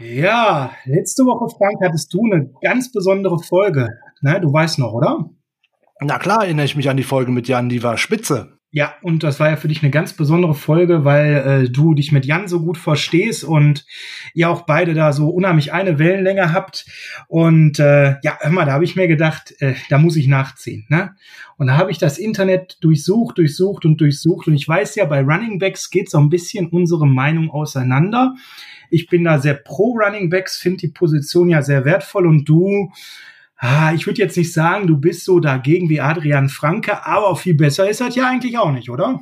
[0.00, 3.98] Ja, letzte Woche, Frank, hattest du eine ganz besondere Folge.
[4.22, 5.28] Ne, du weißt noch, oder?
[6.00, 8.59] Na klar, erinnere ich mich an die Folge mit Jan, die war spitze.
[8.72, 12.12] Ja, und das war ja für dich eine ganz besondere Folge, weil äh, du dich
[12.12, 13.84] mit Jan so gut verstehst und
[14.32, 16.86] ihr auch beide da so unheimlich eine Wellenlänge habt.
[17.26, 20.86] Und äh, ja, hör mal, da habe ich mir gedacht, äh, da muss ich nachziehen.
[20.88, 21.16] Ne?
[21.56, 24.46] Und da habe ich das Internet durchsucht, durchsucht und durchsucht.
[24.46, 28.36] Und ich weiß ja, bei Running Backs geht so ein bisschen unsere Meinung auseinander.
[28.88, 32.92] Ich bin da sehr pro Running Backs, finde die Position ja sehr wertvoll und du
[33.60, 37.54] ah, ich würde jetzt nicht sagen, du bist so dagegen wie Adrian Franke, aber viel
[37.54, 39.20] besser ist das ja eigentlich auch nicht, oder?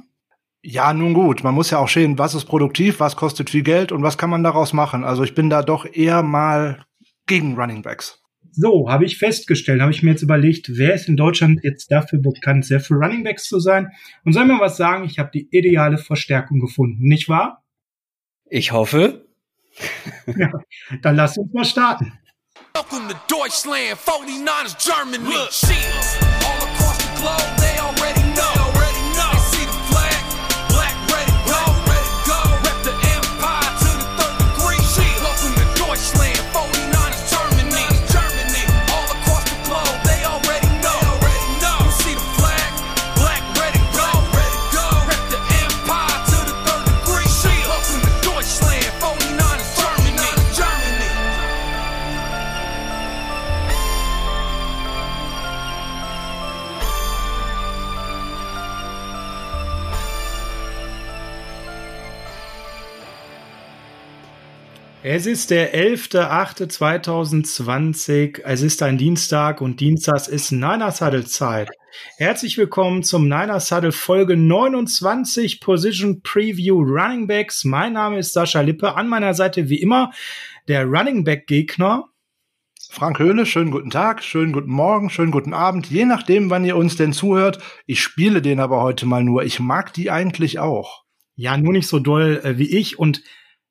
[0.63, 3.93] Ja, nun gut, man muss ja auch sehen, was ist produktiv, was kostet viel Geld
[3.93, 5.05] und was kann man daraus machen.
[5.05, 6.85] Also ich bin da doch eher mal
[7.27, 8.23] gegen Running Backs.
[8.51, 12.19] So, habe ich festgestellt, habe ich mir jetzt überlegt, wer ist in Deutschland jetzt dafür
[12.21, 13.93] bekannt, sehr für Running Backs zu sein?
[14.25, 17.63] Und soll mir was sagen, ich habe die ideale Verstärkung gefunden, nicht wahr?
[18.47, 19.27] Ich hoffe.
[20.27, 20.51] ja,
[21.03, 22.13] dann lass uns mal starten.
[22.79, 25.25] Welcome to Deutschland, 49ers Germany.
[25.25, 25.51] Look,
[26.47, 28.18] all across the globe, they already
[65.11, 68.43] Es ist der 11.08.2020.
[68.45, 71.71] Es ist ein Dienstag und Dienstags ist Niner Saddle Zeit.
[72.19, 77.65] Herzlich willkommen zum Niner Saddle Folge 29 Position Preview Running Backs.
[77.65, 78.97] Mein Name ist Sascha Lippe.
[78.97, 80.13] An meiner Seite wie immer
[80.69, 82.11] der Running Back Gegner.
[82.91, 86.77] Frank Höhne, schönen guten Tag, schönen guten Morgen, schönen guten Abend, je nachdem, wann ihr
[86.77, 87.61] uns denn zuhört.
[87.87, 89.43] Ich spiele den aber heute mal nur.
[89.43, 91.05] Ich mag die eigentlich auch.
[91.35, 93.23] Ja, nur nicht so doll äh, wie ich und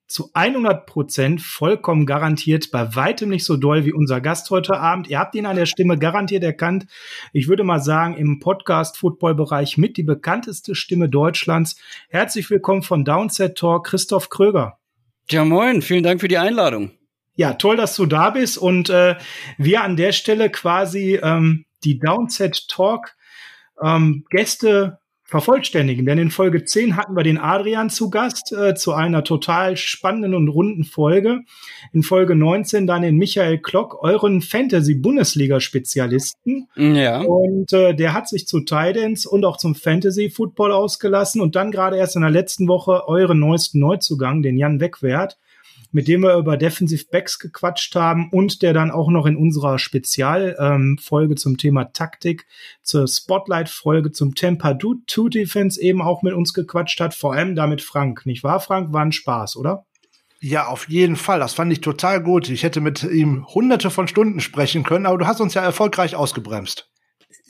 [0.08, 5.08] zu 100 Prozent vollkommen garantiert, bei weitem nicht so doll wie unser Gast heute Abend.
[5.08, 6.86] Ihr habt ihn an der Stimme garantiert erkannt.
[7.34, 11.76] Ich würde mal sagen, im Podcast-Football-Bereich mit die bekannteste Stimme Deutschlands.
[12.08, 14.78] Herzlich willkommen von Downset Talk, Christoph Kröger.
[15.30, 16.92] Ja, moin, vielen Dank für die Einladung.
[17.34, 19.16] Ja, toll, dass du da bist und äh,
[19.58, 23.14] wir an der Stelle quasi ähm, die Downset Talk
[23.80, 24.97] ähm, Gäste
[25.28, 26.04] vervollständigen.
[26.06, 30.32] Denn in Folge 10 hatten wir den Adrian zu Gast äh, zu einer total spannenden
[30.34, 31.40] und runden Folge.
[31.92, 36.68] In Folge 19 dann den Michael Klock, euren Fantasy-Bundesliga-Spezialisten.
[36.76, 37.20] Ja.
[37.20, 41.98] Und äh, der hat sich zu Tidance und auch zum Fantasy-Football ausgelassen und dann gerade
[41.98, 45.36] erst in der letzten Woche euren neuesten Neuzugang, den Jan Wegwert
[45.90, 49.78] mit dem wir über Defensive Backs gequatscht haben und der dann auch noch in unserer
[49.78, 52.46] Spezialfolge ähm, zum Thema Taktik,
[52.82, 57.82] zur Spotlight-Folge zum Tampa 2 Defense eben auch mit uns gequatscht hat, vor allem damit
[57.82, 58.26] Frank.
[58.26, 58.92] Nicht wahr, Frank?
[58.92, 59.86] War ein Spaß, oder?
[60.40, 61.40] Ja, auf jeden Fall.
[61.40, 62.48] Das fand ich total gut.
[62.48, 66.14] Ich hätte mit ihm hunderte von Stunden sprechen können, aber du hast uns ja erfolgreich
[66.14, 66.90] ausgebremst.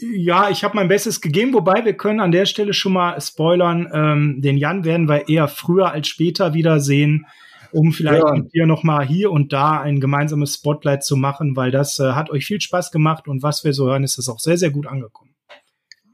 [0.01, 3.89] Ja, ich habe mein Bestes gegeben, wobei wir können an der Stelle schon mal spoilern.
[3.93, 7.27] Ähm, den Jan werden wir eher früher als später wiedersehen
[7.73, 8.35] um vielleicht ja.
[8.35, 12.31] mit dir nochmal hier und da ein gemeinsames Spotlight zu machen, weil das äh, hat
[12.31, 14.87] euch viel Spaß gemacht und was wir so hören, ist es auch sehr, sehr gut
[14.87, 15.35] angekommen.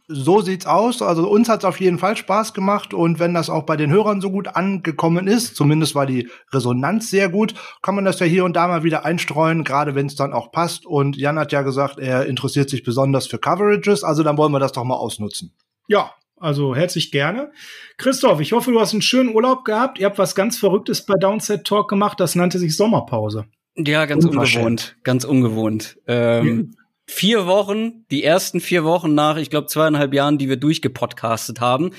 [0.07, 1.01] So sieht's aus.
[1.01, 4.21] Also uns hat's auf jeden Fall Spaß gemacht und wenn das auch bei den Hörern
[4.21, 8.45] so gut angekommen ist, zumindest war die Resonanz sehr gut, kann man das ja hier
[8.45, 10.85] und da mal wieder einstreuen, gerade wenn es dann auch passt.
[10.85, 14.61] Und Jan hat ja gesagt, er interessiert sich besonders für Coverages, also dann wollen wir
[14.61, 15.55] das doch mal ausnutzen.
[15.89, 16.13] Ja,
[16.45, 17.51] also herzlich gerne.
[17.97, 19.99] Christoph, ich hoffe, du hast einen schönen Urlaub gehabt.
[19.99, 22.21] Ihr habt was ganz Verrücktes bei Downset Talk gemacht.
[22.21, 23.47] Das nannte sich Sommerpause.
[23.77, 24.97] Ja, ganz ungewohnt.
[25.03, 25.99] Ganz ungewohnt.
[26.07, 26.85] Ähm, ja.
[27.07, 31.91] Vier Wochen, die ersten vier Wochen nach, ich glaube, zweieinhalb Jahren, die wir durchgepodcastet haben.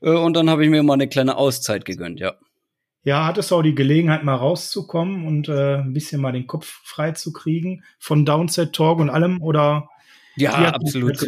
[0.00, 2.34] Äh, und dann habe ich mir mal eine kleine Auszeit gegönnt, ja.
[3.04, 6.80] Ja, hattest du auch die Gelegenheit, mal rauszukommen und äh, ein bisschen mal den Kopf
[6.84, 9.40] frei zu kriegen von Downset Talk und allem?
[9.40, 9.88] Oder
[10.40, 11.18] ja, absolut.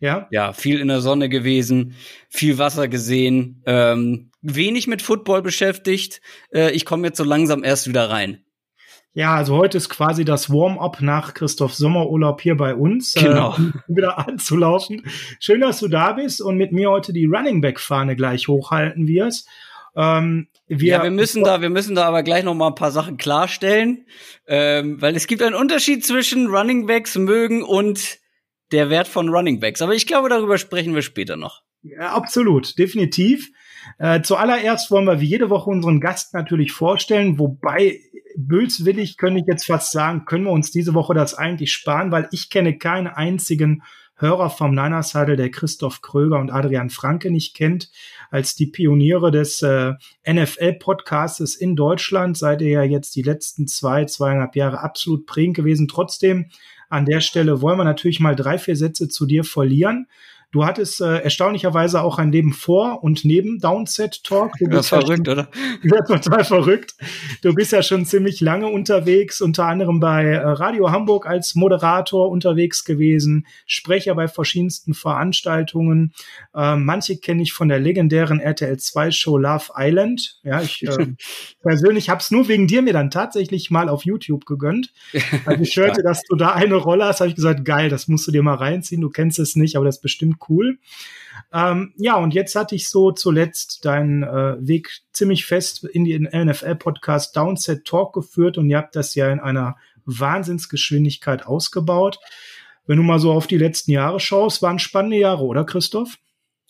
[0.00, 0.28] Ja?
[0.30, 1.94] ja, viel in der Sonne gewesen,
[2.28, 6.20] viel Wasser gesehen, ähm, wenig mit Football beschäftigt.
[6.52, 8.44] Äh, ich komme jetzt so langsam erst wieder rein.
[9.14, 13.16] Ja, also heute ist quasi das Warm-up nach Christoph Sommerurlaub hier bei uns.
[13.16, 13.54] Äh, genau.
[13.54, 15.02] Äh, wieder anzulaufen.
[15.40, 19.08] Schön, dass du da bist und mit mir heute die Running Back Fahne gleich hochhalten
[19.08, 19.48] wirst.
[19.96, 22.92] Ähm, wir, ja, wir müssen da, wir müssen da aber gleich noch mal ein paar
[22.92, 24.06] Sachen klarstellen,
[24.46, 28.18] ähm, weil es gibt einen Unterschied zwischen Running Backs mögen und
[28.72, 29.82] der Wert von Running Backs.
[29.82, 31.62] Aber ich glaube, darüber sprechen wir später noch.
[31.82, 33.50] Ja, absolut, definitiv.
[33.98, 38.00] Äh, zuallererst wollen wir wie jede Woche unseren Gast natürlich vorstellen, wobei
[38.36, 42.28] böswillig könnte ich jetzt fast sagen, können wir uns diese Woche das eigentlich sparen, weil
[42.32, 43.82] ich kenne keinen einzigen
[44.20, 47.90] Hörer vom Niners Huddle, der Christoph Kröger und Adrian Franke nicht kennt,
[48.30, 49.92] als die Pioniere des äh,
[50.28, 52.36] NFL-Podcastes in Deutschland.
[52.36, 55.86] Seid ihr ja jetzt die letzten zwei, zweieinhalb Jahre absolut prägend gewesen.
[55.86, 56.50] Trotzdem
[56.88, 60.06] an der Stelle wollen wir natürlich mal drei, vier Sätze zu dir verlieren.
[60.50, 64.52] Du hattest äh, erstaunlicherweise auch ein Leben vor und neben Downset Talk.
[64.58, 65.48] Du bist ja verrückt, oder?
[65.82, 66.94] Ja, total verrückt.
[67.42, 72.30] Du bist ja schon ziemlich lange unterwegs, unter anderem bei äh, Radio Hamburg als Moderator
[72.30, 76.14] unterwegs gewesen, Sprecher bei verschiedensten Veranstaltungen.
[76.54, 80.40] Äh, manche kenne ich von der legendären RTL 2 Show Love Island.
[80.44, 81.08] Ja, ich äh,
[81.62, 84.94] persönlich habe es nur wegen dir mir dann tatsächlich mal auf YouTube gegönnt.
[85.44, 88.26] Als ich hörte, dass du da eine Rolle hast, habe ich gesagt, geil, das musst
[88.26, 89.02] du dir mal reinziehen.
[89.02, 90.02] Du kennst es nicht, aber das ist
[90.48, 90.78] cool.
[91.52, 96.24] Ähm, ja, und jetzt hatte ich so zuletzt deinen äh, Weg ziemlich fest in den
[96.24, 102.18] NFL-Podcast Downset Talk geführt und ihr habt das ja in einer Wahnsinnsgeschwindigkeit ausgebaut.
[102.86, 106.16] Wenn du mal so auf die letzten Jahre schaust, waren spannende Jahre, oder Christoph?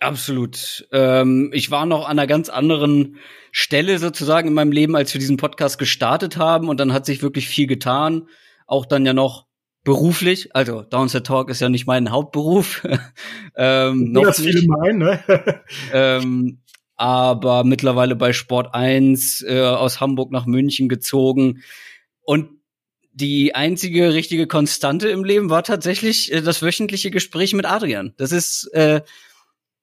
[0.00, 0.86] Absolut.
[0.92, 3.16] Ähm, ich war noch an einer ganz anderen
[3.50, 7.22] Stelle sozusagen in meinem Leben, als wir diesen Podcast gestartet haben und dann hat sich
[7.22, 8.28] wirklich viel getan.
[8.66, 9.47] Auch dann ja noch
[9.84, 12.86] beruflich, also Downset Talk ist ja nicht mein Hauptberuf.
[13.56, 15.24] ähm, noch das viele meinen, ne?
[15.92, 16.60] ähm,
[16.96, 21.62] aber mittlerweile bei Sport 1 äh, aus Hamburg nach München gezogen.
[22.22, 22.50] Und
[23.12, 28.14] die einzige richtige Konstante im Leben war tatsächlich äh, das wöchentliche Gespräch mit Adrian.
[28.16, 29.02] Das ist, äh,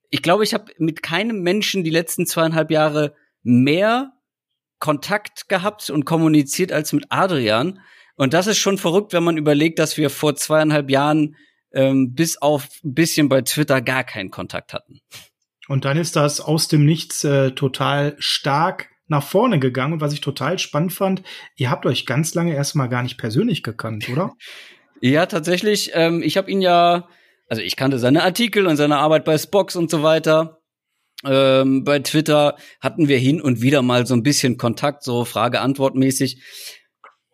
[0.10, 4.14] ich glaube, ich habe mit keinem Menschen die letzten zweieinhalb Jahre mehr
[4.80, 7.80] Kontakt gehabt und kommuniziert als mit Adrian.
[8.16, 11.36] Und das ist schon verrückt, wenn man überlegt, dass wir vor zweieinhalb Jahren
[11.74, 15.02] ähm, bis auf ein bisschen bei Twitter gar keinen Kontakt hatten.
[15.68, 19.94] Und dann ist das aus dem Nichts äh, total stark nach vorne gegangen.
[19.94, 21.24] Und was ich total spannend fand,
[21.56, 24.34] ihr habt euch ganz lange erstmal gar nicht persönlich gekannt, oder?
[25.02, 25.92] ja, tatsächlich.
[25.94, 27.08] Ähm, ich habe ihn ja,
[27.48, 30.62] also ich kannte seine Artikel und seine Arbeit bei Spox und so weiter.
[31.24, 36.42] Ähm, bei Twitter hatten wir hin und wieder mal so ein bisschen Kontakt, so Frage-Antwort-mäßig.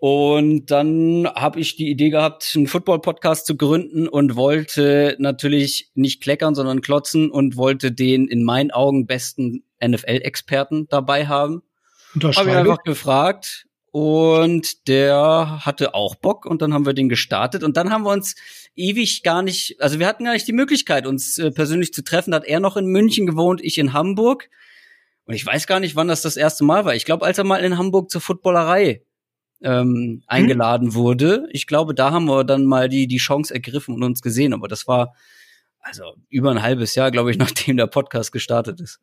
[0.04, 6.24] Und dann habe ich die Idee gehabt, einen Football-Podcast zu gründen und wollte natürlich nicht
[6.24, 11.62] kleckern, sondern klotzen und wollte den in meinen Augen besten NFL-Experten dabei haben.
[12.20, 17.62] Habe ich einfach gefragt und der hatte auch Bock und dann haben wir den gestartet
[17.62, 18.34] und dann haben wir uns
[18.76, 22.32] ewig gar nicht, also wir hatten gar nicht die Möglichkeit, uns äh, persönlich zu treffen.
[22.32, 24.50] Da hat er noch in München gewohnt, ich in Hamburg.
[25.26, 26.96] Und ich weiß gar nicht, wann das das erste Mal war.
[26.96, 29.04] Ich glaube, als er mal in Hamburg zur Footballerei
[29.64, 30.94] ähm, eingeladen hm?
[30.96, 31.48] wurde.
[31.52, 34.54] Ich glaube, da haben wir dann mal die, die Chance ergriffen und uns gesehen.
[34.54, 35.14] Aber das war
[35.80, 39.00] also über ein halbes Jahr, glaube ich, nachdem der Podcast gestartet ist.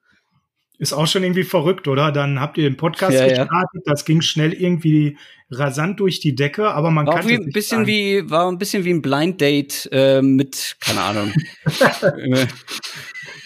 [0.80, 2.12] Ist auch schon irgendwie verrückt, oder?
[2.12, 3.80] Dann habt ihr den Podcast ja, gestartet, ja.
[3.84, 5.18] das ging schnell irgendwie
[5.50, 9.02] rasant durch die Decke, aber man kann ein bisschen wie war ein bisschen wie ein
[9.02, 11.32] Blind Date äh, mit keine Ahnung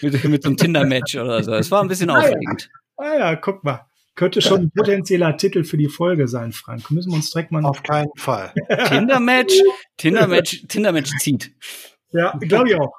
[0.03, 1.55] mit, mit so einem Tinder Match oder so.
[1.55, 2.69] Es war ein bisschen ah, aufregend.
[3.01, 3.05] Ja.
[3.05, 3.87] Ah ja, guck mal.
[4.15, 6.91] Könnte schon ein potenzieller Titel für die Folge sein, Frank.
[6.91, 7.65] Müssen wir uns direkt mal.
[7.65, 8.53] Auf keinen Fall.
[8.89, 9.55] Tinder-Match,
[9.97, 11.55] Tinder-Match, Tinder-Match zieht.
[12.11, 12.93] Ja, glaube ich auch.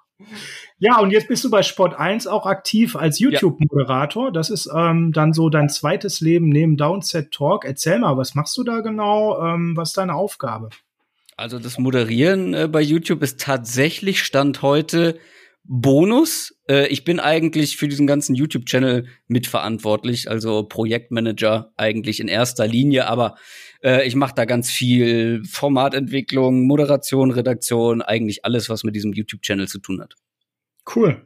[0.79, 4.31] Ja, und jetzt bist du bei Sport 1 auch aktiv als YouTube-Moderator.
[4.31, 7.63] Das ist ähm, dann so dein zweites Leben neben Downset Talk.
[7.63, 9.39] Erzähl mal, was machst du da genau?
[9.41, 10.69] Ähm, was ist deine Aufgabe?
[11.37, 15.19] Also das Moderieren äh, bei YouTube ist tatsächlich Stand heute
[15.63, 16.55] Bonus.
[16.67, 23.07] Äh, ich bin eigentlich für diesen ganzen YouTube-Channel mitverantwortlich, also Projektmanager eigentlich in erster Linie,
[23.07, 23.35] aber
[23.83, 29.67] äh, ich mache da ganz viel Formatentwicklung, Moderation, Redaktion, eigentlich alles, was mit diesem YouTube-Channel
[29.67, 30.15] zu tun hat.
[30.95, 31.25] Cool.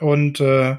[0.00, 0.76] Und äh,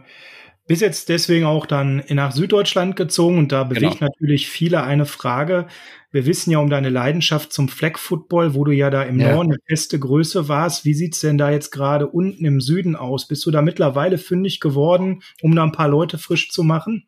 [0.68, 4.12] bis jetzt deswegen auch dann nach Süddeutschland gezogen und da bewegt genau.
[4.12, 5.68] natürlich viele eine Frage.
[6.12, 9.34] Wir wissen ja um deine Leidenschaft zum Flag Football, wo du ja da im ja.
[9.34, 10.86] Norden eine feste Größe warst.
[10.86, 13.28] Wie sieht's denn da jetzt gerade unten im Süden aus?
[13.28, 17.08] Bist du da mittlerweile fündig geworden, um da ein paar Leute frisch zu machen?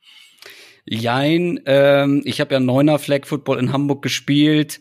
[0.86, 4.79] Jein, ähm, ich habe ja Neuner Flag Football in Hamburg gespielt.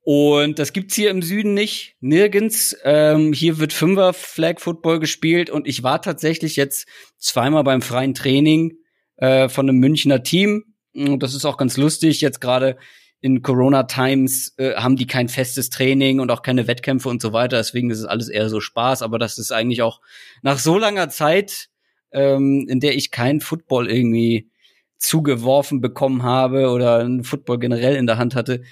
[0.00, 2.76] Und das gibt's hier im Süden nicht, nirgends.
[2.84, 8.12] Ähm, hier wird Fünfer Flag Football gespielt und ich war tatsächlich jetzt zweimal beim freien
[8.12, 8.76] Training
[9.16, 10.64] äh, von einem Münchner Team.
[10.94, 12.20] Und das ist auch ganz lustig.
[12.20, 12.76] Jetzt gerade
[13.24, 17.32] in Corona Times äh, haben die kein festes Training und auch keine Wettkämpfe und so
[17.32, 17.56] weiter.
[17.56, 19.00] Deswegen ist es alles eher so Spaß.
[19.00, 20.02] Aber das ist eigentlich auch
[20.42, 21.70] nach so langer Zeit,
[22.12, 24.50] ähm, in der ich kein Football irgendwie
[24.98, 28.62] zugeworfen bekommen habe oder ein Football generell in der Hand hatte,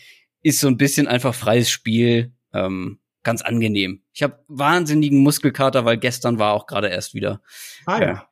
[0.43, 2.35] ist so ein bisschen einfach freies Spiel.
[2.53, 4.03] Ähm, ganz angenehm.
[4.13, 7.41] Ich habe wahnsinnigen Muskelkater, weil gestern war auch gerade erst wieder
[7.87, 8.29] ah, ja.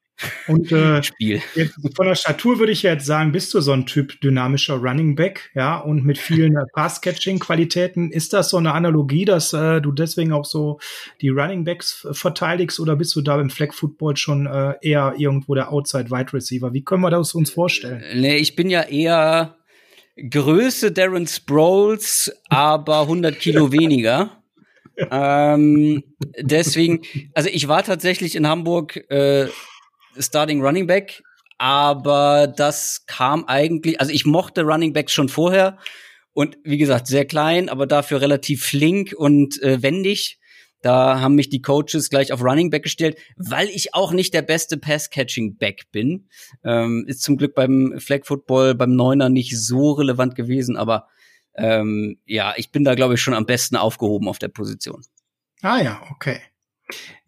[0.46, 1.42] Und äh, Spiel.
[1.94, 5.50] von der Statur würde ich jetzt sagen, bist du so ein Typ dynamischer Running Back,
[5.54, 8.10] ja, und mit vielen äh, Pass-Catching-Qualitäten.
[8.10, 10.78] Ist das so eine Analogie, dass äh, du deswegen auch so
[11.20, 15.54] die Running Backs verteidigst oder bist du da im Flag Football schon äh, eher irgendwo
[15.54, 16.72] der Outside Wide Receiver?
[16.72, 18.02] Wie können wir das uns vorstellen?
[18.14, 19.56] Nee, ich bin ja eher
[20.28, 24.42] Größe Darren Sproles, aber 100 Kilo weniger.
[25.10, 26.02] ähm,
[26.38, 27.00] deswegen,
[27.32, 29.46] also ich war tatsächlich in Hamburg äh,
[30.18, 31.22] Starting Running Back,
[31.58, 35.78] aber das kam eigentlich, also ich mochte Running Backs schon vorher
[36.32, 40.38] und wie gesagt, sehr klein, aber dafür relativ flink und äh, wendig.
[40.82, 44.42] Da haben mich die Coaches gleich auf Running Back gestellt, weil ich auch nicht der
[44.42, 46.28] beste Pass-Catching-Back bin.
[46.64, 51.08] Ähm, ist zum Glück beim Flag Football, beim Neuner nicht so relevant gewesen, aber
[51.54, 55.04] ähm, ja, ich bin da, glaube ich, schon am besten aufgehoben auf der Position.
[55.60, 56.40] Ah ja, okay.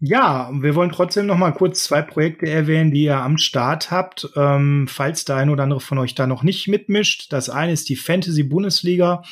[0.00, 4.28] Ja, wir wollen trotzdem noch mal kurz zwei Projekte erwähnen, die ihr am Start habt,
[4.36, 7.32] ähm, falls der ein oder andere von euch da noch nicht mitmischt.
[7.32, 9.22] Das eine ist die Fantasy Bundesliga.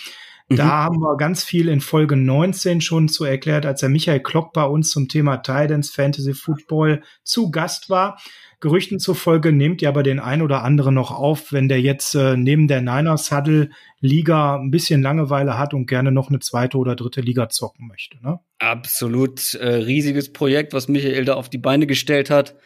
[0.52, 0.71] Da mhm.
[0.71, 4.64] haben wir ganz viel in Folge 19 schon zu erklärt, als der Michael Klock bei
[4.64, 8.19] uns zum Thema Titans Fantasy Football zu Gast war.
[8.59, 12.37] Gerüchten zufolge nehmt ihr aber den ein oder anderen noch auf, wenn der jetzt äh,
[12.37, 16.97] neben der Niners Huddle Liga ein bisschen Langeweile hat und gerne noch eine zweite oder
[16.97, 18.19] dritte Liga zocken möchte.
[18.21, 18.40] Ne?
[18.59, 22.57] Absolut äh, riesiges Projekt, was Michael da auf die Beine gestellt hat.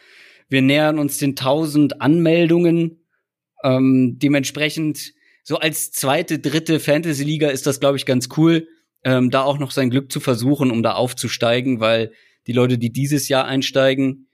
[0.49, 3.05] Wir nähern uns den 1000 Anmeldungen.
[3.63, 5.13] Ähm, dementsprechend
[5.45, 8.67] so als zweite, dritte Fantasy-Liga ist das, glaube ich, ganz cool,
[9.05, 12.13] ähm, da auch noch sein Glück zu versuchen, um da aufzusteigen, weil
[12.47, 14.29] die Leute, die dieses Jahr einsteigen,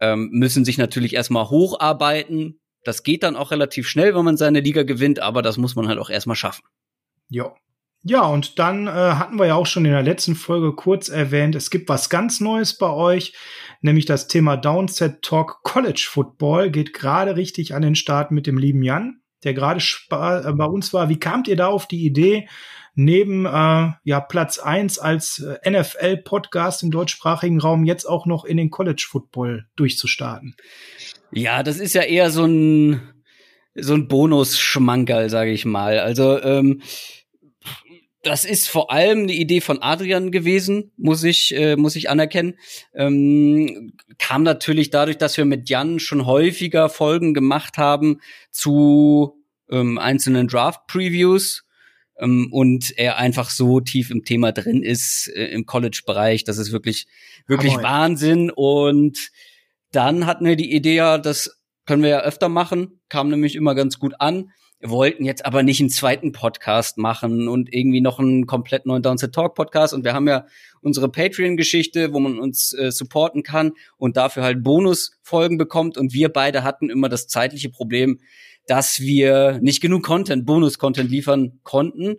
[0.00, 2.60] ähm, müssen sich natürlich erstmal hocharbeiten.
[2.84, 5.88] Das geht dann auch relativ schnell, wenn man seine Liga gewinnt, aber das muss man
[5.88, 6.62] halt auch erstmal schaffen.
[7.28, 7.54] Ja.
[8.04, 11.54] Ja, und dann äh, hatten wir ja auch schon in der letzten Folge kurz erwähnt,
[11.54, 13.32] es gibt was ganz Neues bei euch,
[13.80, 18.58] nämlich das Thema Downset Talk College Football geht gerade richtig an den Start mit dem
[18.58, 21.08] lieben Jan der gerade äh, bei uns war.
[21.08, 22.48] Wie kamt ihr da auf die Idee,
[22.94, 28.56] neben äh, ja, Platz eins als äh, NFL-Podcast im deutschsprachigen Raum jetzt auch noch in
[28.56, 30.54] den College-Football durchzustarten?
[31.30, 33.00] Ja, das ist ja eher so ein,
[33.74, 35.98] so ein Bonus-Schmankerl, sage ich mal.
[35.98, 36.82] Also ähm,
[38.22, 42.54] das ist vor allem eine Idee von Adrian gewesen, muss ich, äh, muss ich anerkennen.
[42.94, 48.20] Ähm, kam natürlich dadurch, dass wir mit Jan schon häufiger Folgen gemacht haben
[48.52, 51.64] zu ähm, einzelnen Draft-Previews
[52.18, 56.44] ähm, und er einfach so tief im Thema drin ist äh, im College-Bereich.
[56.44, 57.06] Das ist wirklich,
[57.48, 57.82] wirklich Hammer.
[57.82, 58.50] Wahnsinn.
[58.54, 59.30] Und
[59.90, 63.74] dann hatten wir die Idee, ja, das können wir ja öfter machen, kam nämlich immer
[63.74, 64.52] ganz gut an
[64.82, 69.32] wollten jetzt aber nicht einen zweiten Podcast machen und irgendwie noch einen komplett neuen Downset
[69.32, 69.94] Talk Podcast.
[69.94, 70.44] Und wir haben ja
[70.80, 75.96] unsere Patreon-Geschichte, wo man uns äh, supporten kann und dafür halt Bonusfolgen bekommt.
[75.96, 78.18] Und wir beide hatten immer das zeitliche Problem,
[78.66, 82.16] dass wir nicht genug Content, Bonus-Content liefern konnten.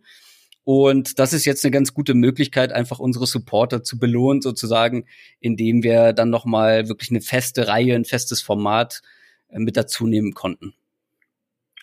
[0.63, 5.05] Und das ist jetzt eine ganz gute Möglichkeit, einfach unsere Supporter zu belohnen, sozusagen,
[5.41, 9.01] indem wir dann nochmal wirklich eine feste Reihe, ein festes Format
[9.50, 10.74] äh, mit dazu nehmen konnten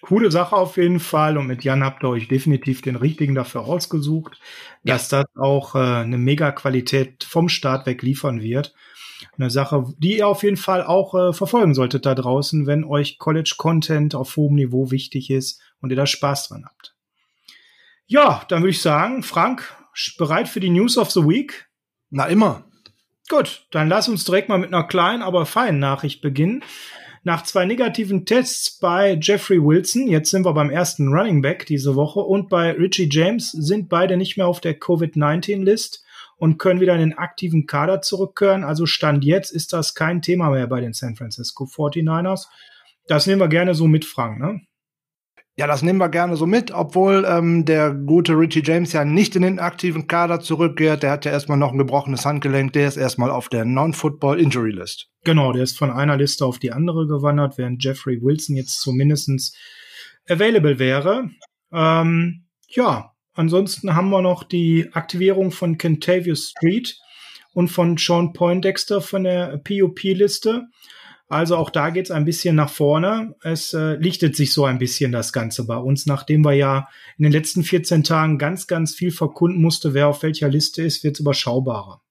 [0.00, 3.62] coole Sache auf jeden Fall und mit Jan habt ihr euch definitiv den richtigen dafür
[3.62, 4.38] ausgesucht,
[4.82, 4.94] ja.
[4.94, 8.74] dass das auch äh, eine mega Qualität vom Start weg liefern wird.
[9.36, 13.18] Eine Sache, die ihr auf jeden Fall auch äh, verfolgen solltet da draußen, wenn euch
[13.18, 16.94] College Content auf hohem Niveau wichtig ist und ihr da Spaß dran habt.
[18.06, 19.72] Ja, dann würde ich sagen, Frank,
[20.18, 21.68] bereit für die News of the Week?
[22.10, 22.64] Na immer.
[23.28, 26.64] Gut, dann lass uns direkt mal mit einer kleinen, aber feinen Nachricht beginnen.
[27.22, 31.94] Nach zwei negativen Tests bei Jeffrey Wilson, jetzt sind wir beim ersten Running Back diese
[31.94, 36.02] Woche, und bei Richie James sind beide nicht mehr auf der Covid-19-List
[36.38, 38.64] und können wieder in den aktiven Kader zurückkehren.
[38.64, 42.46] Also Stand jetzt ist das kein Thema mehr bei den San Francisco 49ers.
[43.06, 44.62] Das nehmen wir gerne so mit, Frank, ne?
[45.60, 49.36] Ja, das nehmen wir gerne so mit, obwohl ähm, der gute Richie James ja nicht
[49.36, 51.02] in den aktiven Kader zurückkehrt.
[51.02, 52.72] Der hat ja erstmal noch ein gebrochenes Handgelenk.
[52.72, 55.10] Der ist erstmal auf der Non-Football Injury List.
[55.22, 59.54] Genau, der ist von einer Liste auf die andere gewandert, während Jeffrey Wilson jetzt zumindestens
[60.30, 61.28] available wäre.
[61.74, 66.96] Ähm, ja, ansonsten haben wir noch die Aktivierung von Kentavious Street
[67.52, 70.62] und von Sean Poindexter von der POP-Liste.
[71.30, 73.36] Also auch da geht's ein bisschen nach vorne.
[73.40, 77.22] Es äh, lichtet sich so ein bisschen das Ganze bei uns, nachdem wir ja in
[77.22, 81.20] den letzten 14 Tagen ganz, ganz viel verkunden musste, wer auf welcher Liste ist, wird's
[81.20, 82.02] überschaubarer.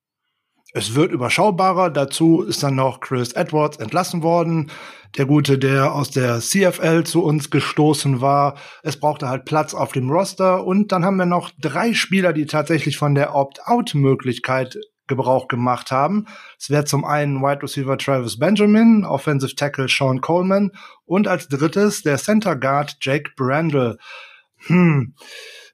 [0.71, 1.89] Es wird überschaubarer.
[1.89, 4.71] Dazu ist dann noch Chris Edwards entlassen worden.
[5.17, 8.55] Der Gute, der aus der CFL zu uns gestoßen war.
[8.83, 10.65] Es brauchte halt Platz auf dem Roster.
[10.65, 14.77] Und dann haben wir noch drei Spieler, die tatsächlich von der Opt-out-Möglichkeit
[15.09, 16.27] Gebrauch gemacht haben.
[16.57, 20.71] Es wäre zum einen Wide Receiver Travis Benjamin, Offensive Tackle Sean Coleman
[21.05, 23.97] und als drittes der Center Guard Jake Brandle.
[24.67, 25.15] Hm.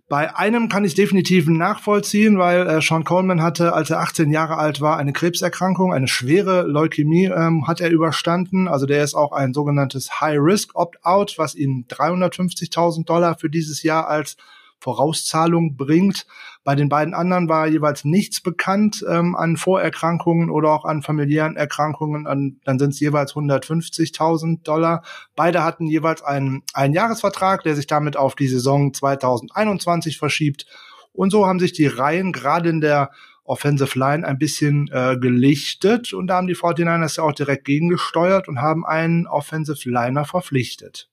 [0.07, 4.57] Bei einem kann ich definitiv nachvollziehen, weil äh, Sean Coleman hatte, als er 18 Jahre
[4.57, 8.67] alt war, eine Krebserkrankung, eine schwere Leukämie ähm, hat er überstanden.
[8.67, 14.37] Also der ist auch ein sogenanntes High-Risk-Opt-out, was ihm 350.000 Dollar für dieses Jahr als
[14.79, 16.27] Vorauszahlung bringt.
[16.63, 21.55] Bei den beiden anderen war jeweils nichts bekannt ähm, an Vorerkrankungen oder auch an familiären
[21.55, 22.27] Erkrankungen.
[22.27, 25.03] An, dann sind es jeweils 150.000 Dollar.
[25.35, 30.65] Beide hatten jeweils einen, einen Jahresvertrag, der sich damit auf die Saison 2021 verschiebt.
[31.13, 33.11] Und so haben sich die Reihen gerade in der
[33.45, 38.47] Offensive Line ein bisschen äh, gelichtet und da haben die 49ers ja auch direkt gegengesteuert
[38.47, 41.09] und haben einen Offensive Liner verpflichtet.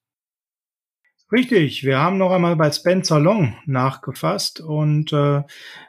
[1.32, 5.40] Richtig, wir haben noch einmal bei Spencer Long nachgefasst und äh,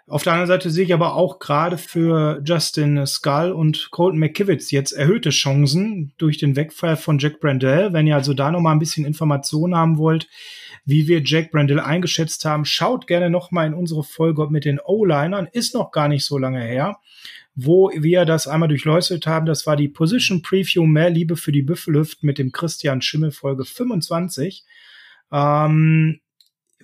[0.07, 4.71] auf der anderen Seite sehe ich aber auch gerade für Justin Skull und Colton McKivitz
[4.71, 7.91] jetzt erhöhte Chancen durch den Wegfall von Jack Brandell.
[7.91, 10.29] Wenn ihr also da noch mal ein bisschen Informationen haben wollt,
[10.85, 14.79] wie wir Jack Brandell eingeschätzt haben, schaut gerne noch mal in unsere Folge mit den
[14.79, 15.49] O-Linern.
[15.51, 16.99] Ist noch gar nicht so lange her
[17.55, 19.45] wo wir das einmal durchleuchtet haben.
[19.45, 23.63] Das war die Position Preview Mehr Liebe für die Büffelhüft mit dem Christian Schimmel Folge
[23.63, 24.65] 25.
[25.33, 26.19] Ähm,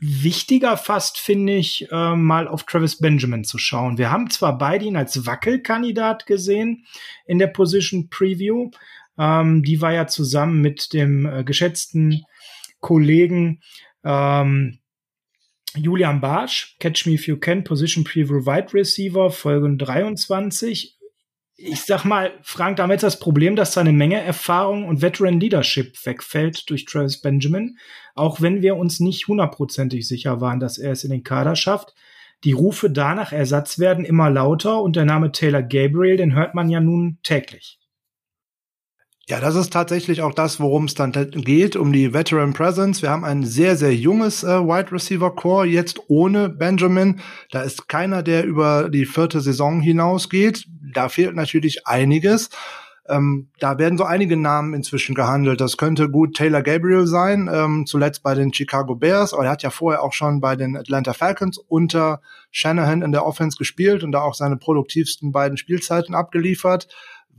[0.02, 3.98] wichtiger fast finde ich, äh, mal auf Travis Benjamin zu schauen.
[3.98, 6.86] Wir haben zwar beide ihn als Wackelkandidat gesehen
[7.26, 8.72] in der Position Preview.
[9.18, 12.24] Ähm, die war ja zusammen mit dem äh, geschätzten
[12.80, 13.62] Kollegen
[14.04, 14.80] ähm,
[15.76, 20.99] Julian Barsch, Catch Me If You Can, Position Preview Wide Receiver, Folge 23
[21.62, 26.70] ich sag mal, Frank, damit das Problem, dass seine Menge Erfahrung und Veteran Leadership wegfällt
[26.70, 27.78] durch Travis Benjamin.
[28.16, 31.94] Auch wenn wir uns nicht hundertprozentig sicher waren, dass er es in den Kader schafft.
[32.46, 36.70] Die Rufe danach Ersatz werden immer lauter und der Name Taylor Gabriel, den hört man
[36.70, 37.79] ja nun täglich.
[39.30, 43.04] Ja, das ist tatsächlich auch das, worum es dann geht, um die Veteran Presence.
[43.04, 47.20] Wir haben ein sehr, sehr junges äh, Wide Receiver Core jetzt ohne Benjamin.
[47.52, 50.66] Da ist keiner, der über die vierte Saison hinausgeht.
[50.96, 52.50] Da fehlt natürlich einiges.
[53.08, 55.62] Ähm, da werden so einige Namen inzwischen gehandelt.
[55.62, 59.62] Das könnte gut Taylor Gabriel sein, ähm, zuletzt bei den Chicago Bears, aber er hat
[59.62, 64.12] ja vorher auch schon bei den Atlanta Falcons unter Shanahan in der Offense gespielt und
[64.12, 66.88] da auch seine produktivsten beiden Spielzeiten abgeliefert.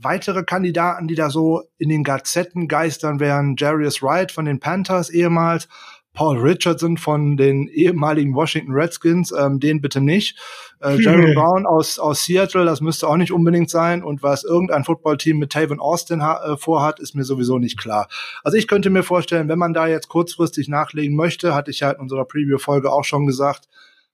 [0.01, 5.09] Weitere Kandidaten, die da so in den Gazetten geistern, wären Jarius Wright von den Panthers
[5.09, 5.67] ehemals,
[6.13, 10.37] Paul Richardson von den ehemaligen Washington Redskins, ähm, den bitte nicht.
[10.81, 14.03] Äh, Jerry Brown aus, aus Seattle, das müsste auch nicht unbedingt sein.
[14.03, 18.09] Und was irgendein Footballteam mit Taven Austin äh, vorhat, ist mir sowieso nicht klar.
[18.43, 21.91] Also ich könnte mir vorstellen, wenn man da jetzt kurzfristig nachlegen möchte, hatte ich ja
[21.91, 23.69] in unserer Preview-Folge auch schon gesagt,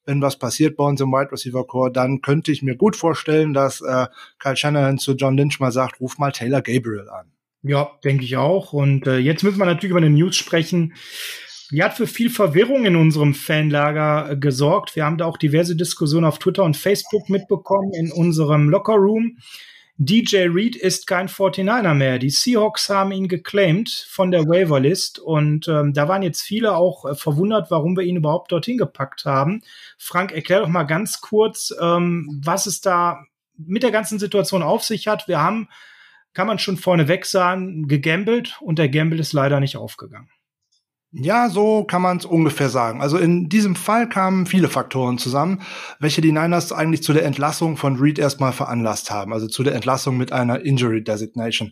[0.08, 3.54] wenn was passiert bei uns im Wide Receiver Core, dann könnte ich mir gut vorstellen,
[3.54, 4.08] dass äh,
[4.40, 7.32] Kyle Shanahan zu John Lynch mal sagt, ruf mal Taylor Gabriel an.
[7.62, 8.74] Ja, denke ich auch.
[8.74, 10.94] Und äh, jetzt müssen wir natürlich über eine News sprechen.
[11.72, 14.96] Die hat für viel Verwirrung in unserem Fanlager äh, gesorgt.
[14.96, 19.38] Wir haben da auch diverse Diskussionen auf Twitter und Facebook mitbekommen in unserem Locker Room.
[20.00, 22.20] DJ Reed ist kein 49er mehr.
[22.20, 27.06] Die Seahawks haben ihn geclaimed von der Waiver-List und ähm, da waren jetzt viele auch
[27.06, 29.64] äh, verwundert, warum wir ihn überhaupt dorthin gepackt haben.
[29.98, 33.24] Frank, erklär doch mal ganz kurz, ähm, was es da
[33.58, 35.28] mit der ganzen Situation auf sich hat.
[35.28, 35.68] Wir haben,
[36.34, 40.30] kann man schon vorneweg sagen, gegambelt und der Gamble ist leider nicht aufgegangen.
[41.20, 43.02] Ja, so kann man es ungefähr sagen.
[43.02, 45.62] Also in diesem Fall kamen viele Faktoren zusammen,
[46.00, 49.74] welche die Niners eigentlich zu der Entlassung von Reed erstmal veranlasst haben, also zu der
[49.74, 51.72] Entlassung mit einer Injury Designation.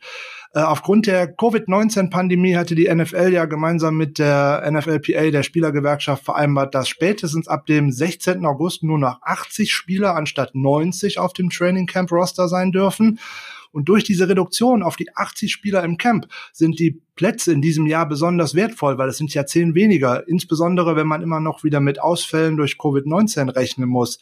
[0.55, 6.73] Äh, aufgrund der Covid-19-Pandemie hatte die NFL ja gemeinsam mit der NFLPA, der Spielergewerkschaft, vereinbart,
[6.73, 8.43] dass spätestens ab dem 16.
[8.47, 13.19] August nur noch 80 Spieler anstatt 90 auf dem Training Camp Roster sein dürfen.
[13.75, 17.85] Und durch diese Reduktion auf die 80 Spieler im Camp sind die Plätze in diesem
[17.87, 21.81] Jahr besonders wertvoll, weil es sind ja zehn weniger, insbesondere wenn man immer noch wieder
[21.81, 24.19] mit Ausfällen durch Covid-19 rechnen muss.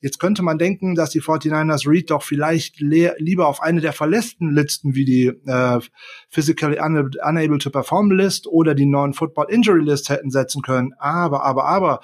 [0.00, 4.52] Jetzt könnte man denken, dass die 49ers Reed doch vielleicht lieber auf eine der verlässten
[4.52, 5.78] Listen wie die äh,
[6.28, 10.94] Physically Unable to Perform List oder die Non-Football Injury List hätten setzen können.
[10.98, 12.00] Aber, aber, aber,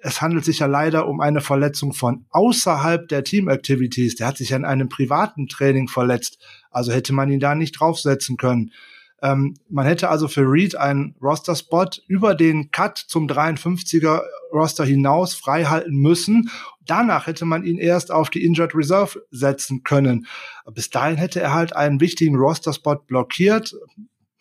[0.00, 4.14] es handelt sich ja leider um eine Verletzung von außerhalb der Team Activities.
[4.16, 6.38] Der hat sich ja in einem privaten Training verletzt.
[6.70, 8.72] Also hätte man ihn da nicht draufsetzen können.
[9.20, 15.34] Ähm, man hätte also für Reed einen Roster-Spot über den Cut zum 53er Roster hinaus
[15.34, 16.50] freihalten müssen.
[16.86, 20.26] Danach hätte man ihn erst auf die Injured Reserve setzen können.
[20.72, 23.74] Bis dahin hätte er halt einen wichtigen Roster-Spot blockiert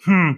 [0.04, 0.38] hm,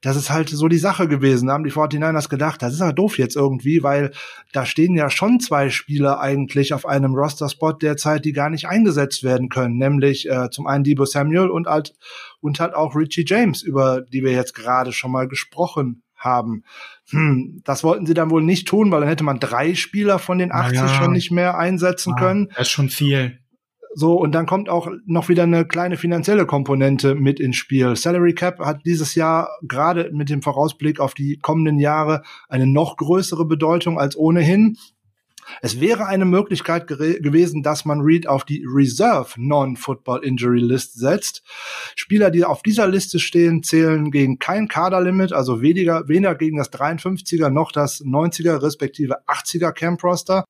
[0.00, 1.46] das ist halt so die Sache gewesen.
[1.46, 4.12] Da haben die 49ers gedacht, das ist ja doof jetzt irgendwie, weil
[4.52, 9.22] da stehen ja schon zwei Spieler eigentlich auf einem Roster-Spot derzeit, die gar nicht eingesetzt
[9.22, 11.94] werden können, nämlich äh, zum einen Debo Samuel und halt,
[12.40, 16.64] und halt auch Richie James, über die wir jetzt gerade schon mal gesprochen haben.
[17.10, 20.38] Hm, das wollten sie dann wohl nicht tun, weil dann hätte man drei Spieler von
[20.38, 20.88] den 80 ja.
[20.88, 22.48] schon nicht mehr einsetzen ja, können.
[22.56, 23.38] Das ist schon viel.
[23.98, 27.96] So, und dann kommt auch noch wieder eine kleine finanzielle Komponente mit ins Spiel.
[27.96, 32.98] Salary Cap hat dieses Jahr gerade mit dem Vorausblick auf die kommenden Jahre eine noch
[32.98, 34.76] größere Bedeutung als ohnehin.
[35.62, 41.42] Es wäre eine Möglichkeit gewesen, dass man Reed auf die Reserve Non-Football Injury List setzt.
[41.94, 46.70] Spieler, die auf dieser Liste stehen, zählen gegen kein Kaderlimit, also weniger, weniger gegen das
[46.70, 50.44] 53er noch das 90er respektive 80er Camp Roster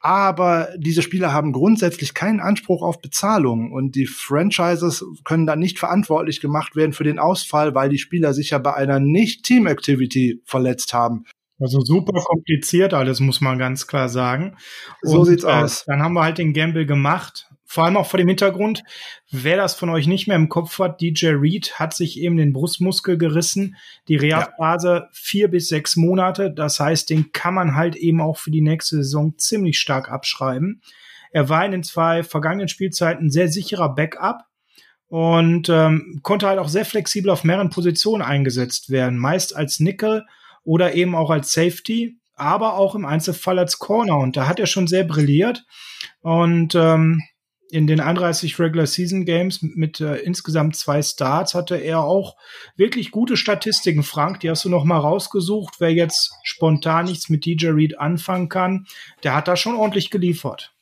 [0.00, 5.78] aber diese Spieler haben grundsätzlich keinen Anspruch auf Bezahlung und die Franchises können dann nicht
[5.78, 10.94] verantwortlich gemacht werden für den Ausfall, weil die Spieler sich ja bei einer Nicht-Team-Activity verletzt
[10.94, 11.24] haben.
[11.60, 14.56] Also super kompliziert alles, muss man ganz klar sagen.
[15.02, 15.84] Und, so sieht's äh, aus.
[15.86, 18.82] Dann haben wir halt den Gamble gemacht vor allem auch vor dem Hintergrund,
[19.30, 22.54] wer das von euch nicht mehr im Kopf hat, DJ Reed hat sich eben den
[22.54, 23.76] Brustmuskel gerissen.
[24.08, 25.08] Die Reha-Phase ja.
[25.12, 26.50] vier bis sechs Monate.
[26.50, 30.80] Das heißt, den kann man halt eben auch für die nächste Saison ziemlich stark abschreiben.
[31.30, 34.46] Er war in den zwei vergangenen Spielzeiten sehr sicherer Backup
[35.08, 39.18] und ähm, konnte halt auch sehr flexibel auf mehreren Positionen eingesetzt werden.
[39.18, 40.24] Meist als Nickel
[40.64, 44.16] oder eben auch als Safety, aber auch im Einzelfall als Corner.
[44.16, 45.66] Und da hat er schon sehr brilliert.
[46.22, 47.22] Und ähm,
[47.70, 52.36] in den 31 Regular Season Games mit äh, insgesamt zwei Starts hatte er auch
[52.76, 54.02] wirklich gute Statistiken.
[54.02, 55.74] Frank, die hast du noch mal rausgesucht.
[55.78, 58.86] Wer jetzt spontan nichts mit DJ Reed anfangen kann,
[59.22, 60.72] der hat da schon ordentlich geliefert.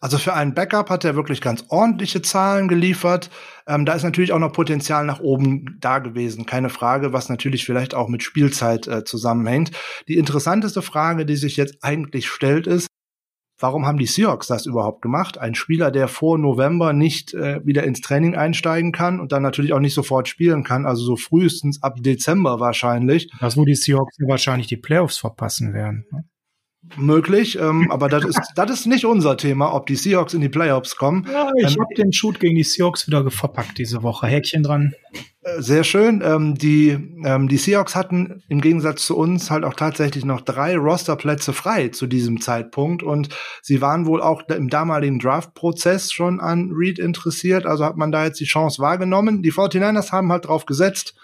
[0.00, 3.30] Also für einen Backup hat er wirklich ganz ordentliche Zahlen geliefert.
[3.66, 7.64] Ähm, da ist natürlich auch noch Potenzial nach oben da gewesen, keine Frage, was natürlich
[7.64, 9.70] vielleicht auch mit Spielzeit äh, zusammenhängt.
[10.06, 12.88] Die interessanteste Frage, die sich jetzt eigentlich stellt, ist,
[13.58, 15.38] Warum haben die Seahawks das überhaupt gemacht?
[15.38, 19.72] Ein Spieler, der vor November nicht äh, wieder ins Training einsteigen kann und dann natürlich
[19.72, 23.30] auch nicht sofort spielen kann, also so frühestens ab Dezember wahrscheinlich.
[23.40, 26.04] Das, wo die Seahawks wahrscheinlich die Playoffs verpassen werden.
[26.12, 26.24] Ne?
[26.96, 30.48] Möglich, ähm, aber das ist, das ist nicht unser Thema, ob die Seahawks in die
[30.48, 31.26] Playoffs kommen.
[31.30, 34.26] Ja, ich ähm, habe den Shoot gegen die Seahawks wieder verpackt diese Woche.
[34.26, 34.94] Häkchen dran.
[35.58, 36.22] Sehr schön.
[36.24, 36.88] Ähm, die,
[37.24, 41.88] ähm, die Seahawks hatten im Gegensatz zu uns halt auch tatsächlich noch drei Rosterplätze frei
[41.88, 43.28] zu diesem Zeitpunkt und
[43.62, 48.24] sie waren wohl auch im damaligen Draft-Prozess schon an Reed interessiert, also hat man da
[48.24, 49.44] jetzt die Chance wahrgenommen.
[49.44, 51.14] Die 49ers haben halt drauf gesetzt,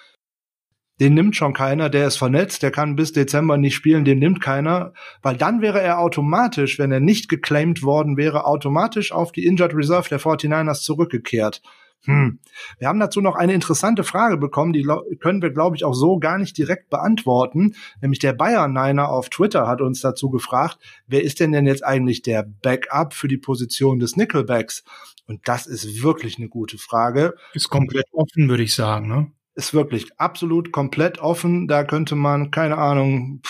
[1.00, 4.40] den nimmt schon keiner, der ist vernetzt, der kann bis Dezember nicht spielen, den nimmt
[4.40, 9.46] keiner, weil dann wäre er automatisch, wenn er nicht geclaimed worden wäre, automatisch auf die
[9.46, 11.60] Injured Reserve der 49ers zurückgekehrt.
[12.04, 12.40] Hm.
[12.78, 14.86] Wir haben dazu noch eine interessante Frage bekommen, die
[15.20, 17.74] können wir, glaube ich, auch so gar nicht direkt beantworten.
[18.00, 21.84] Nämlich der Bayern Niner auf Twitter hat uns dazu gefragt, wer ist denn denn jetzt
[21.84, 24.84] eigentlich der Backup für die Position des Nickelbacks?
[25.26, 27.34] Und das ist wirklich eine gute Frage.
[27.54, 29.30] Ist komplett offen, würde ich sagen, ne?
[29.54, 31.68] ist wirklich absolut komplett offen.
[31.68, 33.42] Da könnte man, keine Ahnung,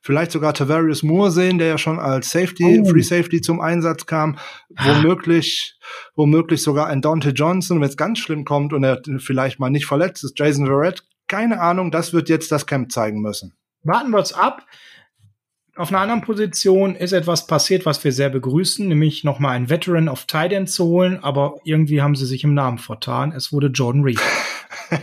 [0.00, 2.84] vielleicht sogar Tavarius Moore sehen, der ja schon als Safety, oh.
[2.84, 4.38] Free Safety zum Einsatz kam.
[4.70, 5.78] Womöglich,
[6.14, 9.86] womöglich sogar ein Dante Johnson, wenn es ganz schlimm kommt und er vielleicht mal nicht
[9.86, 11.04] verletzt ist, Jason Verrett.
[11.28, 13.54] Keine Ahnung, das wird jetzt das Camp zeigen müssen.
[13.84, 14.66] Warten wir es ab.
[15.82, 20.08] Auf einer anderen Position ist etwas passiert, was wir sehr begrüßen, nämlich nochmal einen Veteran
[20.08, 23.32] of Tight zu holen, aber irgendwie haben sie sich im Namen vertan.
[23.32, 24.20] Es wurde Jordan Reed.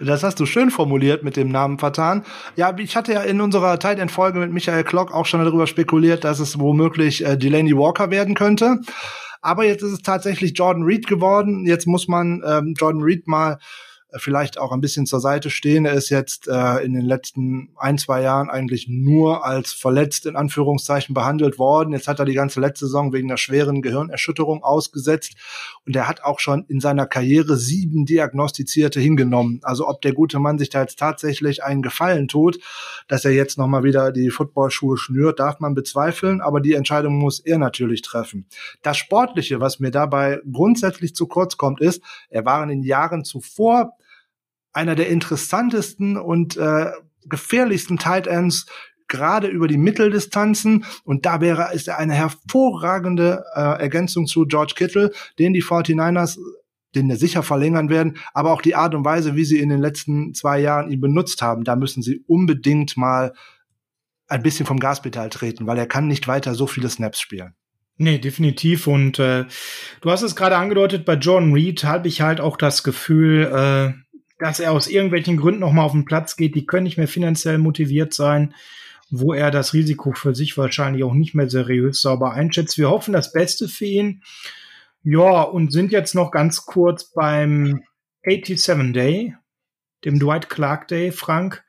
[0.00, 2.24] das hast du schön formuliert mit dem Namen vertan.
[2.54, 5.66] Ja, ich hatte ja in unserer Tight End Folge mit Michael Klock auch schon darüber
[5.66, 8.78] spekuliert, dass es womöglich äh, Delaney Walker werden könnte.
[9.42, 11.66] Aber jetzt ist es tatsächlich Jordan Reed geworden.
[11.66, 13.58] Jetzt muss man ähm, Jordan Reed mal
[14.14, 15.84] vielleicht auch ein bisschen zur Seite stehen.
[15.84, 20.36] Er ist jetzt äh, in den letzten ein, zwei Jahren eigentlich nur als verletzt in
[20.36, 21.92] Anführungszeichen behandelt worden.
[21.92, 25.34] Jetzt hat er die ganze letzte Saison wegen einer schweren Gehirnerschütterung ausgesetzt
[25.84, 29.60] und er hat auch schon in seiner Karriere sieben diagnostizierte hingenommen.
[29.62, 32.58] Also ob der gute Mann sich da jetzt tatsächlich einen Gefallen tut,
[33.08, 37.40] dass er jetzt nochmal wieder die Footballschuhe schnürt, darf man bezweifeln, aber die Entscheidung muss
[37.40, 38.46] er natürlich treffen.
[38.82, 43.24] Das Sportliche, was mir dabei grundsätzlich zu kurz kommt, ist, er war in den Jahren
[43.24, 43.96] zuvor
[44.76, 46.92] einer der interessantesten und äh,
[47.24, 48.66] gefährlichsten Tight Ends
[49.08, 54.74] gerade über die Mitteldistanzen und da wäre ist er eine hervorragende äh, Ergänzung zu George
[54.76, 56.38] Kittle, den die 49ers
[56.94, 59.80] den er sicher verlängern werden, aber auch die Art und Weise, wie sie in den
[59.80, 63.34] letzten zwei Jahren ihn benutzt haben, da müssen sie unbedingt mal
[64.28, 67.54] ein bisschen vom Gaspedal treten, weil er kann nicht weiter so viele Snaps spielen.
[67.98, 68.86] Nee, definitiv.
[68.86, 69.46] Und äh,
[70.02, 74.05] du hast es gerade angedeutet, bei John Reed habe ich halt auch das Gefühl, äh,
[74.38, 77.08] dass er aus irgendwelchen Gründen noch mal auf den Platz geht, die können nicht mehr
[77.08, 78.54] finanziell motiviert sein,
[79.10, 82.76] wo er das Risiko für sich wahrscheinlich auch nicht mehr seriös sauber einschätzt.
[82.76, 84.22] Wir hoffen das Beste für ihn.
[85.02, 87.82] Ja, und sind jetzt noch ganz kurz beim
[88.24, 89.34] 87 Day,
[90.04, 91.64] dem Dwight Clark Day, Frank,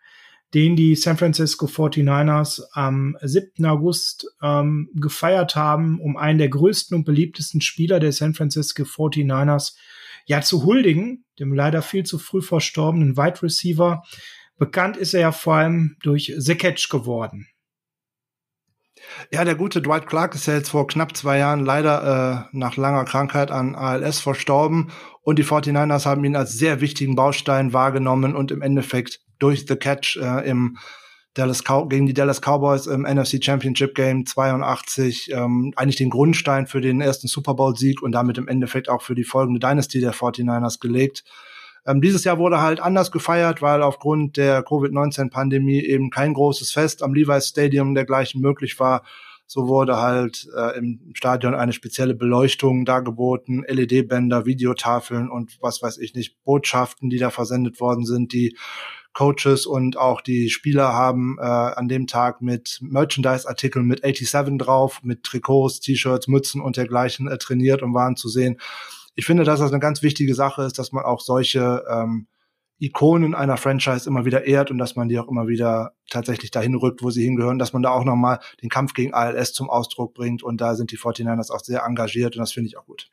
[0.53, 3.65] den die San Francisco 49ers am 7.
[3.65, 9.75] August ähm, gefeiert haben, um einen der größten und beliebtesten Spieler der San Francisco 49ers
[10.27, 14.03] ja zu huldigen, dem leider viel zu früh verstorbenen Wide Receiver.
[14.57, 17.47] Bekannt ist er ja vor allem durch The Catch geworden.
[19.31, 22.77] Ja, der gute Dwight Clark ist ja jetzt vor knapp zwei Jahren leider äh, nach
[22.77, 28.35] langer Krankheit an ALS verstorben und die 49ers haben ihn als sehr wichtigen Baustein wahrgenommen
[28.35, 30.77] und im Endeffekt durch The Catch äh, im
[31.37, 36.67] Dallas Cow gegen die Dallas Cowboys im NFC Championship Game 82 ähm, eigentlich den Grundstein
[36.67, 39.99] für den ersten Super Bowl Sieg und damit im Endeffekt auch für die folgende Dynasty
[39.99, 41.23] der 49ers gelegt.
[41.85, 47.03] Ähm, dieses Jahr wurde halt anders gefeiert, weil aufgrund der Covid-19-Pandemie eben kein großes Fest
[47.03, 49.03] am Levi's Stadium dergleichen möglich war.
[49.45, 55.99] So wurde halt äh, im Stadion eine spezielle Beleuchtung dargeboten, LED-Bänder, Videotafeln und was weiß
[55.99, 58.57] ich nicht, Botschaften, die da versendet worden sind, die
[59.17, 64.99] Coaches und auch die Spieler haben äh, an dem Tag mit Merchandise-Artikeln mit 87 drauf,
[65.01, 68.59] mit Trikots, T-Shirts, Mützen und dergleichen äh, trainiert und waren zu sehen.
[69.15, 72.27] Ich finde, dass das eine ganz wichtige Sache ist, dass man auch solche ähm,
[72.77, 76.75] Ikonen einer Franchise immer wieder ehrt und dass man die auch immer wieder tatsächlich dahin
[76.75, 80.13] rückt, wo sie hingehören, dass man da auch nochmal den Kampf gegen ALS zum Ausdruck
[80.13, 83.09] bringt und da sind die 49ers auch sehr engagiert und das finde ich auch gut.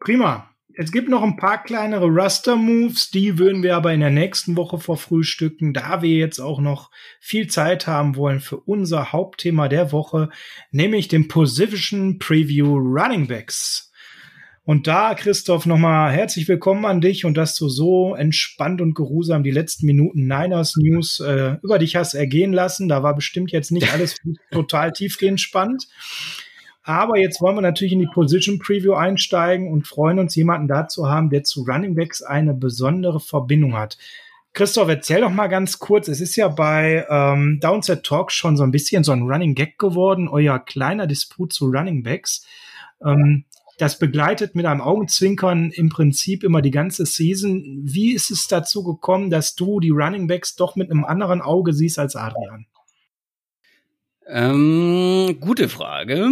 [0.00, 0.50] Prima.
[0.80, 4.78] Es gibt noch ein paar kleinere Raster-Moves, die würden wir aber in der nächsten Woche
[4.78, 10.28] verfrühstücken, da wir jetzt auch noch viel Zeit haben wollen für unser Hauptthema der Woche,
[10.70, 13.90] nämlich den Position Preview Running Backs.
[14.62, 19.42] Und da, Christoph, nochmal herzlich willkommen an dich und dass du so entspannt und geruhsam
[19.42, 22.88] die letzten Minuten Niners News äh, über dich hast ergehen lassen.
[22.88, 24.14] Da war bestimmt jetzt nicht alles
[24.52, 25.88] total tiefgehend spannend.
[26.88, 30.88] Aber jetzt wollen wir natürlich in die Position Preview einsteigen und freuen uns, jemanden da
[30.88, 33.98] zu haben, der zu Running Backs eine besondere Verbindung hat.
[34.54, 36.08] Christoph, erzähl doch mal ganz kurz.
[36.08, 39.78] Es ist ja bei ähm, Downset Talk schon so ein bisschen so ein Running Gag
[39.78, 42.46] geworden, euer kleiner Disput zu Running Backs.
[43.04, 43.44] Ähm,
[43.76, 47.82] das begleitet mit einem Augenzwinkern im Prinzip immer die ganze Season.
[47.82, 51.74] Wie ist es dazu gekommen, dass du die Running Backs doch mit einem anderen Auge
[51.74, 52.64] siehst als Adrian?
[54.30, 56.30] Ähm, gute Frage.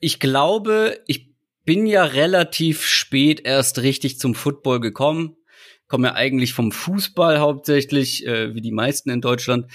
[0.00, 1.28] Ich glaube, ich
[1.64, 5.36] bin ja relativ spät erst richtig zum Football gekommen.
[5.86, 9.66] Komme ja eigentlich vom Fußball hauptsächlich, äh, wie die meisten in Deutschland,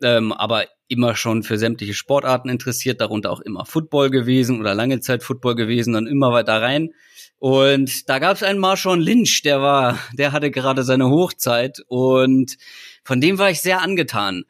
[0.00, 5.00] ähm, aber immer schon für sämtliche Sportarten interessiert, darunter auch immer Football gewesen oder lange
[5.00, 6.90] Zeit Football gewesen, dann immer weiter rein.
[7.38, 12.56] Und da gab es einen Marshawn Lynch, der war, der hatte gerade seine Hochzeit und
[13.02, 14.44] von dem war ich sehr angetan.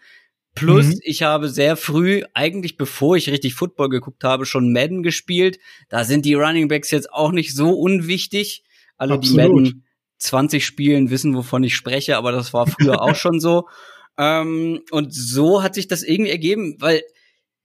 [0.59, 1.01] Plus, mhm.
[1.03, 5.59] ich habe sehr früh, eigentlich bevor ich richtig Football geguckt habe, schon Madden gespielt.
[5.88, 8.64] Da sind die Running Backs jetzt auch nicht so unwichtig.
[8.97, 9.40] Alle, Absolut.
[9.40, 9.85] die Madden
[10.18, 13.68] 20 spielen, wissen, wovon ich spreche, aber das war früher auch schon so.
[14.16, 17.03] Ähm, und so hat sich das irgendwie ergeben, weil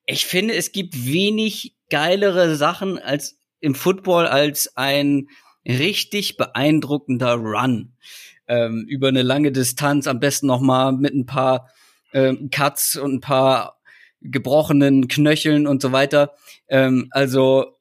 [0.06, 5.28] ich finde, es gibt wenig geilere Sachen als im Football als ein
[5.66, 7.94] richtig beeindruckender Run
[8.48, 11.70] ähm, über eine lange Distanz, am besten noch mal mit ein paar
[12.14, 13.80] ähm, Cuts und ein paar
[14.22, 16.34] gebrochenen Knöcheln und so weiter.
[16.68, 17.78] Ähm, also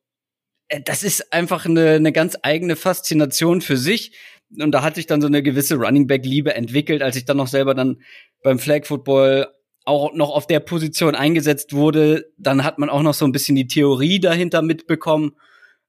[0.69, 4.17] äh, das ist einfach eine, eine ganz eigene Faszination für sich.
[4.59, 7.39] Und da hat sich dann so eine gewisse Running Back Liebe entwickelt, als ich dann
[7.39, 8.03] noch selber dann
[8.43, 9.49] beim Flag Football
[9.85, 13.57] auch noch auf der Position eingesetzt wurde, dann hat man auch noch so ein bisschen
[13.57, 15.33] die Theorie dahinter mitbekommen.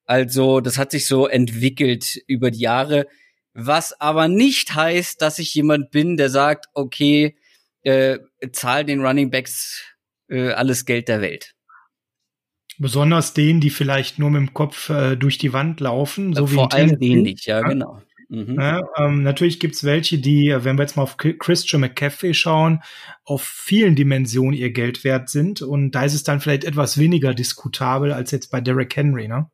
[0.05, 3.07] Also, das hat sich so entwickelt über die Jahre,
[3.53, 7.35] was aber nicht heißt, dass ich jemand bin, der sagt, okay,
[7.83, 8.19] äh,
[8.51, 9.83] zahl den Running Backs
[10.29, 11.53] äh, alles Geld der Welt.
[12.79, 16.33] Besonders denen, die vielleicht nur mit dem Kopf äh, durch die Wand laufen.
[16.33, 18.01] So Vor allem denen nicht, ja, genau.
[18.29, 18.57] Mhm.
[18.59, 22.81] Ja, ähm, natürlich gibt's welche, die, äh, wenn wir jetzt mal auf Christian McCaffrey schauen,
[23.25, 25.61] auf vielen Dimensionen ihr Geld wert sind.
[25.61, 29.51] Und da ist es dann vielleicht etwas weniger diskutabel als jetzt bei Derrick Henry, ne?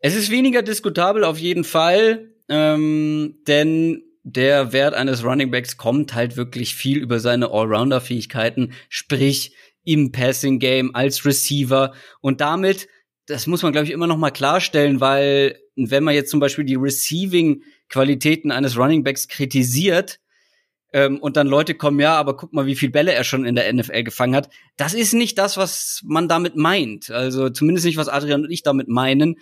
[0.00, 6.14] Es ist weniger diskutabel auf jeden Fall, ähm, denn der Wert eines Running Backs kommt
[6.14, 12.88] halt wirklich viel über seine Allrounder-Fähigkeiten, sprich im Passing Game als Receiver und damit,
[13.26, 16.64] das muss man glaube ich immer noch mal klarstellen, weil wenn man jetzt zum Beispiel
[16.64, 20.20] die Receiving-Qualitäten eines Running Backs kritisiert
[20.92, 23.54] ähm, und dann Leute kommen, ja, aber guck mal, wie viel Bälle er schon in
[23.54, 27.10] der NFL gefangen hat, das ist nicht das, was man damit meint.
[27.10, 29.36] Also zumindest nicht, was Adrian und ich damit meinen,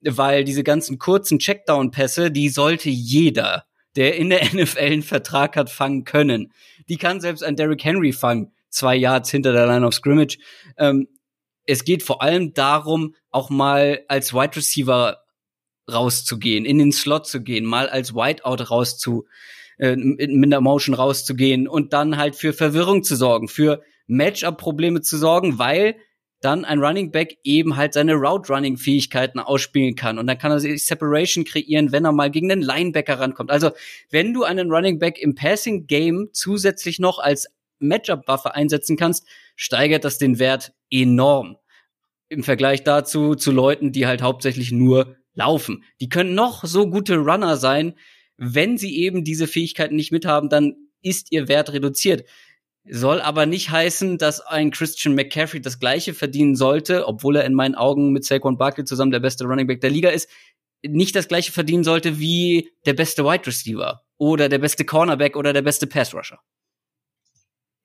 [0.00, 5.70] weil diese ganzen kurzen Checkdown-Pässe, die sollte jeder der in der NFL einen Vertrag hat
[5.70, 6.52] fangen können.
[6.88, 10.38] Die kann selbst ein Derrick Henry fangen, zwei Yards hinter der Line of Scrimmage.
[10.76, 11.08] Ähm,
[11.64, 15.18] es geht vor allem darum, auch mal als Wide Receiver
[15.90, 19.26] rauszugehen, in den Slot zu gehen, mal als Whiteout rauszu,
[19.78, 25.18] äh, mit der Motion rauszugehen und dann halt für Verwirrung zu sorgen, für Matchup-Probleme zu
[25.18, 25.96] sorgen, weil
[26.40, 30.18] dann ein Running Back eben halt seine Route-Running-Fähigkeiten ausspielen kann.
[30.18, 33.50] Und dann kann er sich Separation kreieren, wenn er mal gegen den Linebacker rankommt.
[33.50, 33.70] Also,
[34.10, 37.48] wenn du einen Running Back im Passing-Game zusätzlich noch als
[37.80, 41.56] Matchup-Waffe einsetzen kannst, steigert das den Wert enorm.
[42.28, 45.84] Im Vergleich dazu zu Leuten, die halt hauptsächlich nur laufen.
[46.00, 47.94] Die können noch so gute Runner sein.
[48.36, 52.24] Wenn sie eben diese Fähigkeiten nicht mithaben, dann ist ihr Wert reduziert.
[52.90, 57.54] Soll aber nicht heißen, dass ein Christian McCaffrey das gleiche verdienen sollte, obwohl er in
[57.54, 60.28] meinen Augen mit Saquon Barkley zusammen der beste Running Back der Liga ist,
[60.82, 65.52] nicht das gleiche verdienen sollte wie der beste Wide Receiver oder der beste Cornerback oder
[65.52, 66.38] der beste Pass Rusher.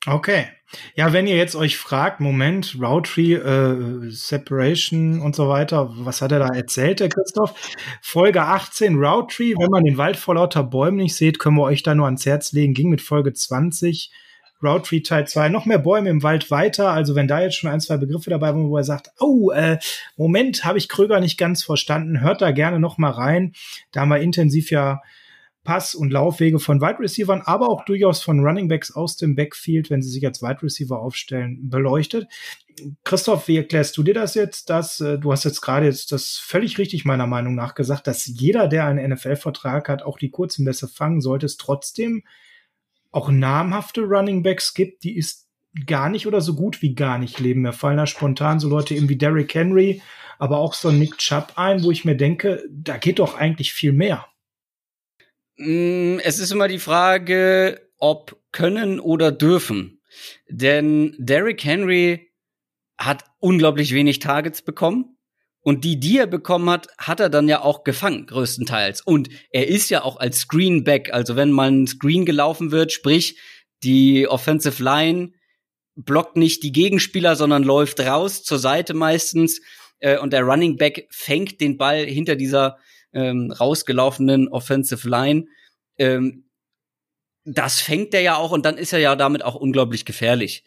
[0.06, 0.48] Okay.
[0.96, 6.34] Ja, wenn ihr jetzt euch fragt, Moment, Roundtree, äh, Separation und so weiter, was hat
[6.34, 7.54] er da erzählt, der Christoph?
[8.02, 11.84] Folge 18, Roundtree, wenn man den Wald vor lauter Bäumen nicht sieht, können wir euch
[11.84, 14.12] da nur ans Herz legen, ging mit Folge 20
[14.64, 16.92] Route Teil 2 noch mehr Bäume im Wald weiter.
[16.92, 19.78] Also wenn da jetzt schon ein, zwei Begriffe dabei waren, wo er sagt, oh, äh,
[20.16, 23.54] Moment, habe ich Kröger nicht ganz verstanden, hört da gerne noch mal rein.
[23.92, 25.02] Da haben wir intensiv ja
[25.64, 29.90] Pass- und Laufwege von Wide Receivern, aber auch durchaus von Running Backs aus dem Backfield,
[29.90, 32.28] wenn sie sich als Wide Receiver aufstellen, beleuchtet.
[33.04, 34.70] Christoph, wie erklärst du dir das jetzt?
[34.70, 38.26] Dass, äh, du hast jetzt gerade jetzt das völlig richtig meiner Meinung nach gesagt, dass
[38.26, 42.24] jeder, der einen NFL-Vertrag hat, auch die kurzen Bässe fangen sollte, es trotzdem
[43.14, 45.48] auch namhafte Running Backs gibt, die ist
[45.86, 47.62] gar nicht oder so gut wie gar nicht leben.
[47.62, 50.02] Mir fallen da spontan so Leute eben wie Derrick Henry,
[50.40, 53.94] aber auch so Nick Chubb ein, wo ich mir denke, da geht doch eigentlich viel
[53.94, 54.28] mehr.
[55.58, 60.02] Mm, es ist immer die Frage, ob können oder dürfen.
[60.50, 62.32] Denn Derrick Henry
[62.98, 65.18] hat unglaublich wenig Targets bekommen.
[65.64, 69.02] Und die, die er bekommen hat, hat er dann ja auch gefangen, größtenteils.
[69.02, 73.40] Und er ist ja auch als Screenback, also wenn mal ein Screen gelaufen wird, sprich,
[73.82, 75.32] die Offensive Line
[75.96, 79.62] blockt nicht die Gegenspieler, sondern läuft raus zur Seite meistens.
[80.00, 82.78] Äh, und der Running Back fängt den Ball hinter dieser
[83.14, 85.46] ähm, rausgelaufenen Offensive Line.
[85.98, 86.50] Ähm,
[87.46, 90.64] das fängt er ja auch und dann ist er ja damit auch unglaublich gefährlich.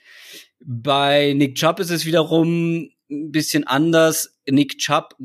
[0.61, 4.37] Bei Nick Chubb ist es wiederum ein bisschen anders.
[4.49, 5.17] Nick Chubb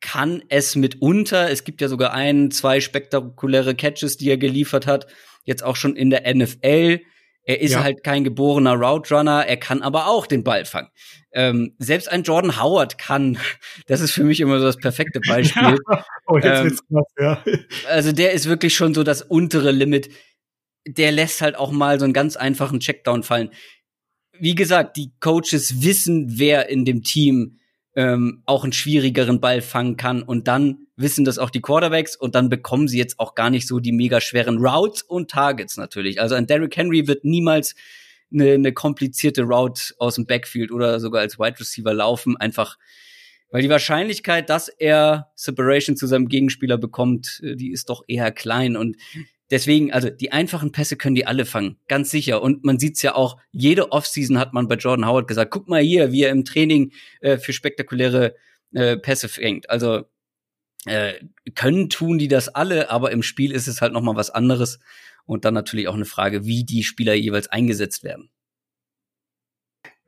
[0.00, 1.50] kann es mitunter.
[1.50, 5.06] Es gibt ja sogar ein, zwei spektakuläre Catches, die er geliefert hat.
[5.44, 7.00] Jetzt auch schon in der NFL.
[7.48, 7.82] Er ist ja.
[7.82, 10.88] halt kein geborener Route Runner, er kann aber auch den Ball fangen.
[11.32, 13.38] Ähm, selbst ein Jordan Howard kann.
[13.86, 15.78] Das ist für mich immer so das perfekte Beispiel.
[15.90, 16.04] Ja.
[16.26, 17.44] Oh, jetzt ähm, wird's krass, ja.
[17.88, 20.10] Also der ist wirklich schon so das untere Limit.
[20.86, 23.50] Der lässt halt auch mal so einen ganz einfachen Checkdown fallen
[24.40, 27.58] wie gesagt, die Coaches wissen, wer in dem Team
[27.94, 30.22] ähm, auch einen schwierigeren Ball fangen kann.
[30.22, 32.16] Und dann wissen das auch die Quarterbacks.
[32.16, 35.76] Und dann bekommen sie jetzt auch gar nicht so die mega schweren Routes und Targets
[35.76, 36.20] natürlich.
[36.20, 37.74] Also ein Derrick Henry wird niemals
[38.32, 42.76] eine, eine komplizierte Route aus dem Backfield oder sogar als Wide Receiver laufen, einfach
[43.50, 48.30] weil die Wahrscheinlichkeit, dass er Separation zu seinem Gegenspieler bekommt, äh, die ist doch eher
[48.30, 48.76] klein.
[48.76, 48.96] Und
[49.50, 52.42] Deswegen, also die einfachen Pässe können die alle fangen, ganz sicher.
[52.42, 55.80] Und man sieht's ja auch, jede Offseason hat man bei Jordan Howard gesagt, guck mal
[55.80, 58.34] hier, wie er im Training äh, für spektakuläre
[58.74, 59.70] äh, Pässe fängt.
[59.70, 60.04] Also
[60.84, 61.14] äh,
[61.54, 64.80] können tun die das alle, aber im Spiel ist es halt noch mal was anderes.
[65.24, 68.30] Und dann natürlich auch eine Frage, wie die Spieler jeweils eingesetzt werden.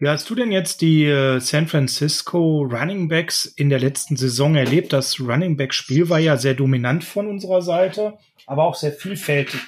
[0.01, 4.55] Wie hast du denn jetzt die äh, San Francisco Running Backs in der letzten Saison
[4.55, 4.95] erlebt?
[4.95, 9.61] Das Running Back Spiel war ja sehr dominant von unserer Seite, aber auch sehr vielfältig.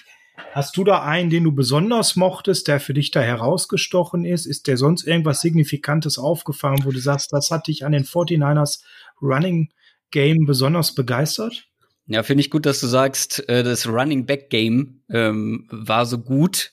[0.52, 4.46] Hast du da einen, den du besonders mochtest, der für dich da herausgestochen ist?
[4.46, 8.80] Ist der sonst irgendwas Signifikantes aufgefallen, wo du sagst, das hat dich an den 49ers
[9.20, 9.68] Running
[10.10, 11.66] Game besonders begeistert?
[12.06, 16.18] Ja, finde ich gut, dass du sagst, äh, das Running Back Game ähm, war so
[16.18, 16.72] gut.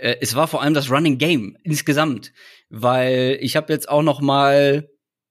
[0.00, 2.32] Äh, es war vor allem das Running Game insgesamt
[2.70, 4.88] weil ich habe jetzt auch noch mal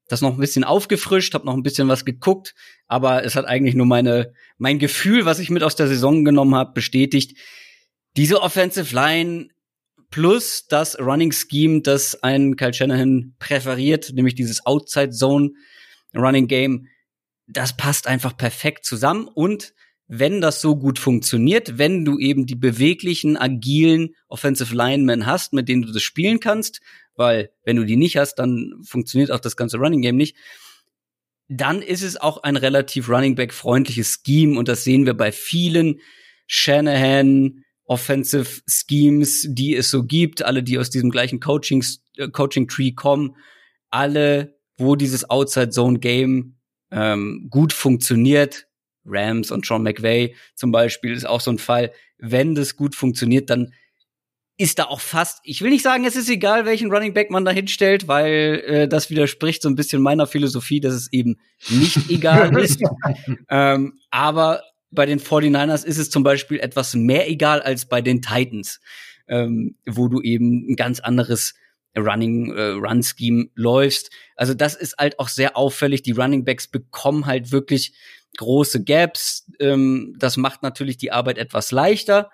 [0.10, 2.56] das noch ein bisschen aufgefrischt, habe noch ein bisschen was geguckt,
[2.88, 6.56] aber es hat eigentlich nur meine mein Gefühl, was ich mit aus der Saison genommen
[6.56, 7.38] habe, bestätigt.
[8.18, 9.50] Diese Offensive Line
[10.10, 15.52] plus das Running Scheme, das ein Kyle Shanahan präferiert, nämlich dieses Outside Zone
[16.16, 16.88] Running Game,
[17.48, 19.74] das passt einfach perfekt zusammen und
[20.12, 25.70] wenn das so gut funktioniert, wenn du eben die beweglichen, agilen Offensive Linemen hast, mit
[25.70, 26.82] denen du das spielen kannst,
[27.16, 30.36] weil wenn du die nicht hast, dann funktioniert auch das ganze Running Game nicht.
[31.48, 35.32] Dann ist es auch ein relativ Running Back freundliches Scheme und das sehen wir bei
[35.32, 36.00] vielen
[36.48, 41.86] Shanahan Offensive Schemes, die es so gibt, alle, die aus diesem gleichen Coaching,
[42.18, 43.36] äh, Coaching Tree kommen,
[43.92, 46.56] alle, wo dieses Outside Zone Game
[46.92, 48.69] ähm, gut funktioniert,
[49.10, 51.92] Rams und Sean McVay zum Beispiel ist auch so ein Fall.
[52.18, 53.74] Wenn das gut funktioniert, dann
[54.60, 57.46] ist da auch fast, ich will nicht sagen, es ist egal, welchen Running Back man
[57.46, 61.38] da hinstellt, weil äh, das widerspricht so ein bisschen meiner Philosophie, dass es eben
[61.70, 62.82] nicht egal ist.
[63.50, 68.22] ähm, aber bei den 49ers ist es zum Beispiel etwas mehr egal als bei den
[68.22, 68.82] Titans,
[69.30, 71.54] ähm, wo du eben ein ganz anderes
[71.98, 74.12] Running äh, Run Scheme läufst.
[74.36, 76.04] Also das ist halt auch sehr auffällig.
[76.04, 77.94] Die Running Backs bekommen halt wirklich
[78.38, 79.46] große Gaps.
[79.60, 82.30] Ähm, das macht natürlich die Arbeit etwas leichter.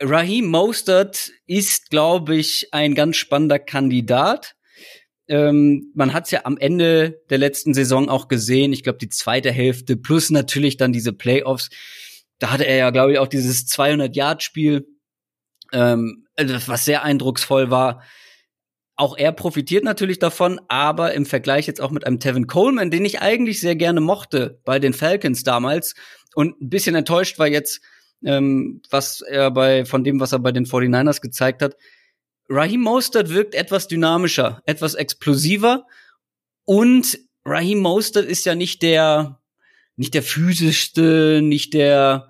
[0.00, 4.56] Raheem Mostert ist, glaube ich, ein ganz spannender Kandidat.
[5.26, 8.72] Ähm, man hat es ja am Ende der letzten Saison auch gesehen.
[8.72, 11.70] Ich glaube, die zweite Hälfte plus natürlich dann diese Playoffs.
[12.38, 14.86] Da hatte er ja, glaube ich, auch dieses 200-Yard-Spiel,
[15.72, 18.02] ähm, also was sehr eindrucksvoll war.
[18.96, 23.04] Auch er profitiert natürlich davon, aber im Vergleich jetzt auch mit einem Tevin Coleman, den
[23.04, 25.94] ich eigentlich sehr gerne mochte bei den Falcons damals
[26.34, 27.80] und ein bisschen enttäuscht war jetzt,
[28.24, 31.76] ähm, was er bei, von dem, was er bei den 49ers gezeigt hat.
[32.48, 35.86] Raheem Mostert wirkt etwas dynamischer, etwas explosiver
[36.64, 39.40] und Raheem Mostert ist ja nicht der,
[39.96, 42.28] nicht der physischste, nicht der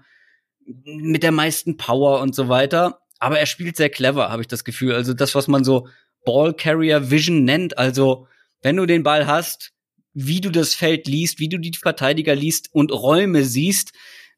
[0.84, 4.64] mit der meisten Power und so weiter, aber er spielt sehr clever, habe ich das
[4.64, 4.94] Gefühl.
[4.94, 5.88] Also das, was man so
[6.24, 8.26] Ball Carrier Vision nennt, also
[8.62, 9.72] wenn du den Ball hast,
[10.14, 13.92] wie du das Feld liest, wie du die Verteidiger liest und Räume siehst,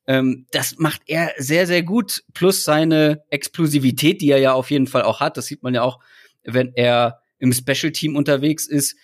[0.06, 2.24] ähm, das macht er sehr, sehr gut.
[2.32, 5.36] Plus seine Explosivität, die er ja auf jeden Fall auch hat.
[5.36, 6.00] Das sieht man ja auch,
[6.44, 8.96] wenn er im Special Team unterwegs ist.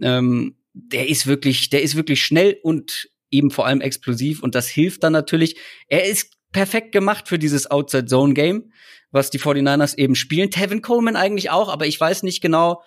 [0.00, 4.68] Ähm, der ist wirklich, der ist wirklich schnell und eben vor allem explosiv und das
[4.68, 5.56] hilft dann natürlich.
[5.88, 8.72] Er ist perfekt gemacht für dieses Outside Zone Game,
[9.10, 10.50] was die 49ers eben spielen.
[10.50, 12.82] Tevin Coleman eigentlich auch, aber ich weiß nicht genau,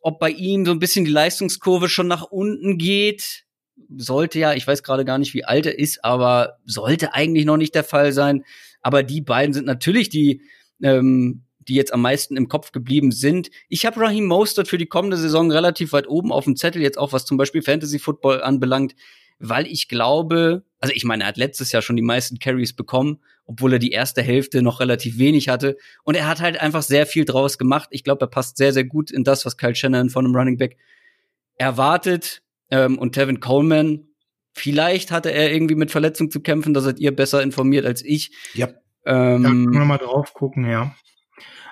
[0.00, 3.44] ob bei ihm so ein bisschen die Leistungskurve schon nach unten geht
[3.96, 7.56] sollte ja, ich weiß gerade gar nicht, wie alt er ist, aber sollte eigentlich noch
[7.56, 8.44] nicht der Fall sein.
[8.82, 10.42] Aber die beiden sind natürlich die,
[10.82, 13.50] ähm, die jetzt am meisten im Kopf geblieben sind.
[13.68, 16.98] Ich habe Raheem Mostert für die kommende Saison relativ weit oben auf dem Zettel, jetzt
[16.98, 18.94] auch was zum Beispiel Fantasy Football anbelangt,
[19.38, 23.20] weil ich glaube, also ich meine, er hat letztes Jahr schon die meisten Carries bekommen,
[23.44, 25.76] obwohl er die erste Hälfte noch relativ wenig hatte.
[26.04, 27.88] Und er hat halt einfach sehr viel draus gemacht.
[27.92, 30.56] Ich glaube, er passt sehr, sehr gut in das, was Kyle Shannon von einem Running
[30.56, 30.78] Back
[31.56, 32.42] erwartet.
[32.70, 34.08] Ähm, und Tevin Coleman,
[34.54, 38.32] vielleicht hatte er irgendwie mit Verletzung zu kämpfen, da seid ihr besser informiert als ich.
[38.54, 38.68] Ja.
[39.04, 40.94] Ähm, da können wir mal drauf gucken, ja.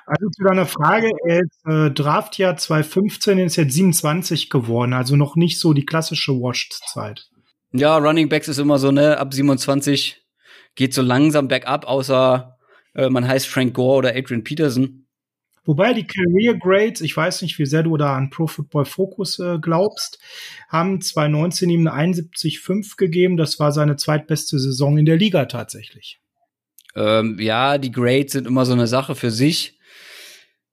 [0.07, 5.37] Also zu deiner Frage, er ist äh, Draftjahr 2015, ist jetzt 27 geworden, also noch
[5.37, 7.29] nicht so die klassische Washed-Zeit.
[7.73, 10.23] Ja, Running Backs ist immer so, ne, ab 27
[10.75, 12.57] geht so langsam bergab, außer
[12.95, 15.07] äh, man heißt Frank Gore oder Adrian Peterson.
[15.65, 19.39] Wobei die Career Grades, ich weiß nicht, wie sehr du da an Pro Football Focus
[19.39, 20.19] äh, glaubst,
[20.71, 23.37] haben 2019 ihm eine 71,5 gegeben.
[23.37, 26.21] Das war seine zweitbeste Saison in der Liga tatsächlich.
[26.97, 29.79] Ähm, ja, die Grades sind immer so eine Sache für sich.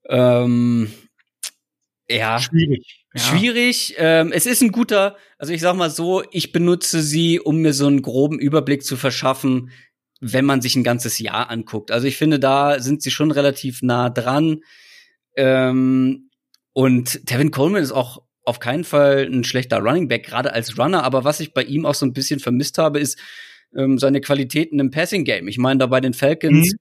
[0.08, 0.90] Ähm,
[2.08, 2.38] ja.
[2.38, 3.04] Schwierig.
[3.14, 3.20] Ja.
[3.20, 3.94] Schwierig.
[3.98, 7.72] Ähm, es ist ein guter, also ich sag mal so, ich benutze sie, um mir
[7.72, 9.70] so einen groben Überblick zu verschaffen,
[10.20, 11.90] wenn man sich ein ganzes Jahr anguckt.
[11.90, 14.60] Also ich finde, da sind sie schon relativ nah dran.
[15.36, 16.30] Ähm,
[16.72, 21.02] und Tevin Coleman ist auch auf keinen Fall ein schlechter Running Back, gerade als Runner.
[21.02, 23.18] Aber was ich bei ihm auch so ein bisschen vermisst habe, ist
[23.74, 25.48] ähm, seine Qualitäten im Passing Game.
[25.48, 26.78] Ich meine, da bei den Falcons, mhm.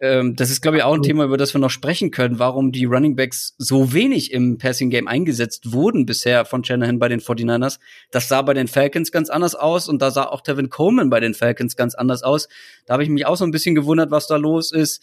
[0.00, 2.72] Ähm, das ist, glaube ich, auch ein Thema, über das wir noch sprechen können, warum
[2.72, 7.20] die Running Backs so wenig im Passing Game eingesetzt wurden bisher von Shanahan bei den
[7.20, 7.78] 49ers.
[8.10, 11.20] Das sah bei den Falcons ganz anders aus und da sah auch Tevin Coleman bei
[11.20, 12.48] den Falcons ganz anders aus.
[12.86, 15.02] Da habe ich mich auch so ein bisschen gewundert, was da los ist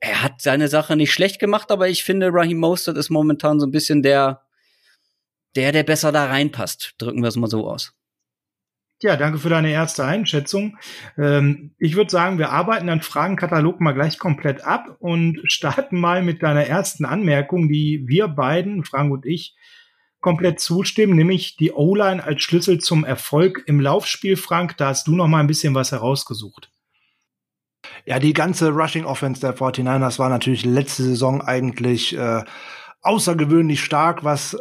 [0.00, 3.66] er hat seine Sache nicht schlecht gemacht, aber ich finde, Raheem Mostert ist momentan so
[3.66, 4.42] ein bisschen der,
[5.56, 6.94] der, der besser da reinpasst.
[6.98, 7.94] Drücken wir es mal so aus.
[9.00, 10.76] Ja, danke für deine erste Einschätzung.
[11.16, 16.22] Ähm, ich würde sagen, wir arbeiten den Fragenkatalog mal gleich komplett ab und starten mal
[16.22, 19.54] mit deiner ersten Anmerkung, die wir beiden, Frank und ich,
[20.20, 24.36] komplett zustimmen, nämlich die O-Line als Schlüssel zum Erfolg im Laufspiel.
[24.36, 26.72] Frank, da hast du noch mal ein bisschen was herausgesucht.
[28.04, 32.42] Ja, die ganze Rushing Offense der 49ers war natürlich letzte Saison eigentlich äh,
[33.02, 34.56] außergewöhnlich stark, was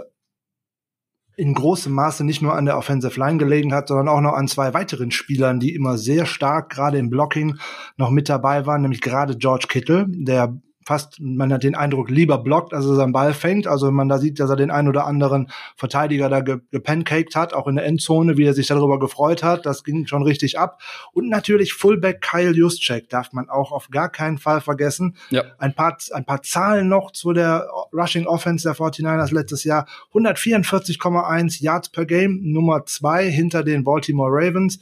[1.38, 4.48] in großem Maße nicht nur an der Offensive Line gelegen hat, sondern auch noch an
[4.48, 7.58] zwei weiteren Spielern, die immer sehr stark gerade im Blocking
[7.96, 12.38] noch mit dabei waren, nämlich gerade George Kittle, der fast, man hat den Eindruck, lieber
[12.38, 13.68] blockt, als er seinen Ball fängt.
[13.68, 17.54] Also wenn man da sieht, dass er den einen oder anderen Verteidiger da gepancaked hat,
[17.54, 20.82] auch in der Endzone, wie er sich darüber gefreut hat, das ging schon richtig ab.
[21.12, 25.18] Und natürlich Fullback Kyle Juszczyk darf man auch auf gar keinen Fall vergessen.
[25.30, 25.44] Ja.
[25.58, 29.88] Ein paar, ein paar Zahlen noch zu der Rushing Offense der 49ers letztes Jahr.
[30.14, 34.80] 144,1 Yards per Game, Nummer zwei hinter den Baltimore Ravens.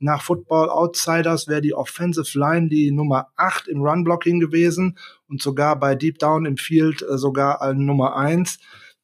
[0.00, 4.96] Nach Football Outsiders wäre die Offensive Line die Nummer 8 im Run Blocking gewesen
[5.28, 8.58] und sogar bei Deep Down im Field äh, sogar an Nummer 1.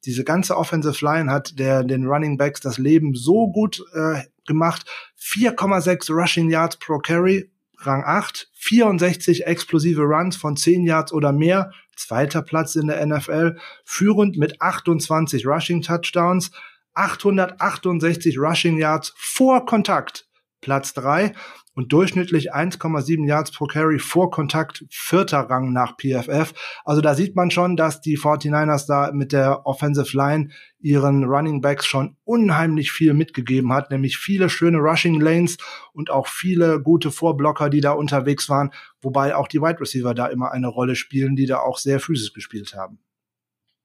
[0.05, 4.85] Diese ganze Offensive Line hat der, den Running Backs das Leben so gut äh, gemacht.
[5.19, 7.49] 4,6 Rushing Yards pro Carry,
[7.79, 13.57] Rang 8, 64 explosive Runs von 10 Yards oder mehr, zweiter Platz in der NFL,
[13.83, 16.51] führend mit 28 Rushing Touchdowns,
[16.93, 20.24] 868 Rushing Yards vor Kontakt.
[20.65, 21.33] Platz drei
[21.75, 26.53] und durchschnittlich 1,7 Yards pro Carry vor Kontakt, vierter Rang nach PFF.
[26.83, 30.49] Also da sieht man schon, dass die 49ers da mit der Offensive Line
[30.79, 35.57] ihren Running Backs schon unheimlich viel mitgegeben hat, nämlich viele schöne Rushing Lanes
[35.93, 38.71] und auch viele gute Vorblocker, die da unterwegs waren,
[39.03, 42.33] wobei auch die Wide Receiver da immer eine Rolle spielen, die da auch sehr physisch
[42.33, 43.04] gespielt haben.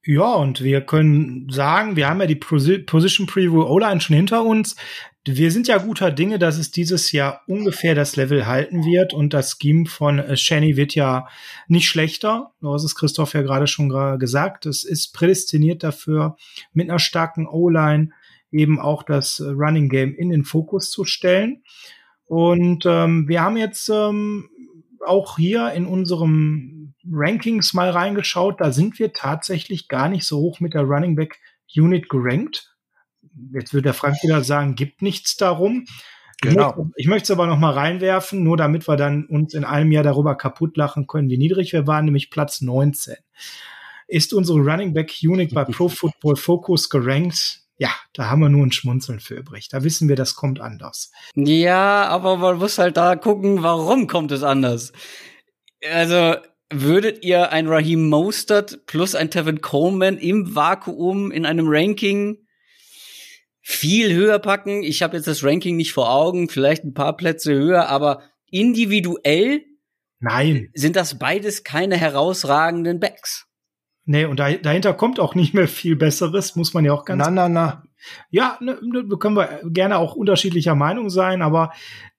[0.03, 4.75] Ja, und wir können sagen, wir haben ja die Position Preview O-Line schon hinter uns.
[5.23, 9.31] Wir sind ja guter Dinge, dass es dieses Jahr ungefähr das Level halten wird und
[9.35, 11.27] das Scheme von äh, Shanny wird ja
[11.67, 12.51] nicht schlechter.
[12.61, 14.65] Das ist Christoph ja gerade schon gesagt.
[14.65, 16.35] Es ist prädestiniert dafür,
[16.73, 18.09] mit einer starken O-Line
[18.51, 21.61] eben auch das äh, Running Game in den Fokus zu stellen.
[22.25, 24.49] Und ähm, wir haben jetzt ähm,
[25.05, 28.61] auch hier in unserem Rankings mal reingeschaut.
[28.61, 31.39] Da sind wir tatsächlich gar nicht so hoch mit der Running Back
[31.75, 32.71] Unit gerankt
[33.53, 35.85] jetzt würde der Frank wieder sagen, gibt nichts darum.
[36.41, 36.89] Genau.
[36.95, 40.03] Ich möchte es aber noch mal reinwerfen, nur damit wir dann uns in einem Jahr
[40.03, 43.15] darüber kaputt lachen können, wie niedrig wir waren, nämlich Platz 19.
[44.07, 47.61] Ist unsere Running Back Unit bei Pro Football Focus gerankt?
[47.77, 49.69] Ja, da haben wir nur ein Schmunzeln für übrig.
[49.69, 51.11] Da wissen wir, das kommt anders.
[51.35, 54.91] Ja, aber man muss halt da gucken, warum kommt es anders.
[55.87, 56.35] Also,
[56.71, 62.37] würdet ihr ein Raheem Mostert plus ein Tevin Coleman im Vakuum in einem Ranking
[63.61, 64.83] viel höher packen.
[64.83, 69.63] Ich habe jetzt das Ranking nicht vor Augen, vielleicht ein paar Plätze höher, aber individuell
[70.19, 70.69] Nein.
[70.73, 73.47] sind das beides keine herausragenden Backs.
[74.05, 77.23] Nee, und dahinter kommt auch nicht mehr viel Besseres, muss man ja auch ganz.
[77.23, 77.83] Na, na, na.
[78.31, 81.71] Ja, ne, ne, können wir gerne auch unterschiedlicher Meinung sein, aber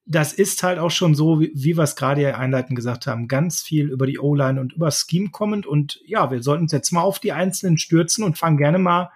[0.04, 3.28] das ist halt auch schon so, wie, wie wir es gerade ja einleitend gesagt haben,
[3.28, 5.66] ganz viel über die O-Line und über Scheme kommend.
[5.66, 9.10] Und ja, wir sollten uns jetzt mal auf die Einzelnen stürzen und fangen gerne mal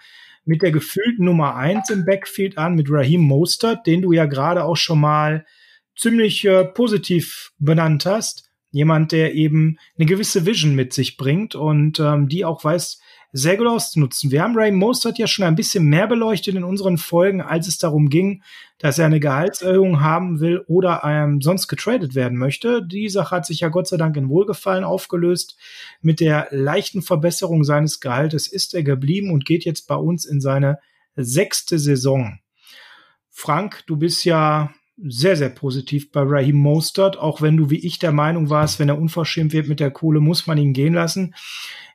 [0.45, 4.64] mit der gefühlten Nummer eins im Backfield an, mit Raheem Mostert, den du ja gerade
[4.64, 5.45] auch schon mal
[5.97, 8.45] ziemlich äh, positiv benannt hast.
[8.70, 13.01] Jemand, der eben eine gewisse Vision mit sich bringt und ähm, die auch weiß,
[13.37, 14.30] sehr gut auszunutzen.
[14.30, 17.76] Wir haben Ray Mostert ja schon ein bisschen mehr beleuchtet in unseren Folgen, als es
[17.76, 18.43] darum ging,
[18.78, 22.82] dass er eine Gehaltserhöhung haben will oder ähm, sonst getradet werden möchte.
[22.82, 25.59] Die Sache hat sich ja Gott sei Dank in Wohlgefallen aufgelöst.
[26.01, 30.41] Mit der leichten Verbesserung seines Gehaltes ist er geblieben und geht jetzt bei uns in
[30.41, 30.78] seine
[31.14, 32.39] sechste Saison.
[33.30, 37.99] Frank, du bist ja sehr, sehr positiv bei Raheem Mostert, auch wenn du wie ich
[37.99, 41.34] der Meinung warst, wenn er unverschämt wird mit der Kohle, muss man ihn gehen lassen.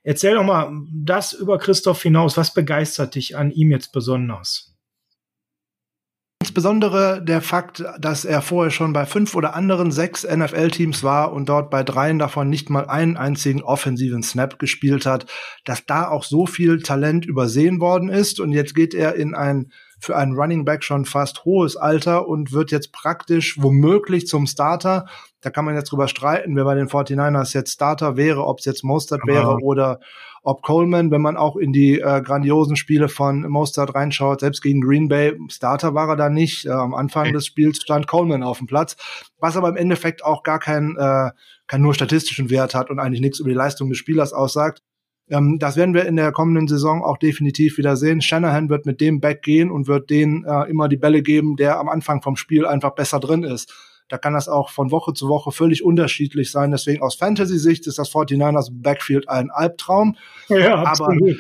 [0.04, 2.38] Erzähl doch mal das über Christoph hinaus.
[2.38, 4.72] Was begeistert dich an ihm jetzt besonders?
[6.42, 11.48] Insbesondere der Fakt, dass er vorher schon bei fünf oder anderen sechs NFL-Teams war und
[11.48, 15.28] dort bei dreien davon nicht mal einen einzigen offensiven Snap gespielt hat,
[15.66, 19.72] dass da auch so viel Talent übersehen worden ist und jetzt geht er in ein
[20.02, 25.06] für einen Running Back schon fast hohes Alter und wird jetzt praktisch womöglich zum Starter.
[25.42, 28.66] Da kann man jetzt drüber streiten, wer bei den 49ers jetzt Starter wäre, ob es
[28.66, 30.00] jetzt Mostert wäre oder
[30.44, 34.82] ob Coleman, wenn man auch in die äh, grandiosen Spiele von Mostert reinschaut, selbst gegen
[34.82, 36.66] Green Bay, Starter war er da nicht.
[36.66, 37.34] Äh, am Anfang okay.
[37.34, 38.96] des Spiels stand Coleman auf dem Platz,
[39.40, 41.30] was aber im Endeffekt auch gar keinen äh,
[41.68, 44.82] keinen nur statistischen Wert hat und eigentlich nichts über die Leistung des Spielers aussagt.
[45.32, 48.22] Ähm, das werden wir in der kommenden Saison auch definitiv wieder sehen.
[48.22, 51.80] Shanahan wird mit dem Back gehen und wird denen äh, immer die Bälle geben, der
[51.80, 53.74] am Anfang vom Spiel einfach besser drin ist.
[54.10, 56.72] Da kann das auch von Woche zu Woche völlig unterschiedlich sein.
[56.72, 60.18] Deswegen aus Fantasy-Sicht ist das 49ers Backfield ein Albtraum.
[60.50, 61.14] Ja, absolut.
[61.14, 61.36] Aber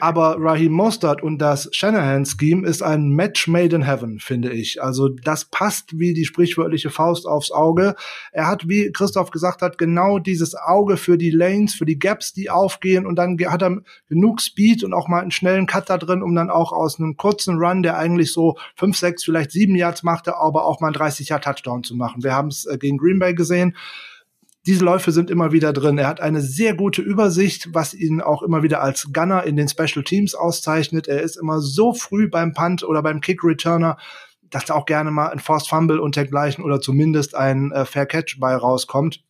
[0.00, 4.82] aber Raheem Mostert und das Shanahan-Scheme ist ein Match made in heaven, finde ich.
[4.82, 7.94] Also das passt wie die sprichwörtliche Faust aufs Auge.
[8.32, 12.32] Er hat, wie Christoph gesagt hat, genau dieses Auge für die Lanes, für die Gaps,
[12.32, 16.22] die aufgehen und dann hat er genug Speed und auch mal einen schnellen Cutter drin,
[16.22, 20.02] um dann auch aus einem kurzen Run, der eigentlich so fünf, sechs, vielleicht sieben Yards
[20.02, 22.22] machte, aber auch mal einen 30 Yard Touchdown zu machen.
[22.22, 23.76] Wir haben es äh, gegen Green Bay gesehen
[24.66, 25.96] diese Läufe sind immer wieder drin.
[25.96, 29.68] Er hat eine sehr gute Übersicht, was ihn auch immer wieder als Gunner in den
[29.68, 31.06] Special Teams auszeichnet.
[31.06, 33.96] Er ist immer so früh beim Punt oder beim Kick Returner,
[34.50, 38.06] dass da auch gerne mal ein Forced Fumble und dergleichen oder zumindest ein äh, Fair
[38.06, 39.22] Catch bei rauskommt.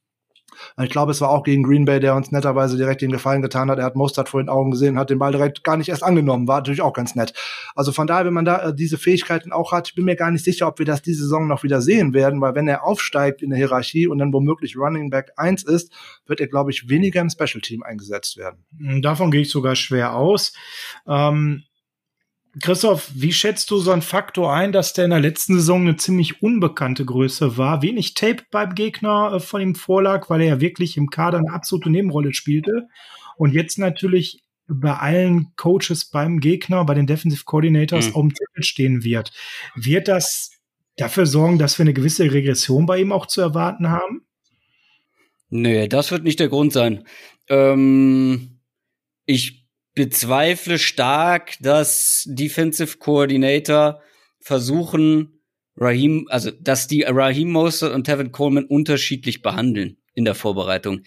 [0.83, 3.71] Ich glaube, es war auch gegen Green Bay, der uns netterweise direkt den Gefallen getan
[3.71, 3.79] hat.
[3.79, 6.49] Er hat Mostert vor den Augen gesehen, hat den Ball direkt gar nicht erst angenommen.
[6.49, 7.33] War natürlich auch ganz nett.
[7.75, 10.31] Also von daher, wenn man da äh, diese Fähigkeiten auch hat, ich bin mir gar
[10.31, 13.43] nicht sicher, ob wir das diese Saison noch wieder sehen werden, weil wenn er aufsteigt
[13.43, 15.93] in der Hierarchie und dann womöglich Running Back 1 ist,
[16.27, 18.65] wird er, glaube ich, weniger im Special Team eingesetzt werden.
[19.03, 20.53] Davon gehe ich sogar schwer aus.
[21.07, 21.66] Ähm
[22.63, 25.97] Christoph, wie schätzt du so einen Faktor ein, dass der in der letzten Saison eine
[25.97, 27.83] ziemlich unbekannte Größe war?
[27.83, 31.53] Wenig Tape beim Gegner äh, von ihm vorlag, weil er ja wirklich im Kader eine
[31.53, 32.89] absolute Nebenrolle spielte.
[33.37, 38.15] Und jetzt natürlich bei allen Coaches beim Gegner, bei den Defensive Coordinators mhm.
[38.15, 39.33] auf dem Zettel stehen wird.
[39.75, 40.51] Wird das
[40.97, 44.27] dafür sorgen, dass wir eine gewisse Regression bei ihm auch zu erwarten haben?
[45.51, 47.05] Nö, das wird nicht der Grund sein.
[47.49, 48.61] Ähm,
[49.27, 49.66] ich
[49.97, 54.03] bezweifle stark, dass Defensive Coordinator
[54.39, 55.41] versuchen,
[55.77, 61.01] Raheem, also dass die Raheem Mostert und Tevin Coleman unterschiedlich behandeln in der Vorbereitung.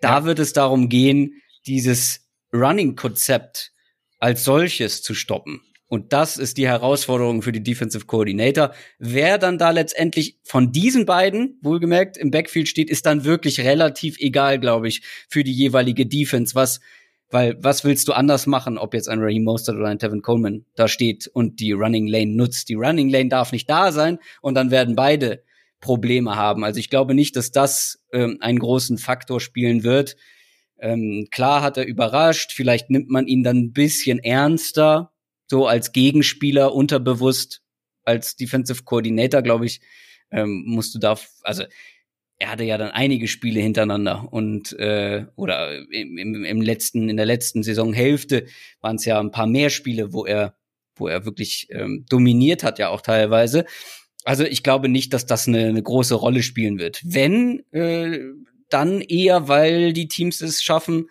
[0.00, 0.24] Da ja.
[0.24, 3.72] wird es darum gehen, dieses Running-Konzept
[4.18, 5.62] als solches zu stoppen.
[5.86, 8.74] Und das ist die Herausforderung für die Defensive Coordinator.
[8.98, 14.18] Wer dann da letztendlich von diesen beiden, wohlgemerkt, im Backfield steht, ist dann wirklich relativ
[14.18, 16.80] egal, glaube ich, für die jeweilige Defense, was
[17.34, 20.66] weil was willst du anders machen, ob jetzt ein Raheem Mostert oder ein Tevin Coleman
[20.76, 22.68] da steht und die Running Lane nutzt?
[22.68, 25.42] Die Running Lane darf nicht da sein und dann werden beide
[25.80, 26.62] Probleme haben.
[26.62, 30.14] Also ich glaube nicht, dass das ähm, einen großen Faktor spielen wird.
[30.78, 35.10] Ähm, klar hat er überrascht, vielleicht nimmt man ihn dann ein bisschen ernster,
[35.50, 37.62] so als Gegenspieler unterbewusst,
[38.04, 39.80] als Defensive Coordinator, glaube ich,
[40.30, 41.64] ähm, musst du da, also
[42.44, 47.16] er hatte ja dann einige Spiele hintereinander und äh, oder im, im, im letzten in
[47.16, 48.44] der letzten Saisonhälfte
[48.82, 50.54] waren es ja ein paar mehr Spiele, wo er
[50.94, 53.64] wo er wirklich ähm, dominiert hat ja auch teilweise.
[54.24, 57.00] Also ich glaube nicht, dass das eine, eine große Rolle spielen wird.
[57.02, 58.20] Wenn äh,
[58.68, 61.08] dann eher, weil die Teams es schaffen,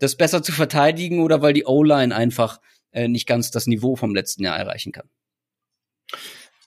[0.00, 2.60] das besser zu verteidigen oder weil die O-Line einfach
[2.90, 5.08] äh, nicht ganz das Niveau vom letzten Jahr erreichen kann.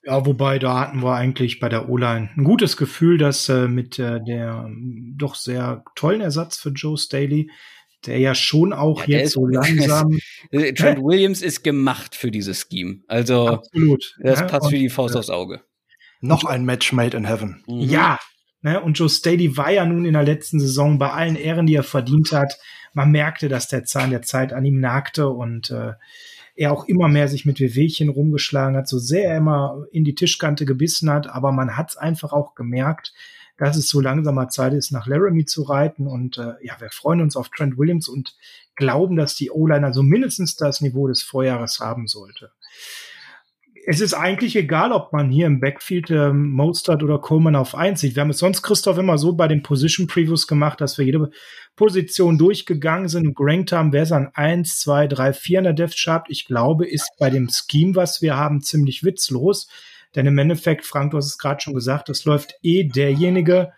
[0.06, 3.98] Ja, wobei da hatten wir eigentlich bei der O-Line ein gutes Gefühl, dass äh, mit
[3.98, 7.50] äh, der ähm, doch sehr tollen Ersatz für Joe Staley,
[8.06, 10.20] der ja schon auch ja, jetzt so langsam.
[10.52, 13.00] Äh, Trent Williams ist gemacht für dieses Scheme.
[13.08, 14.16] Also Absolut.
[14.20, 15.62] das ja, passt und, wie die Faust äh, aufs Auge.
[16.22, 17.64] Noch ein Match made in heaven.
[17.68, 17.80] Mhm.
[17.80, 18.20] Ja,
[18.62, 21.76] ne, und Joe Staley war ja nun in der letzten Saison bei allen Ehren, die
[21.76, 22.60] er verdient hat.
[22.94, 25.94] Man merkte, dass der Zahn der Zeit an ihm nagte und äh,
[26.56, 30.16] er auch immer mehr sich mit Wehwehchen rumgeschlagen hat, so sehr er immer in die
[30.16, 33.14] Tischkante gebissen hat, aber man hat es einfach auch gemerkt,
[33.58, 36.08] dass es so langsamer Zeit ist, nach Laramie zu reiten.
[36.08, 38.36] Und äh, ja, wir freuen uns auf Trent Williams und
[38.76, 42.52] glauben, dass die O-Liner so mindestens das Niveau des Vorjahres haben sollte
[43.88, 48.02] es ist eigentlich egal, ob man hier im Backfield ähm, Mostert oder Coleman auf eins
[48.02, 48.16] sieht.
[48.16, 51.30] Wir haben es sonst, Christoph, immer so bei den Position Previews gemacht, dass wir jede
[51.76, 55.74] Position durchgegangen sind und gerankt haben, wer es an eins, zwei, drei, vier in der
[55.74, 56.26] Depth Chart.
[56.30, 59.68] Ich glaube, ist bei dem Scheme, was wir haben, ziemlich witzlos.
[60.16, 63.72] Denn im Endeffekt, Frank, du hast es gerade schon gesagt, es läuft eh derjenige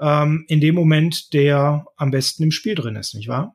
[0.00, 3.54] ähm, in dem Moment, der am besten im Spiel drin ist, nicht wahr?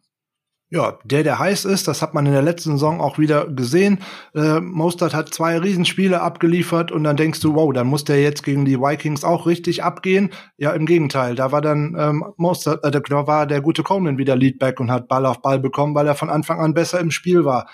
[0.72, 4.00] Ja, der, der heiß ist, das hat man in der letzten Saison auch wieder gesehen.
[4.36, 8.44] Äh, Mostert hat zwei Riesenspiele abgeliefert und dann denkst du, wow, dann muss der jetzt
[8.44, 10.30] gegen die Vikings auch richtig abgehen.
[10.58, 14.36] Ja, im Gegenteil, da war dann ähm, Mostert, äh, da war der gute Coleman wieder
[14.36, 17.46] Leadback und hat Ball auf Ball bekommen, weil er von Anfang an besser im Spiel
[17.46, 17.68] war.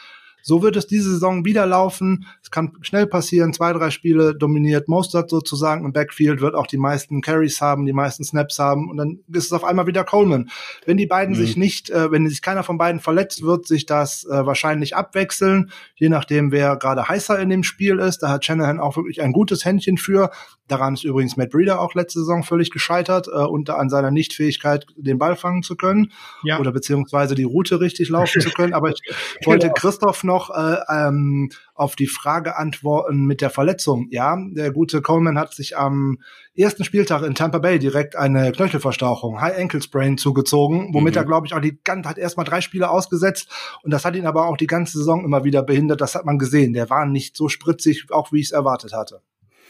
[0.47, 2.27] So wird es diese Saison wieder laufen.
[2.43, 3.51] Es kann schnell passieren.
[3.51, 5.83] Zwei, drei Spiele dominiert Mostert sozusagen.
[5.83, 8.91] Im Backfield wird auch die meisten Carries haben, die meisten Snaps haben.
[8.91, 10.51] Und dann ist es auf einmal wieder Coleman.
[10.85, 11.39] Wenn die beiden mhm.
[11.39, 15.71] sich nicht, äh, wenn sich keiner von beiden verletzt, wird sich das äh, wahrscheinlich abwechseln.
[15.95, 18.19] Je nachdem, wer gerade heißer in dem Spiel ist.
[18.19, 20.29] Da hat Shanahan auch wirklich ein gutes Händchen für.
[20.67, 24.85] Daran ist übrigens Matt Breeder auch letzte Saison völlig gescheitert, äh, unter an seiner Nichtfähigkeit,
[24.95, 26.11] den Ball fangen zu können.
[26.43, 26.59] Ja.
[26.59, 28.75] Oder beziehungsweise die Route richtig laufen zu können.
[28.75, 29.01] Aber ich
[29.47, 29.73] wollte genau.
[29.73, 34.07] Christoph noch noch äh, ähm, auf die Frage antworten mit der Verletzung.
[34.11, 36.19] Ja, der gute Coleman hat sich am
[36.55, 41.19] ersten Spieltag in Tampa Bay direkt eine Knöchelverstauchung, High Ankle Sprain zugezogen, womit mhm.
[41.19, 43.49] er, glaube ich, auch die ganze hat erstmal drei Spiele ausgesetzt
[43.83, 46.01] und das hat ihn aber auch die ganze Saison immer wieder behindert.
[46.01, 46.73] Das hat man gesehen.
[46.73, 49.21] Der war nicht so spritzig, auch wie ich es erwartet hatte.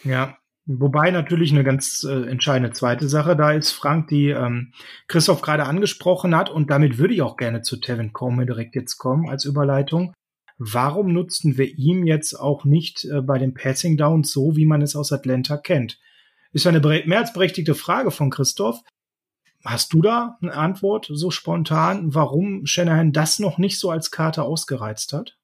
[0.03, 0.37] Ja,
[0.67, 4.73] Wobei natürlich eine ganz äh, entscheidende zweite Sache da ist, Frank, die ähm,
[5.07, 6.49] Christoph gerade angesprochen hat.
[6.49, 10.15] Und damit würde ich auch gerne zu Tevin Coleman direkt jetzt kommen als Überleitung.
[10.57, 14.81] Warum nutzten wir ihn jetzt auch nicht äh, bei den Passing Downs so, wie man
[14.81, 15.99] es aus Atlanta kennt?
[16.53, 18.81] Ist eine mehr als berechtigte Frage von Christoph.
[19.65, 24.43] Hast du da eine Antwort so spontan, warum Shanahan das noch nicht so als Karte
[24.43, 25.37] ausgereizt hat?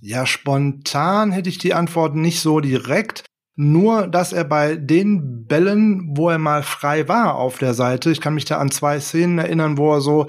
[0.00, 3.24] Ja, spontan hätte ich die Antwort nicht so direkt.
[3.56, 8.20] Nur, dass er bei den Bällen, wo er mal frei war auf der Seite, ich
[8.20, 10.28] kann mich da an zwei Szenen erinnern, wo er so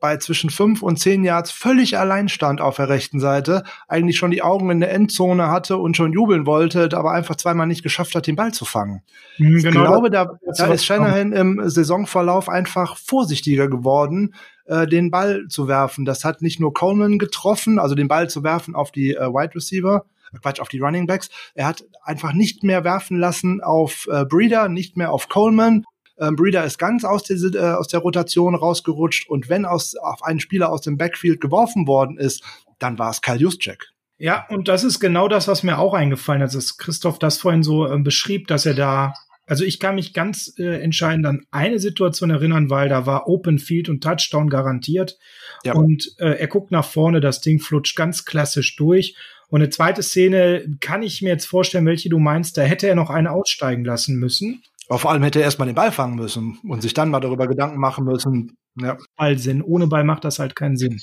[0.00, 4.30] bei zwischen fünf und zehn Yards völlig allein stand auf der rechten Seite, eigentlich schon
[4.30, 8.14] die Augen in der Endzone hatte und schon jubeln wollte, aber einfach zweimal nicht geschafft
[8.14, 9.02] hat, den Ball zu fangen.
[9.38, 14.34] Mhm, genau, ich glaube, da, da ist Shanahan im Saisonverlauf einfach vorsichtiger geworden,
[14.66, 16.04] äh, den Ball zu werfen.
[16.04, 19.54] Das hat nicht nur Coleman getroffen, also den Ball zu werfen auf die äh, Wide
[19.54, 21.30] Receiver, äh, Quatsch, auf die Running Backs.
[21.54, 25.84] Er hat einfach nicht mehr werfen lassen auf äh, Breeder, nicht mehr auf Coleman.
[26.18, 30.22] Ähm, Breeder ist ganz aus der, äh, aus der Rotation rausgerutscht und wenn aus, auf
[30.22, 32.42] einen Spieler aus dem Backfield geworfen worden ist,
[32.78, 33.92] dann war es Kyle Juszczyk.
[34.18, 37.62] Ja, und das ist genau das, was mir auch eingefallen hat, dass Christoph das vorhin
[37.62, 39.12] so äh, beschrieb, dass er da
[39.48, 43.58] also ich kann mich ganz äh, entscheidend an eine Situation erinnern, weil da war Open
[43.58, 45.18] Field und Touchdown garantiert.
[45.64, 45.74] Ja.
[45.74, 49.16] Und äh, er guckt nach vorne, das Ding flutscht ganz klassisch durch.
[49.48, 52.58] Und eine zweite Szene kann ich mir jetzt vorstellen, welche du meinst.
[52.58, 54.62] Da hätte er noch eine aussteigen lassen müssen.
[54.88, 57.46] Aber vor allem hätte er erstmal den Ball fangen müssen und sich dann mal darüber
[57.46, 58.56] Gedanken machen müssen.
[58.78, 58.96] Ja.
[59.16, 59.62] Ballsinn.
[59.62, 61.00] Ohne Ball macht das halt keinen Sinn.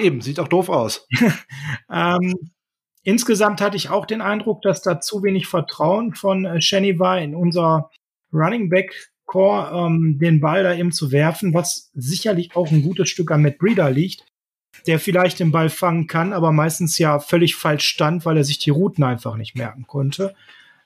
[0.00, 1.06] Eben, sieht auch doof aus.
[1.92, 2.34] ähm,
[3.02, 7.18] Insgesamt hatte ich auch den Eindruck, dass da zu wenig Vertrauen von äh, Shenny war
[7.20, 7.90] in unser
[8.32, 13.08] Running Back Core, ähm, den Ball da eben zu werfen, was sicherlich auch ein gutes
[13.08, 14.26] Stück an Matt Breeder liegt,
[14.86, 18.58] der vielleicht den Ball fangen kann, aber meistens ja völlig falsch stand, weil er sich
[18.58, 20.34] die Routen einfach nicht merken konnte.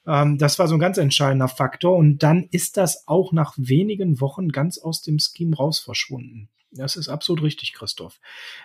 [0.06, 1.96] Ähm, das war so ein ganz entscheidender Faktor.
[1.96, 6.48] Und dann ist das auch nach wenigen Wochen ganz aus dem Scheme raus verschwunden.
[6.72, 8.18] Das ist absolut richtig, Christoph.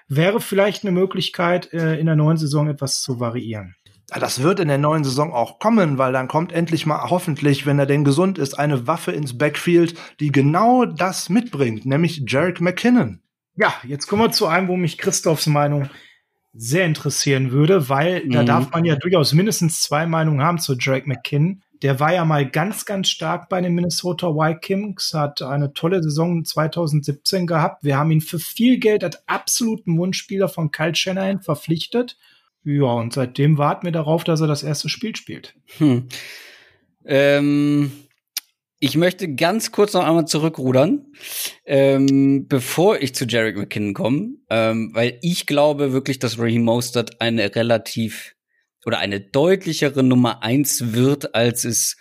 [0.08, 3.76] Wäre vielleicht eine Möglichkeit, äh, in der neuen Saison etwas zu variieren.
[4.08, 7.78] Das wird in der neuen Saison auch kommen, weil dann kommt endlich mal hoffentlich, wenn
[7.78, 13.22] er denn gesund ist, eine Waffe ins Backfield, die genau das mitbringt, nämlich Jarek McKinnon.
[13.56, 15.90] Ja, jetzt kommen wir zu einem, wo mich Christophs Meinung
[16.54, 18.32] sehr interessieren würde, weil mhm.
[18.32, 21.62] da darf man ja durchaus mindestens zwei Meinungen haben zu Jarek McKinnon.
[21.82, 26.44] Der war ja mal ganz, ganz stark bei den Minnesota Vikings, hat eine tolle Saison
[26.44, 27.84] 2017 gehabt.
[27.86, 32.18] Wir haben ihn für viel Geld als absoluten Wunschspieler von Kyle Shanahan verpflichtet.
[32.66, 35.56] Ja, und seitdem warten wir darauf, dass er das erste Spiel spielt.
[35.78, 36.10] Hm.
[37.06, 37.92] Ähm,
[38.80, 41.08] ich möchte ganz kurz noch einmal zurückrudern,
[41.66, 47.22] ähm, bevor ich zu Jarek McKinnon komme, ähm, weil ich glaube wirklich, dass Raheem Mostert
[47.22, 48.36] eine relativ
[48.86, 51.98] oder eine deutlichere Nummer eins wird, als es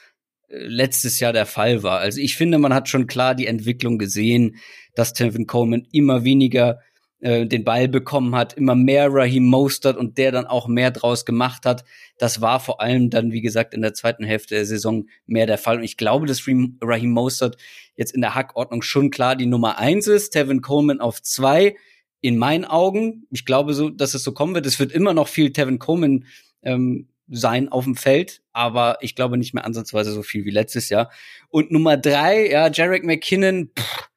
[0.48, 1.98] äh, letztes Jahr der Fall war.
[1.98, 4.56] Also ich finde, man hat schon klar die Entwicklung gesehen,
[4.94, 6.78] dass Tevin Coleman immer weniger
[7.20, 11.24] äh, den Ball bekommen hat, immer mehr Raheem Mostert und der dann auch mehr draus
[11.24, 11.84] gemacht hat.
[12.18, 15.58] Das war vor allem dann, wie gesagt, in der zweiten Hälfte der Saison mehr der
[15.58, 15.78] Fall.
[15.78, 17.56] Und ich glaube, dass Raheem Mostert
[17.96, 21.74] jetzt in der Hackordnung schon klar die Nummer eins ist, Tevin Coleman auf zwei.
[22.20, 24.66] In meinen Augen, ich glaube so, dass es so kommen wird.
[24.66, 26.24] Es wird immer noch viel Tevin Coleman
[26.62, 30.88] ähm, sein auf dem Feld, aber ich glaube nicht mehr ansatzweise so viel wie letztes
[30.88, 31.10] Jahr.
[31.50, 34.07] Und Nummer drei, ja, Jarek McKinnon, pff,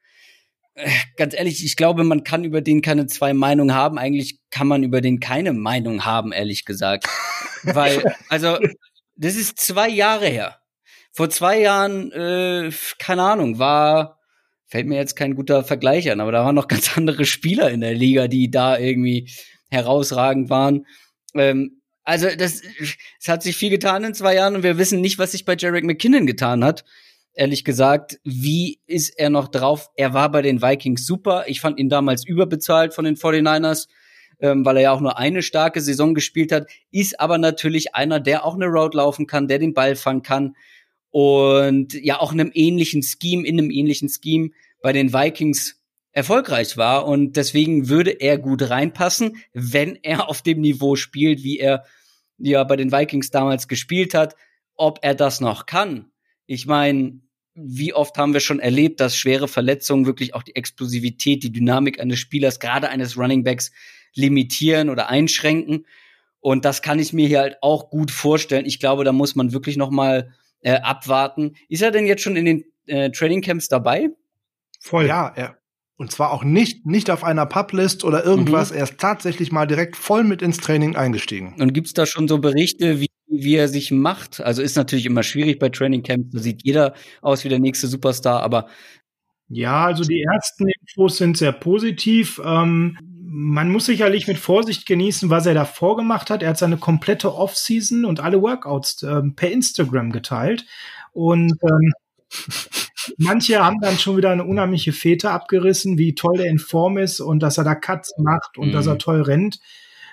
[1.18, 3.98] ganz ehrlich, ich glaube, man kann über den keine zwei Meinungen haben.
[3.98, 7.08] Eigentlich kann man über den keine Meinung haben, ehrlich gesagt.
[7.64, 8.58] Weil, also,
[9.16, 10.58] das ist zwei Jahre her.
[11.12, 14.20] Vor zwei Jahren, äh, keine Ahnung, war,
[14.66, 17.82] fällt mir jetzt kein guter Vergleich an, aber da waren noch ganz andere Spieler in
[17.82, 19.30] der Liga, die da irgendwie
[19.70, 20.86] herausragend waren.
[21.36, 22.62] Ähm, also das,
[23.20, 25.56] es hat sich viel getan in zwei Jahren und wir wissen nicht, was sich bei
[25.56, 26.84] Jarek McKinnon getan hat.
[27.34, 29.90] Ehrlich gesagt, wie ist er noch drauf?
[29.96, 31.46] Er war bei den Vikings super.
[31.48, 33.88] Ich fand ihn damals überbezahlt von den 49ers,
[34.40, 36.68] ähm, weil er ja auch nur eine starke Saison gespielt hat.
[36.92, 40.56] Ist aber natürlich einer, der auch eine Road laufen kann, der den Ball fangen kann
[41.12, 44.52] und ja auch in einem ähnlichen Scheme, in einem ähnlichen Scheme
[44.82, 45.82] bei den Vikings
[46.14, 51.60] erfolgreich war und deswegen würde er gut reinpassen, wenn er auf dem Niveau spielt, wie
[51.60, 51.86] er
[52.38, 54.36] ja bei den Vikings damals gespielt hat.
[54.76, 56.11] Ob er das noch kann.
[56.54, 57.22] Ich meine,
[57.54, 62.02] wie oft haben wir schon erlebt, dass schwere Verletzungen wirklich auch die Explosivität, die Dynamik
[62.02, 63.72] eines Spielers, gerade eines Runningbacks,
[64.16, 65.86] limitieren oder einschränken.
[66.42, 68.66] Und das kann ich mir hier halt auch gut vorstellen.
[68.66, 71.56] Ich glaube, da muss man wirklich noch mal äh, abwarten.
[71.70, 74.10] Ist er denn jetzt schon in den äh, Training Camps dabei?
[74.82, 75.08] Voll.
[75.08, 75.58] Ja, er,
[75.98, 78.72] und zwar auch nicht, nicht auf einer Publist oder irgendwas.
[78.72, 78.78] Mhm.
[78.78, 81.56] Er ist tatsächlich mal direkt voll mit ins Training eingestiegen.
[81.60, 84.42] Und gibt's da schon so Berichte, wie, wie er sich macht?
[84.42, 86.32] Also ist natürlich immer schwierig bei Training Camps.
[86.32, 88.68] Da sieht jeder aus wie der nächste Superstar, aber
[89.54, 92.42] ja, also die ersten Infos sind sehr positiv.
[92.44, 92.98] Ähm,
[93.34, 96.42] man muss sicherlich mit Vorsicht genießen, was er da vorgemacht hat.
[96.42, 100.66] Er hat seine komplette Offseason und alle Workouts ähm, per Instagram geteilt.
[101.12, 101.94] Und ähm,
[103.18, 107.20] manche haben dann schon wieder eine unheimliche Fete abgerissen, wie toll der in Form ist
[107.20, 108.72] und dass er da Cuts macht und mhm.
[108.74, 109.60] dass er toll rennt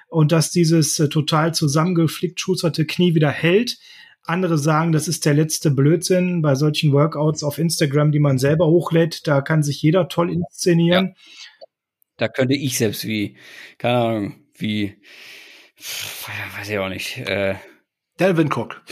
[0.09, 3.79] und dass dieses äh, total zusammengeflickt schusterte Knie wieder hält.
[4.23, 8.67] Andere sagen, das ist der letzte Blödsinn bei solchen Workouts auf Instagram, die man selber
[8.67, 9.27] hochlädt.
[9.27, 11.07] Da kann sich jeder toll inszenieren.
[11.07, 11.67] Ja.
[12.19, 13.37] Da könnte ich selbst wie,
[13.79, 14.97] keine Ahnung, wie,
[16.57, 17.55] weiß ich auch nicht, äh,
[18.19, 18.83] Delvin Cook.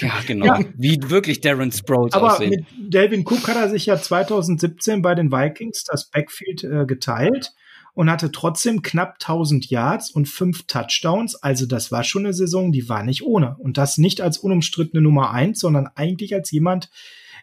[0.00, 0.46] Ja, genau.
[0.46, 0.60] Ja.
[0.76, 2.50] Wie wirklich Darren Sproles Aber aussehen.
[2.50, 7.52] mit Delvin Cook hat er sich ja 2017 bei den Vikings das Backfield äh, geteilt
[7.94, 11.36] und hatte trotzdem knapp 1000 Yards und fünf Touchdowns.
[11.36, 13.56] Also das war schon eine Saison, die war nicht ohne.
[13.58, 16.90] Und das nicht als unumstrittene Nummer eins, sondern eigentlich als jemand,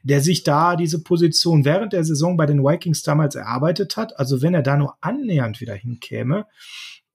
[0.03, 4.17] der sich da diese Position während der Saison bei den Vikings damals erarbeitet hat.
[4.17, 6.45] Also wenn er da nur annähernd wieder hinkäme,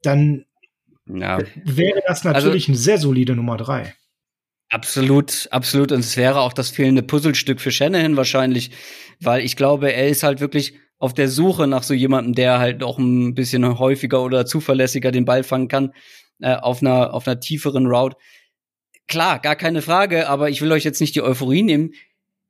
[0.03, 0.45] dann
[1.07, 1.39] ja.
[1.64, 3.95] wäre das also natürlich also, eine sehr solide Nummer drei.
[4.75, 5.93] Absolut, absolut.
[5.93, 8.72] Und es wäre auch das fehlende Puzzlestück für Shanahan wahrscheinlich,
[9.20, 12.83] weil ich glaube, er ist halt wirklich auf der Suche nach so jemandem, der halt
[12.83, 15.93] auch ein bisschen häufiger oder zuverlässiger den Ball fangen kann,
[16.41, 18.16] äh, auf einer, auf einer tieferen Route.
[19.07, 21.93] Klar, gar keine Frage, aber ich will euch jetzt nicht die Euphorie nehmen.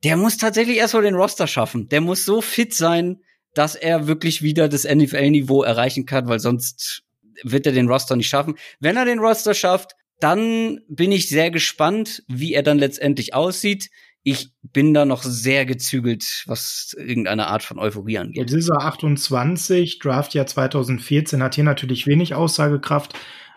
[0.03, 1.91] Der muss tatsächlich erstmal den Roster schaffen.
[1.91, 3.21] Der muss so fit sein,
[3.53, 7.03] dass er wirklich wieder das NFL-Niveau erreichen kann, weil sonst
[7.43, 8.55] wird er den Roster nicht schaffen.
[8.81, 9.95] Wenn er den Roster schafft,
[10.25, 13.91] dann bin ich sehr gespannt, wie er dann letztendlich aussieht
[14.27, 18.51] ich bin da noch sehr gezügelt, was irgendeine Art von Euphorie angeht.
[18.51, 23.13] Jetzt ist er 28, Draftjahr 2014, hat hier natürlich wenig Aussagekraft,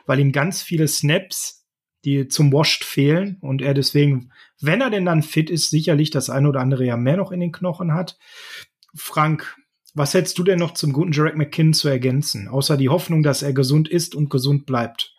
[0.05, 1.65] weil ihm ganz viele Snaps,
[2.03, 6.29] die zum Washed fehlen und er deswegen, wenn er denn dann fit ist, sicherlich das
[6.29, 8.17] eine oder andere ja mehr noch in den Knochen hat.
[8.93, 9.55] Frank,
[9.93, 13.41] was hättest du denn noch zum guten Jarek McKinn zu ergänzen, außer die Hoffnung, dass
[13.41, 15.16] er gesund ist und gesund bleibt?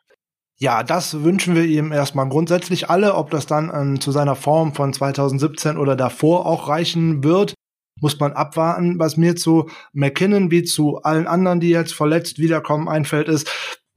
[0.61, 3.15] Ja, das wünschen wir ihm erstmal grundsätzlich alle.
[3.15, 7.55] Ob das dann ähm, zu seiner Form von 2017 oder davor auch reichen wird,
[8.01, 8.99] muss man abwarten.
[8.99, 13.49] Was mir zu McKinnon wie zu allen anderen, die jetzt verletzt wiederkommen, einfällt, ist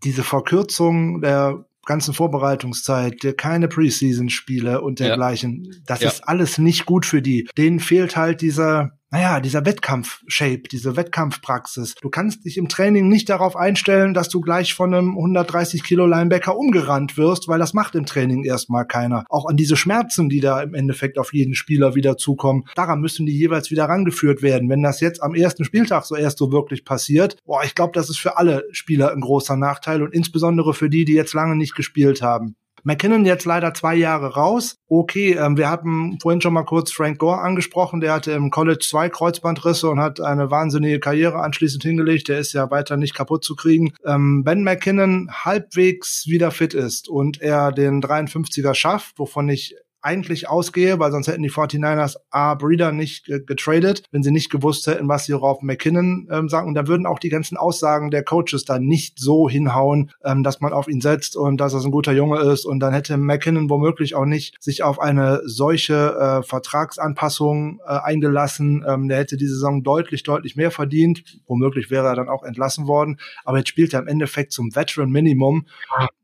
[0.04, 5.66] diese Verkürzung der ganzen Vorbereitungszeit, keine Preseason-Spiele und dergleichen.
[5.66, 5.80] Ja.
[5.88, 6.10] Das ja.
[6.10, 7.50] ist alles nicht gut für die.
[7.58, 11.96] Denen fehlt halt dieser naja, dieser Wettkampf-Shape, diese Wettkampfpraxis.
[11.96, 16.08] Du kannst dich im Training nicht darauf einstellen, dass du gleich von einem 130 Kilo
[16.08, 19.26] Linebacker umgerannt wirst, weil das macht im Training erstmal keiner.
[19.28, 23.26] Auch an diese Schmerzen, die da im Endeffekt auf jeden Spieler wieder zukommen, daran müssen
[23.26, 24.70] die jeweils wieder rangeführt werden.
[24.70, 28.10] Wenn das jetzt am ersten Spieltag so erst so wirklich passiert, boah, ich glaube, das
[28.10, 31.76] ist für alle Spieler ein großer Nachteil und insbesondere für die, die jetzt lange nicht
[31.76, 32.56] gespielt haben.
[32.84, 34.78] McKinnon jetzt leider zwei Jahre raus.
[34.88, 38.02] Okay, ähm, wir hatten vorhin schon mal kurz Frank Gore angesprochen.
[38.02, 42.28] Der hatte im College zwei Kreuzbandrisse und hat eine wahnsinnige Karriere anschließend hingelegt.
[42.28, 43.94] Der ist ja weiter nicht kaputt zu kriegen.
[44.06, 50.50] Ähm, wenn McKinnon halbwegs wieder fit ist und er den 53er schafft, wovon ich eigentlich
[50.50, 52.56] ausgehe, weil sonst hätten die 49ers A.
[52.56, 56.68] Breeder nicht getradet, wenn sie nicht gewusst hätten, was sie auf McKinnon ähm, sagen.
[56.68, 60.62] Und da würden auch die ganzen Aussagen der Coaches da nicht so hinhauen, ähm, dass
[60.62, 62.66] man auf ihn setzt und dass er ein guter Junge ist.
[62.66, 68.84] Und dann hätte McKinnon womöglich auch nicht sich auf eine solche äh, Vertragsanpassung äh, eingelassen.
[68.88, 71.24] Ähm, der hätte die Saison deutlich, deutlich mehr verdient.
[71.48, 73.18] Womöglich wäre er dann auch entlassen worden.
[73.44, 75.66] Aber jetzt spielt er im Endeffekt zum Veteran Minimum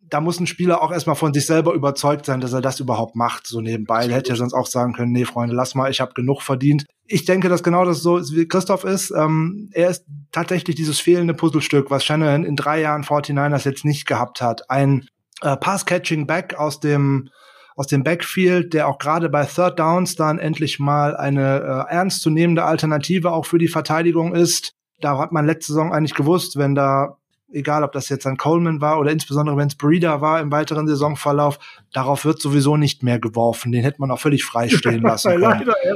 [0.09, 3.15] da muss ein Spieler auch erstmal von sich selber überzeugt sein, dass er das überhaupt
[3.15, 4.05] macht, so nebenbei.
[4.05, 6.85] Er hätte ja sonst auch sagen können, nee, Freunde, lass mal, ich habe genug verdient.
[7.05, 9.11] Ich denke, dass genau das so ist, wie Christoph ist.
[9.11, 14.05] Ähm, er ist tatsächlich dieses fehlende Puzzlestück, was Shannon in drei Jahren 49ers jetzt nicht
[14.05, 14.69] gehabt hat.
[14.69, 15.07] Ein
[15.41, 17.29] äh, Pass-Catching-Back aus dem
[17.75, 22.63] aus dem Backfield, der auch gerade bei Third Downs dann endlich mal eine äh, ernstzunehmende
[22.63, 24.73] Alternative auch für die Verteidigung ist.
[24.99, 27.16] Da hat man letzte Saison eigentlich gewusst, wenn da
[27.51, 30.87] egal ob das jetzt ein Coleman war oder insbesondere wenn es Breeder war im weiteren
[30.87, 31.59] Saisonverlauf,
[31.93, 33.71] darauf wird sowieso nicht mehr geworfen.
[33.71, 35.41] Den hätte man auch völlig frei stehen lassen können.
[35.41, 35.95] Leider, ja.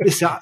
[0.00, 0.40] Ist ja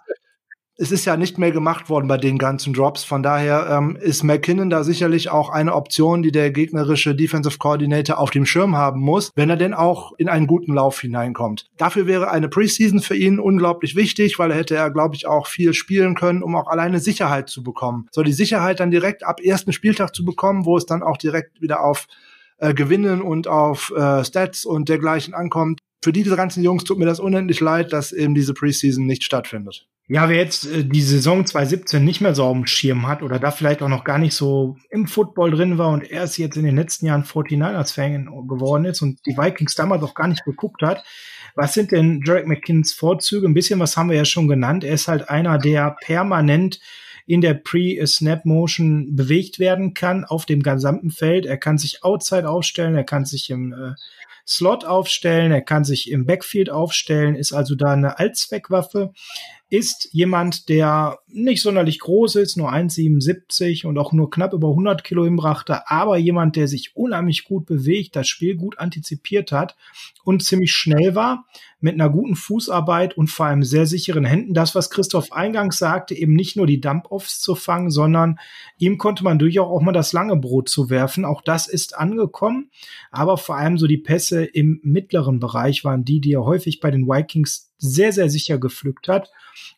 [0.79, 3.03] es ist ja nicht mehr gemacht worden bei den ganzen Drops.
[3.03, 8.19] Von daher ähm, ist McKinnon da sicherlich auch eine Option, die der gegnerische Defensive Coordinator
[8.19, 11.67] auf dem Schirm haben muss, wenn er denn auch in einen guten Lauf hineinkommt.
[11.79, 15.47] Dafür wäre eine Preseason für ihn unglaublich wichtig, weil er hätte er, glaube ich, auch
[15.47, 18.09] viel spielen können, um auch alleine Sicherheit zu bekommen.
[18.11, 21.63] So die Sicherheit dann direkt ab ersten Spieltag zu bekommen, wo es dann auch direkt
[21.63, 22.07] wieder auf
[22.59, 25.81] äh, Gewinnen und auf äh, Stats und dergleichen ankommt.
[26.03, 29.87] Für diese ganzen Jungs tut mir das unendlich leid, dass eben diese Preseason nicht stattfindet.
[30.09, 33.41] Ja, wer jetzt äh, die Saison 2017 nicht mehr so auf dem Schirm hat oder
[33.41, 36.65] da vielleicht auch noch gar nicht so im Football drin war und erst jetzt in
[36.65, 41.05] den letzten Jahren 49ers-Fan geworden ist und die Vikings damals auch gar nicht geguckt hat,
[41.57, 43.49] was sind denn Jarek McKinns Vorzüge?
[43.49, 44.85] Ein bisschen was haben wir ja schon genannt.
[44.85, 46.79] Er ist halt einer, der permanent
[47.27, 51.47] in der Pre-Snap-Motion bewegt werden kann auf dem gesamten Feld.
[51.47, 53.95] Er kann sich outside aufstellen, er kann sich im äh,
[54.47, 59.13] Slot aufstellen, er kann sich im Backfield aufstellen, ist also da eine Allzweckwaffe.
[59.69, 65.03] ist jemand, der nicht sonderlich groß ist, nur 1,77 und auch nur knapp über 100
[65.03, 69.77] Kilo hinbrachte, aber jemand, der sich unheimlich gut bewegt, das Spiel gut antizipiert hat
[70.23, 71.47] und ziemlich schnell war,
[71.79, 74.55] mit einer guten Fußarbeit und vor allem sehr sicheren Händen.
[74.55, 78.39] Das, was Christoph eingangs sagte, eben nicht nur die Dump-Offs zu fangen, sondern
[78.79, 81.25] ihm konnte man durchaus auch mal das lange Brot zu werfen.
[81.25, 82.71] Auch das ist angekommen,
[83.11, 86.91] aber vor allem so die Pässe im mittleren Bereich waren die, die er häufig bei
[86.91, 89.31] den Vikings sehr, sehr sicher gepflückt hat.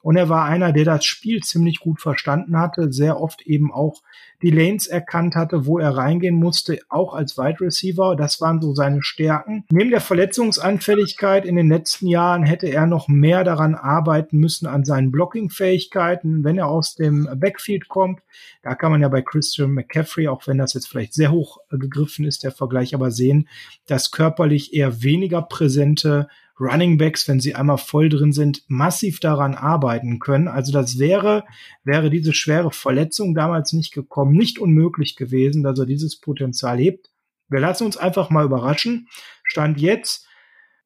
[0.02, 4.02] Und er war einer, der das Spiel ziemlich gut verstanden hatte, sehr oft eben auch
[4.42, 8.16] die Lanes erkannt hatte, wo er reingehen musste, auch als Wide Receiver.
[8.16, 9.64] Das waren so seine Stärken.
[9.70, 14.84] Neben der Verletzungsanfälligkeit in den letzten Jahren hätte er noch mehr daran arbeiten müssen an
[14.84, 18.20] seinen Blocking-Fähigkeiten, wenn er aus dem Backfield kommt.
[18.62, 22.24] Da kann man ja bei Christian McCaffrey, auch wenn das jetzt vielleicht sehr hoch gegriffen
[22.24, 23.48] ist, der Vergleich aber sehen,
[23.86, 26.28] dass körperlich eher weniger präsente
[26.60, 30.48] Running Backs, wenn sie einmal voll drin sind, massiv daran arbeiten können.
[30.48, 31.44] Also das wäre,
[31.84, 37.10] wäre diese schwere Verletzung damals nicht gekommen, nicht unmöglich gewesen, dass er dieses Potenzial hebt.
[37.48, 39.08] Wir lassen uns einfach mal überraschen.
[39.44, 40.27] Stand jetzt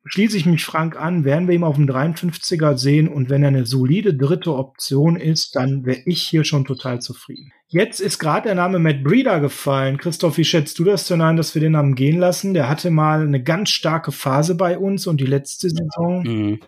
[0.05, 3.49] schließe ich mich Frank an, werden wir ihn auf dem 53er sehen und wenn er
[3.49, 7.53] eine solide dritte Option ist, dann wäre ich hier schon total zufrieden.
[7.69, 9.97] Jetzt ist gerade der Name Matt Breeder gefallen.
[9.97, 12.53] Christoph, wie schätzt du das denn ein, dass wir den haben gehen lassen?
[12.53, 16.61] Der hatte mal eine ganz starke Phase bei uns und die letzte Saison, mhm.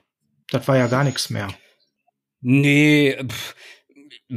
[0.50, 1.48] das war ja gar nichts mehr.
[2.40, 3.54] Nee, pff,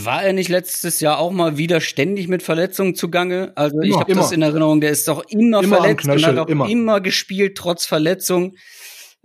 [0.05, 3.51] war er nicht letztes Jahr auch mal wieder ständig mit Verletzungen zugange?
[3.55, 6.45] Also ich habe das in Erinnerung, der ist doch immer, immer verletzt Knöchel, und hat
[6.45, 6.69] auch immer.
[6.69, 8.55] immer gespielt, trotz Verletzung.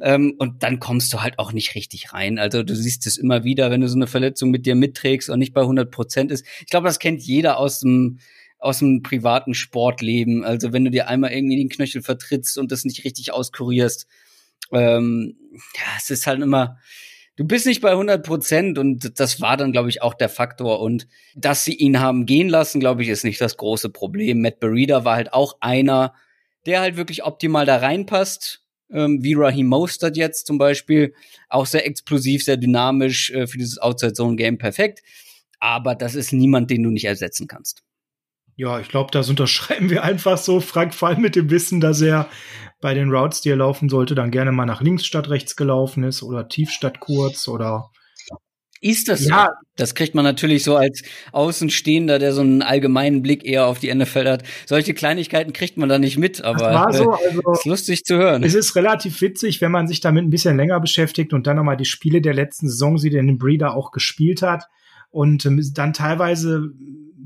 [0.01, 2.39] Ähm, und dann kommst du halt auch nicht richtig rein.
[2.39, 5.39] Also du siehst es immer wieder, wenn du so eine Verletzung mit dir mitträgst und
[5.39, 6.47] nicht bei 100 Prozent ist.
[6.61, 8.19] Ich glaube, das kennt jeder aus dem
[8.59, 10.45] aus dem privaten Sportleben.
[10.45, 14.07] Also wenn du dir einmal irgendwie den Knöchel vertrittst und das nicht richtig auskurierst,
[14.73, 16.79] ähm, ja, es ist halt immer,
[17.37, 20.81] du bist nicht bei 100 Prozent und das war dann, glaube ich, auch der Faktor.
[20.81, 24.41] Und dass sie ihn haben gehen lassen, glaube ich, ist nicht das große Problem.
[24.41, 26.15] Matt Berida war halt auch einer,
[26.67, 28.63] der halt wirklich optimal da reinpasst
[28.93, 31.15] ähm, wie Raheem Mostert jetzt zum Beispiel.
[31.49, 35.03] Auch sehr explosiv, sehr dynamisch äh, für dieses Outside-Zone-Game perfekt.
[35.59, 37.83] Aber das ist niemand, den du nicht ersetzen kannst.
[38.57, 40.61] Ja, ich glaube, das unterschreiben wir einfach so.
[40.61, 42.29] Frank Fall mit dem Wissen, dass er
[42.81, 46.03] bei den Routes, die er laufen sollte, dann gerne mal nach links statt rechts gelaufen
[46.03, 47.91] ist oder tief statt kurz oder
[48.83, 49.47] ist das ja.
[49.47, 49.67] so?
[49.77, 53.95] Das kriegt man natürlich so als Außenstehender, der so einen allgemeinen Blick eher auf die
[53.95, 54.43] NFL hat.
[54.67, 58.43] Solche Kleinigkeiten kriegt man da nicht mit, aber so, äh, also, ist lustig zu hören.
[58.43, 61.77] Es ist relativ witzig, wenn man sich damit ein bisschen länger beschäftigt und dann nochmal
[61.77, 64.65] die Spiele der letzten Saison sieht, in den Breeder auch gespielt hat
[65.11, 66.73] und ähm, dann teilweise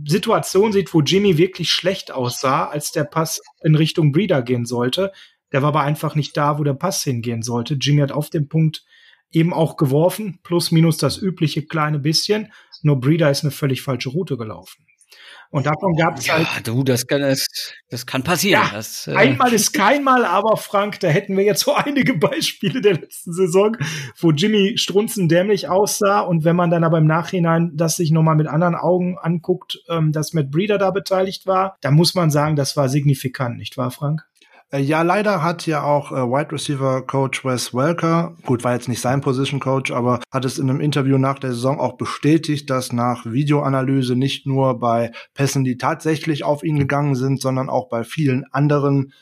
[0.09, 5.13] Situationen sieht, wo Jimmy wirklich schlecht aussah, als der Pass in Richtung Breeder gehen sollte.
[5.53, 7.75] Der war aber einfach nicht da, wo der Pass hingehen sollte.
[7.75, 8.85] Jimmy hat auf dem Punkt
[9.33, 12.53] eben auch geworfen, plus minus das übliche kleine bisschen.
[12.83, 14.87] Nur Breeder ist eine völlig falsche Route gelaufen.
[15.57, 16.69] Und davon gab es ja, halt.
[16.69, 17.47] Du, das kann, das,
[17.89, 18.63] das kann passieren.
[18.63, 22.13] Ja, das, äh einmal ist kein Mal, aber Frank, da hätten wir jetzt so einige
[22.13, 23.75] Beispiele der letzten Saison,
[24.21, 26.21] wo Jimmy strunzendämlich aussah.
[26.21, 30.13] Und wenn man dann aber im Nachhinein das sich nochmal mit anderen Augen anguckt, ähm,
[30.13, 33.91] dass Matt Breeder da beteiligt war, dann muss man sagen, das war signifikant, nicht wahr,
[33.91, 34.27] Frank?
[34.73, 38.89] Äh, ja, leider hat ja auch äh, Wide Receiver Coach Wes Welker, gut, war jetzt
[38.89, 42.69] nicht sein Position Coach, aber hat es in einem Interview nach der Saison auch bestätigt,
[42.69, 47.89] dass nach Videoanalyse nicht nur bei Pässen, die tatsächlich auf ihn gegangen sind, sondern auch
[47.89, 49.13] bei vielen anderen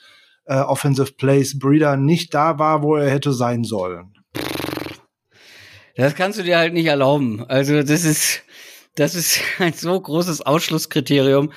[0.46, 4.14] äh, Offensive Plays Breeder nicht da war, wo er hätte sein sollen.
[5.96, 7.44] Das kannst du dir halt nicht erlauben.
[7.48, 8.42] Also das ist,
[8.96, 11.52] das ist ein so großes Ausschlusskriterium,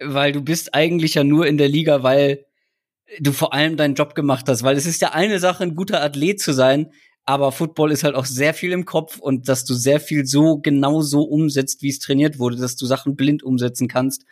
[0.00, 2.46] weil du bist eigentlich ja nur in der Liga, weil
[3.20, 6.02] du vor allem deinen Job gemacht hast, weil es ist ja eine Sache, ein guter
[6.02, 6.92] Athlet zu sein,
[7.24, 10.58] aber Football ist halt auch sehr viel im Kopf und dass du sehr viel so
[10.58, 14.24] genau so umsetzt, wie es trainiert wurde, dass du Sachen blind umsetzen kannst.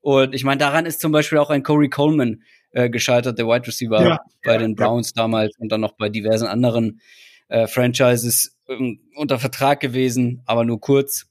[0.00, 3.66] Und ich meine, daran ist zum Beispiel auch ein Corey Coleman äh, gescheitert, der Wide
[3.66, 5.22] Receiver ja, bei den Browns ja.
[5.22, 7.00] damals und dann noch bei diversen anderen
[7.48, 11.26] äh, Franchises ähm, unter Vertrag gewesen, aber nur kurz.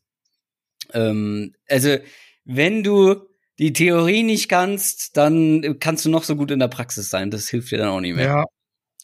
[0.94, 1.98] Ähm, also,
[2.46, 3.18] wenn du
[3.60, 7.32] die Theorie nicht kannst, dann kannst du noch so gut in der Praxis sein.
[7.32, 8.26] Das hilft dir dann auch nicht mehr.
[8.26, 8.44] Ja.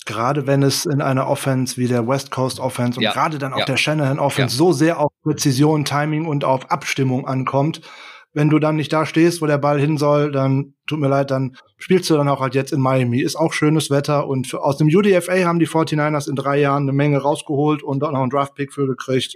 [0.05, 3.11] Gerade wenn es in einer Offense wie der West Coast Offense und ja.
[3.11, 3.65] gerade dann auch ja.
[3.65, 4.57] der Shanahan Offense ja.
[4.57, 7.81] so sehr auf Präzision, Timing und auf Abstimmung ankommt,
[8.33, 11.31] wenn du dann nicht da stehst, wo der Ball hin soll, dann tut mir leid,
[11.31, 13.21] dann spielst du dann auch halt jetzt in Miami.
[13.21, 16.83] Ist auch schönes Wetter und für, aus dem UDFA haben die 49ers in drei Jahren
[16.83, 19.33] eine Menge rausgeholt und auch noch einen Draftpick für gekriegt.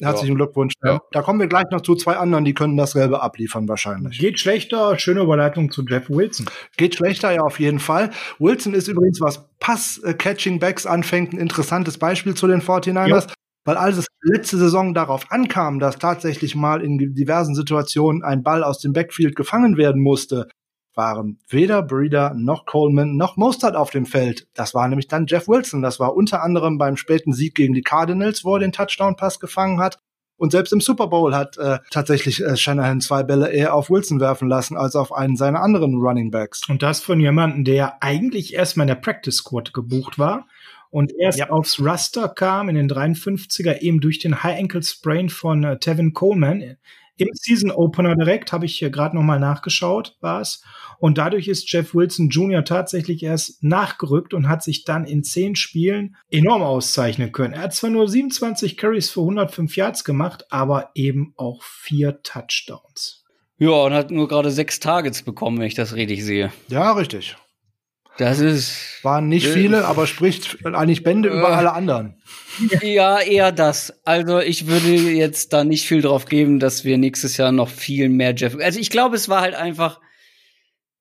[0.00, 0.36] Herzlichen ja.
[0.36, 0.74] Glückwunsch.
[0.82, 1.00] Ja.
[1.12, 4.18] Da kommen wir gleich noch zu zwei anderen, die können dasselbe abliefern wahrscheinlich.
[4.18, 6.46] Geht schlechter, schöne Überleitung zu Jeff Wilson.
[6.76, 8.10] Geht schlechter, ja, auf jeden Fall.
[8.38, 13.28] Wilson ist übrigens, was Pass-Catching-Backs anfängt, ein interessantes Beispiel zu den 49ers.
[13.28, 13.34] Jo.
[13.66, 18.62] Weil als es letzte Saison darauf ankam, dass tatsächlich mal in diversen Situationen ein Ball
[18.62, 20.48] aus dem Backfield gefangen werden musste,
[20.94, 24.46] waren weder Breeder noch Coleman noch Mostert auf dem Feld.
[24.54, 25.82] Das war nämlich dann Jeff Wilson.
[25.82, 29.80] Das war unter anderem beim späten Sieg gegen die Cardinals, wo er den Touchdown-Pass gefangen
[29.80, 29.98] hat.
[30.36, 34.20] Und selbst im Super Bowl hat äh, tatsächlich äh, Shanahan zwei Bälle eher auf Wilson
[34.20, 36.68] werfen lassen als auf einen seiner anderen Running Backs.
[36.68, 40.46] Und das von jemandem, der eigentlich erstmal in der Practice Squad gebucht war
[40.90, 41.50] und erst ja.
[41.50, 46.12] aufs Raster kam in den 53er eben durch den High Ankle Sprain von äh, Tevin
[46.12, 46.76] Coleman.
[47.16, 50.62] Im Season Opener direkt habe ich hier gerade noch mal nachgeschaut, war es.
[50.98, 52.64] Und dadurch ist Jeff Wilson Jr.
[52.64, 57.54] tatsächlich erst nachgerückt und hat sich dann in zehn Spielen enorm auszeichnen können.
[57.54, 63.24] Er hat zwar nur 27 Carries für 105 Yards gemacht, aber eben auch vier Touchdowns.
[63.58, 66.52] Ja, und hat nur gerade sechs Targets bekommen, wenn ich das richtig sehe.
[66.68, 67.36] Ja, richtig.
[68.18, 69.02] Das ist.
[69.02, 72.22] Waren nicht viele, aber spricht eigentlich Bände äh, über alle anderen.
[72.82, 73.92] Ja, eher das.
[74.04, 78.08] Also ich würde jetzt da nicht viel drauf geben, dass wir nächstes Jahr noch viel
[78.08, 78.56] mehr Jeff.
[78.58, 80.00] Also ich glaube, es war halt einfach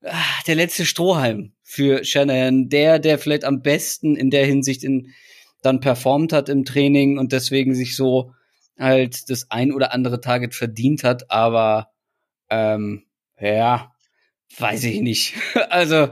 [0.05, 5.14] ach, der letzte Strohhalm für Shanahan, der, der vielleicht am besten in der Hinsicht in,
[5.61, 8.34] dann performt hat im Training und deswegen sich so
[8.78, 11.89] halt das ein oder andere Target verdient hat, aber
[12.49, 13.05] ähm,
[13.39, 13.91] ja,
[14.57, 15.36] weiß ich nicht.
[15.70, 16.09] also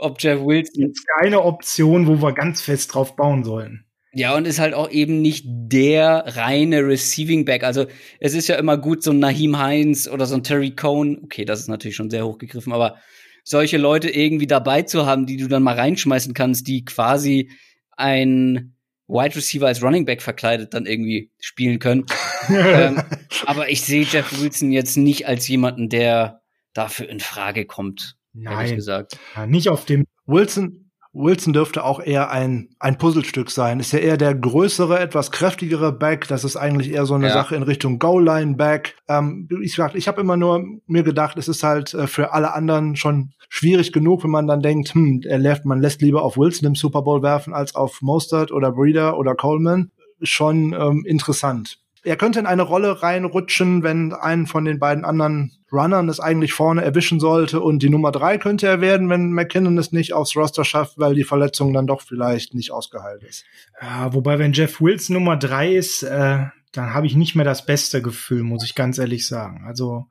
[0.00, 0.88] ob Jeff Wilson.
[0.88, 3.84] Jetzt keine Option, wo wir ganz fest drauf bauen sollen.
[4.12, 7.62] Ja, und ist halt auch eben nicht der reine Receiving Back.
[7.62, 7.86] Also
[8.18, 11.20] es ist ja immer gut, so ein Nahim Heinz oder so ein Terry Cohn.
[11.22, 12.96] Okay, das ist natürlich schon sehr hochgegriffen, aber
[13.44, 17.50] solche Leute irgendwie dabei zu haben, die du dann mal reinschmeißen kannst, die quasi
[17.96, 18.74] ein
[19.06, 22.06] Wide Receiver als Running Back verkleidet dann irgendwie spielen können.
[22.48, 23.02] ähm,
[23.46, 26.42] aber ich sehe Jeff Wilson jetzt nicht als jemanden, der
[26.72, 28.16] dafür in Frage kommt.
[28.32, 29.18] Nein, gesagt.
[29.36, 30.04] Ja, nicht auf dem.
[30.26, 33.80] Wilson, Wilson dürfte auch eher ein, ein Puzzlestück sein.
[33.80, 36.28] Ist ja eher der größere, etwas kräftigere Back.
[36.28, 37.32] Das ist eigentlich eher so eine ja.
[37.32, 38.96] Sache in Richtung Goal-Line-Back.
[39.08, 42.54] Ähm, ich sag, ich habe immer nur mir gedacht, es ist halt äh, für alle
[42.54, 46.36] anderen schon schwierig genug, wenn man dann denkt, hm, er lässt, man lässt lieber auf
[46.36, 49.90] Wilson im Super Bowl werfen als auf Mostert oder Breeder oder Coleman.
[50.22, 51.78] Schon ähm, interessant.
[52.04, 56.52] Er könnte in eine Rolle reinrutschen, wenn einen von den beiden anderen Runnern es eigentlich
[56.52, 57.60] vorne erwischen sollte.
[57.60, 61.14] Und die Nummer drei könnte er werden, wenn McKinnon es nicht aufs Roster schafft, weil
[61.14, 63.44] die Verletzung dann doch vielleicht nicht ausgeheilt ist.
[63.80, 67.66] Ja, wobei, wenn Jeff Wills Nummer drei ist, äh, dann habe ich nicht mehr das
[67.66, 69.64] beste Gefühl, muss ich ganz ehrlich sagen.
[69.66, 70.06] Also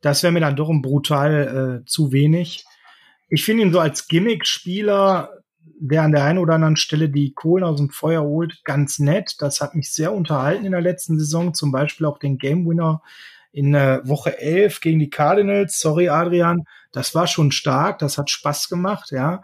[0.00, 2.64] das wäre mir dann doch brutal äh, zu wenig.
[3.28, 5.30] Ich finde ihn so als Gimmick-Spieler
[5.80, 9.36] der an der einen oder anderen Stelle die Kohlen aus dem Feuer holt, ganz nett.
[9.38, 11.54] Das hat mich sehr unterhalten in der letzten Saison.
[11.54, 13.02] Zum Beispiel auch den Game Winner
[13.58, 15.80] in äh, Woche 11 gegen die Cardinals.
[15.80, 16.64] Sorry, Adrian.
[16.92, 17.98] Das war schon stark.
[17.98, 19.42] Das hat Spaß gemacht, ja.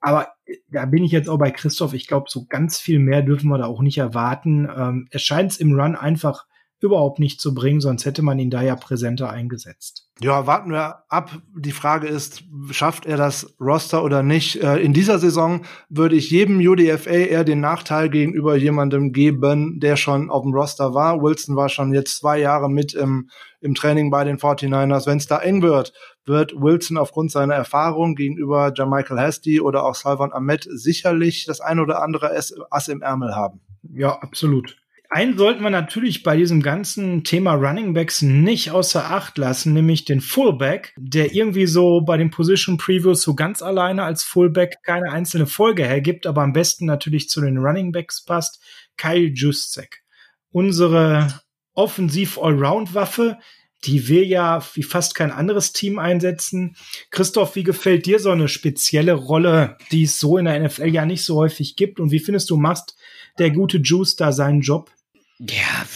[0.00, 1.92] Aber äh, da bin ich jetzt auch bei Christoph.
[1.92, 4.68] Ich glaube, so ganz viel mehr dürfen wir da auch nicht erwarten.
[4.74, 6.46] Ähm, es scheint es im Run einfach
[6.80, 10.08] überhaupt nicht zu bringen, sonst hätte man ihn da ja präsenter eingesetzt.
[10.20, 11.30] Ja, warten wir ab.
[11.56, 14.56] Die Frage ist, schafft er das Roster oder nicht?
[14.62, 19.96] Äh, in dieser Saison würde ich jedem UDFA eher den Nachteil gegenüber jemandem geben, der
[19.96, 21.22] schon auf dem Roster war.
[21.22, 25.06] Wilson war schon jetzt zwei Jahre mit im, im Training bei den 49ers.
[25.06, 25.92] Wenn es da eng wird,
[26.26, 31.78] wird Wilson aufgrund seiner Erfahrung gegenüber Jermichael Hasty oder auch Salvan Ahmed sicherlich das ein
[31.78, 32.36] oder andere
[32.70, 33.60] Ass im Ärmel haben.
[33.82, 34.76] Ja, absolut
[35.10, 40.04] einen sollten wir natürlich bei diesem ganzen Thema Running Backs nicht außer Acht lassen, nämlich
[40.04, 45.10] den Fullback, der irgendwie so bei den Position Previews so ganz alleine als Fullback keine
[45.10, 48.62] einzelne Folge hergibt, aber am besten natürlich zu den Running Backs passt,
[48.98, 50.02] Kyle Juszek.
[50.50, 51.40] Unsere
[51.72, 53.38] Offensiv-Allround-Waffe,
[53.84, 56.76] die wir ja wie fast kein anderes Team einsetzen.
[57.10, 61.06] Christoph, wie gefällt dir so eine spezielle Rolle, die es so in der NFL ja
[61.06, 62.00] nicht so häufig gibt?
[62.00, 62.96] Und wie findest du, machst
[63.38, 64.90] der gute Juice da seinen Job?
[65.38, 65.86] Ja,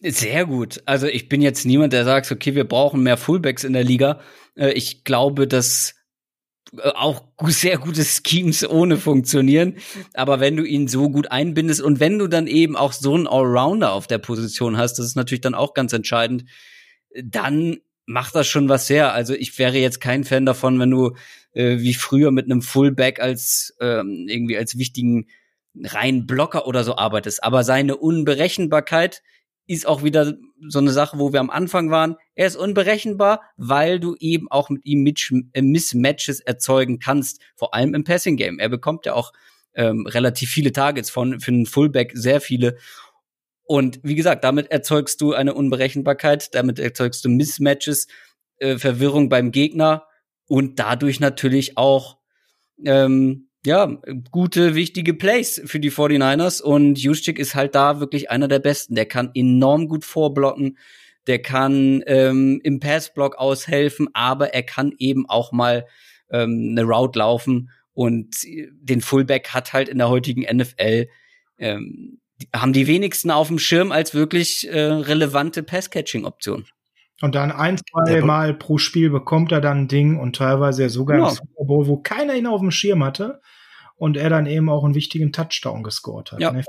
[0.00, 0.82] sehr gut.
[0.86, 4.20] Also ich bin jetzt niemand, der sagt, okay, wir brauchen mehr Fullbacks in der Liga.
[4.56, 5.94] Äh, ich glaube, dass
[6.76, 9.76] äh, auch sehr gute Schemes ohne funktionieren.
[10.14, 13.26] Aber wenn du ihn so gut einbindest und wenn du dann eben auch so einen
[13.26, 16.44] Allrounder auf der Position hast, das ist natürlich dann auch ganz entscheidend,
[17.22, 19.12] dann macht das schon was her.
[19.12, 21.16] Also ich wäre jetzt kein Fan davon, wenn du
[21.52, 25.26] äh, wie früher mit einem Fullback als ähm, irgendwie als wichtigen
[25.82, 27.42] rein Blocker oder so arbeitest.
[27.44, 29.22] Aber seine Unberechenbarkeit
[29.66, 30.34] ist auch wieder
[30.68, 32.16] so eine Sache, wo wir am Anfang waren.
[32.34, 35.06] Er ist unberechenbar, weil du eben auch mit ihm
[35.52, 38.58] äh, Mismatches erzeugen kannst, vor allem im Passing Game.
[38.58, 39.32] Er bekommt ja auch
[39.74, 42.78] ähm, relativ viele Targets von für einen Fullback sehr viele.
[43.62, 48.08] Und wie gesagt, damit erzeugst du eine Unberechenbarkeit, damit erzeugst du Mismatches,
[48.56, 50.04] äh, Verwirrung beim Gegner
[50.48, 52.18] und dadurch natürlich auch
[52.84, 53.98] ähm, ja,
[54.30, 58.94] gute, wichtige Plays für die 49ers und Juszczyk ist halt da wirklich einer der Besten.
[58.94, 60.78] Der kann enorm gut vorblocken,
[61.26, 65.86] der kann ähm, im Passblock aushelfen, aber er kann eben auch mal
[66.30, 71.08] ähm, eine Route laufen und den Fullback hat halt in der heutigen NFL
[71.58, 72.20] ähm,
[72.54, 76.66] haben die wenigsten auf dem Schirm als wirklich äh, relevante Pass-Catching-Option.
[77.22, 81.18] Und dann ein, zwei Mal pro Spiel bekommt er dann ein Ding und teilweise sogar
[81.18, 81.28] ja.
[81.28, 83.40] im Super Bowl, wo keiner ihn auf dem Schirm hatte
[83.96, 86.40] und er dann eben auch einen wichtigen Touchdown gescored hat.
[86.40, 86.52] Ja.
[86.52, 86.64] Ne?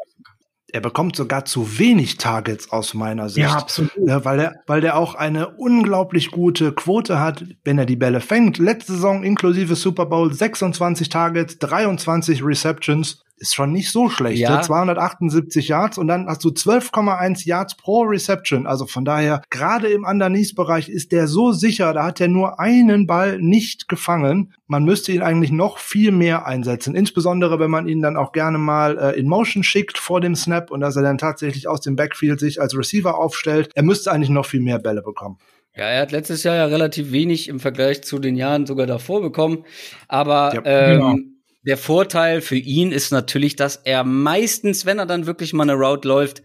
[0.73, 3.47] Er bekommt sogar zu wenig Targets aus meiner Sicht.
[3.47, 3.91] Ja, absolut.
[3.97, 8.57] Weil er, weil er auch eine unglaublich gute Quote hat, wenn er die Bälle fängt.
[8.57, 14.39] Letzte Saison inklusive Super Bowl 26 Targets, 23 Receptions ist schon nicht so schlecht.
[14.39, 14.61] Ja.
[14.61, 18.67] 278 Yards und dann hast du 12,1 Yards pro Reception.
[18.67, 23.07] Also von daher, gerade im Underneath-Bereich ist der so sicher, da hat er nur einen
[23.07, 24.53] Ball nicht gefangen.
[24.67, 26.93] Man müsste ihn eigentlich noch viel mehr einsetzen.
[26.93, 30.69] Insbesondere, wenn man ihn dann auch gerne mal äh, in Motion schickt vor dem Snap
[30.69, 33.71] und dass er dann tatsächlich aus dem Backfield sich als Receiver aufstellt.
[33.73, 35.39] Er müsste eigentlich noch viel mehr Bälle bekommen.
[35.75, 39.21] Ja, er hat letztes Jahr ja relativ wenig im Vergleich zu den Jahren sogar davor
[39.21, 39.65] bekommen.
[40.07, 41.30] Aber ja, ähm, genau
[41.63, 45.73] der Vorteil für ihn ist natürlich, dass er meistens, wenn er dann wirklich mal eine
[45.73, 46.43] Route läuft,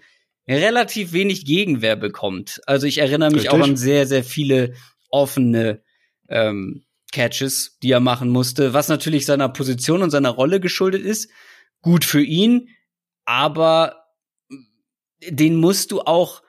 [0.48, 2.60] relativ wenig Gegenwehr bekommt.
[2.66, 3.60] Also ich erinnere mich Richtig.
[3.60, 4.74] auch an sehr, sehr viele
[5.10, 5.82] offene
[6.28, 11.30] ähm, Catches, die er machen musste, was natürlich seiner Position und seiner Rolle geschuldet ist.
[11.80, 12.68] Gut für ihn,
[13.24, 14.04] aber
[15.28, 16.42] den musst du auch,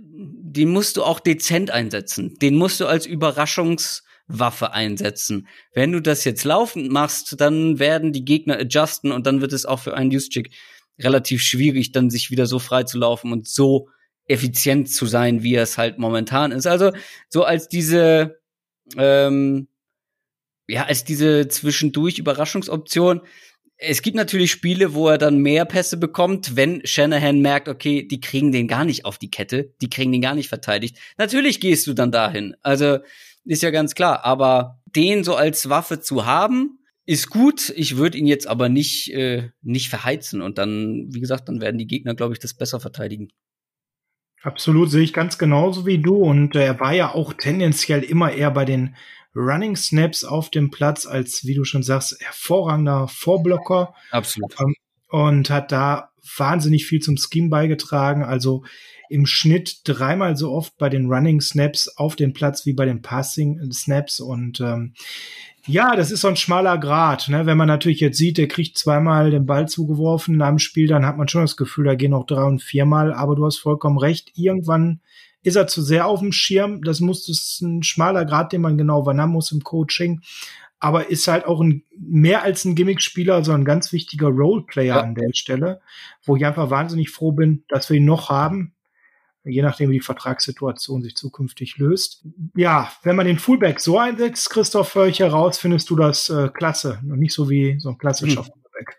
[0.00, 2.36] den musst du auch dezent einsetzen.
[2.40, 5.48] Den musst du als Überraschungs Waffe einsetzen.
[5.72, 9.66] Wenn du das jetzt laufend machst, dann werden die Gegner adjusten und dann wird es
[9.66, 10.50] auch für einen Juszczyk
[10.98, 13.88] relativ schwierig, dann sich wieder so frei zu laufen und so
[14.26, 16.66] effizient zu sein, wie es halt momentan ist.
[16.66, 16.92] Also
[17.28, 18.38] so als diese
[18.96, 19.68] ähm,
[20.68, 23.22] ja als diese zwischendurch Überraschungsoption.
[23.80, 28.20] Es gibt natürlich Spiele, wo er dann mehr Pässe bekommt, wenn Shanahan merkt, okay, die
[28.20, 30.98] kriegen den gar nicht auf die Kette, die kriegen den gar nicht verteidigt.
[31.16, 32.56] Natürlich gehst du dann dahin.
[32.62, 32.98] Also
[33.48, 34.24] ist ja ganz klar.
[34.24, 37.72] Aber den so als Waffe zu haben, ist gut.
[37.74, 40.42] Ich würde ihn jetzt aber nicht, äh, nicht verheizen.
[40.42, 43.28] Und dann, wie gesagt, dann werden die Gegner, glaube ich, das besser verteidigen.
[44.42, 46.16] Absolut, sehe ich ganz genauso wie du.
[46.16, 48.94] Und äh, er war ja auch tendenziell immer eher bei den
[49.34, 53.94] Running Snaps auf dem Platz als, wie du schon sagst, hervorragender Vorblocker.
[54.10, 54.54] Absolut.
[54.60, 54.74] Ähm,
[55.08, 58.22] und hat da wahnsinnig viel zum Scheme beigetragen.
[58.22, 58.64] Also
[59.10, 63.02] im Schnitt dreimal so oft bei den Running Snaps auf dem Platz wie bei den
[63.02, 64.94] Passing Snaps und ähm,
[65.68, 67.28] ja, das ist so ein schmaler Grad.
[67.28, 67.44] Ne?
[67.44, 71.04] Wenn man natürlich jetzt sieht, der kriegt zweimal den Ball zugeworfen in einem Spiel, dann
[71.04, 73.12] hat man schon das Gefühl, da gehen auch drei und viermal.
[73.12, 74.32] Aber du hast vollkommen recht.
[74.34, 75.00] Irgendwann
[75.42, 76.82] ist er zu sehr auf dem Schirm.
[76.82, 80.22] Das muss das ist ein schmaler Grad, den man genau wann muss im Coaching.
[80.80, 85.02] Aber ist halt auch ein mehr als ein Gimmick-Spieler, sondern ein ganz wichtiger Roleplayer ja.
[85.02, 85.80] an der Stelle,
[86.24, 88.72] wo ich einfach wahnsinnig froh bin, dass wir ihn noch haben
[89.48, 92.24] je nachdem, wie die Vertragssituation sich zukünftig löst.
[92.54, 97.00] Ja, wenn man den Fullback so einsetzt, Christoph Völch heraus, findest du das äh, klasse
[97.02, 98.52] und nicht so wie so ein klassischer hm.
[98.52, 98.98] Fullback.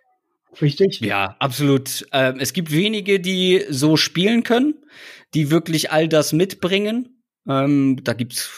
[0.61, 0.99] Richtig?
[1.01, 2.05] Ja, absolut.
[2.11, 4.75] Ähm, es gibt wenige, die so spielen können,
[5.33, 7.23] die wirklich all das mitbringen.
[7.47, 8.49] Ähm, da gibt's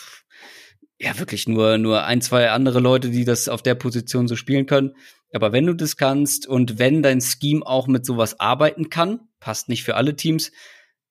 [1.00, 4.66] ja wirklich nur nur ein, zwei andere Leute, die das auf der Position so spielen
[4.66, 4.94] können.
[5.34, 9.70] Aber wenn du das kannst und wenn dein Scheme auch mit sowas arbeiten kann, passt
[9.70, 10.52] nicht für alle Teams,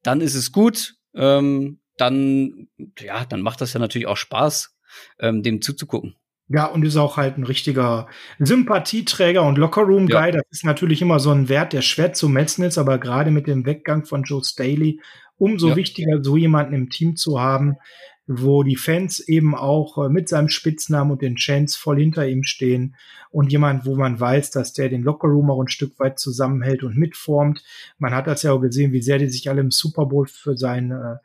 [0.02, 0.94] dann ist es gut.
[1.14, 2.68] Ähm, dann,
[2.98, 4.76] ja, dann macht das ja natürlich auch Spaß,
[5.18, 6.16] ähm, dem zuzugucken.
[6.48, 8.08] Ja, und ist auch halt ein richtiger
[8.40, 10.26] Sympathieträger und Lockerroom-Guy.
[10.26, 10.32] Ja.
[10.32, 13.46] Das ist natürlich immer so ein Wert, der schwer zu messen ist, aber gerade mit
[13.46, 15.00] dem Weggang von Joe Staley
[15.36, 15.76] umso ja.
[15.76, 17.76] wichtiger, so jemanden im Team zu haben,
[18.32, 22.44] wo die Fans eben auch äh, mit seinem Spitznamen und den Chants voll hinter ihm
[22.44, 22.94] stehen
[23.30, 26.96] und jemand, wo man weiß, dass der den Lockerroom auch ein Stück weit zusammenhält und
[26.96, 27.64] mitformt.
[27.98, 30.56] Man hat das ja auch gesehen, wie sehr die sich alle im Super Bowl für
[30.56, 31.16] seinen äh,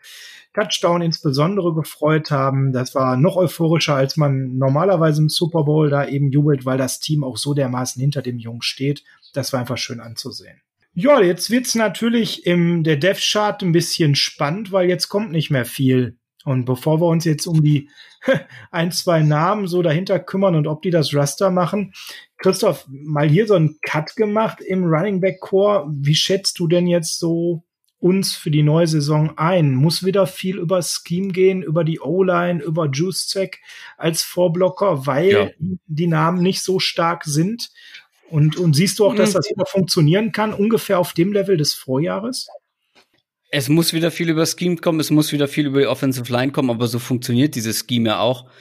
[0.56, 2.73] Touchdown insbesondere gefreut haben.
[2.73, 6.99] Das war noch euphorischer, als man normalerweise im Super Bowl da eben jubelt, weil das
[6.99, 9.03] Team auch so dermaßen hinter dem Jungen steht.
[9.34, 10.60] Das war einfach schön anzusehen.
[10.95, 15.52] Ja, jetzt wird's natürlich im der Dev Chart ein bisschen spannend, weil jetzt kommt nicht
[15.52, 17.90] mehr viel und bevor wir uns jetzt um die
[18.72, 21.94] ein, zwei Namen so dahinter kümmern und ob die das Raster machen,
[22.38, 25.88] Christoph, mal hier so einen Cut gemacht im Running Back Core.
[25.90, 27.64] Wie schätzt du denn jetzt so
[28.00, 29.74] uns für die neue Saison ein?
[29.74, 33.60] Muss wieder viel über Scheme gehen, über die O-Line, über Juice-Check
[33.98, 35.50] als Vorblocker, weil ja.
[35.88, 37.72] die Namen nicht so stark sind?
[38.30, 39.38] Und, und siehst du auch, dass mhm.
[39.38, 42.48] das wieder funktionieren kann, ungefähr auf dem Level des Vorjahres?
[43.57, 46.52] Es muss wieder viel über Scheme kommen, es muss wieder viel über die Offensive Line
[46.52, 48.52] kommen, aber so funktioniert dieses Scheme ja auch.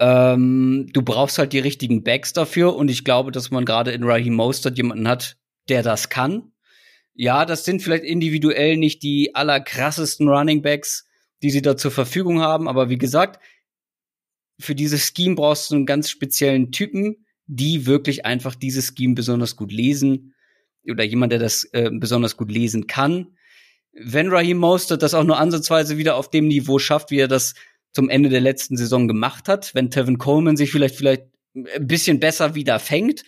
[0.00, 4.04] Ähm, du brauchst halt die richtigen Backs dafür und ich glaube, dass man gerade in
[4.04, 5.36] Raheem Mostert jemanden hat,
[5.68, 6.50] der das kann.
[7.12, 11.06] Ja, das sind vielleicht individuell nicht die allerkrassesten Running Backs,
[11.42, 13.38] die sie da zur Verfügung haben, aber wie gesagt,
[14.58, 19.56] für dieses Scheme brauchst du einen ganz speziellen Typen, die wirklich einfach dieses Scheme besonders
[19.56, 20.34] gut lesen
[20.90, 23.36] oder jemand, der das äh, besonders gut lesen kann.
[23.92, 27.54] Wenn Raheem Mostert das auch nur ansatzweise wieder auf dem Niveau schafft, wie er das
[27.92, 31.24] zum Ende der letzten Saison gemacht hat, wenn Tevin Coleman sich vielleicht vielleicht
[31.54, 33.22] ein bisschen besser wieder fängt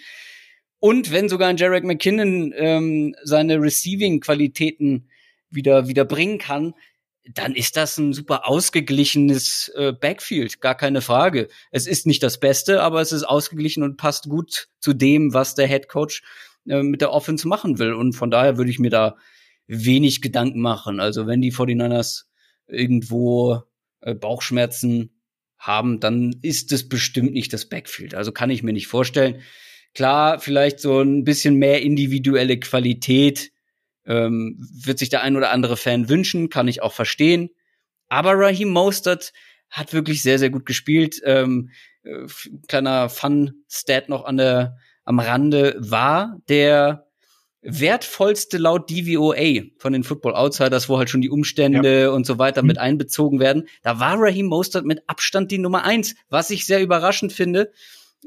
[0.85, 5.09] und wenn sogar ein Jarek McKinnon ähm, seine Receiving-Qualitäten
[5.49, 6.74] wieder wieder bringen kann,
[7.24, 11.49] dann ist das ein super ausgeglichenes äh, Backfield, gar keine Frage.
[11.70, 15.55] Es ist nicht das Beste, aber es ist ausgeglichen und passt gut zu dem, was
[15.55, 16.23] der Head Coach
[16.69, 17.95] äh, mit der Offense machen will.
[17.95, 19.16] Und von daher würde ich mir da
[19.66, 21.01] wenig Gedanken machen.
[21.01, 22.24] Also wenn die 49ers
[22.66, 23.62] irgendwo
[24.01, 25.20] äh, Bauchschmerzen
[25.59, 28.15] haben, dann ist es bestimmt nicht das Backfield.
[28.15, 29.41] Also kann ich mir nicht vorstellen.
[29.95, 33.53] Klar, vielleicht so ein bisschen mehr individuelle Qualität
[34.07, 37.51] ähm, wird sich der ein oder andere Fan wünschen, kann ich auch verstehen.
[38.09, 39.32] Aber Raheem Mostert
[39.70, 41.20] hat wirklich sehr, sehr gut gespielt.
[41.24, 41.70] Ähm,
[42.03, 42.27] äh,
[42.69, 47.07] kleiner Fun-Stat noch an der, am Rande war der
[47.65, 52.11] wertvollste laut DVOA von den Football Outsiders, wo halt schon die Umstände ja.
[52.11, 52.69] und so weiter mhm.
[52.69, 53.69] mit einbezogen werden.
[53.82, 57.73] Da war Raheem Mostert mit Abstand die Nummer eins, was ich sehr überraschend finde.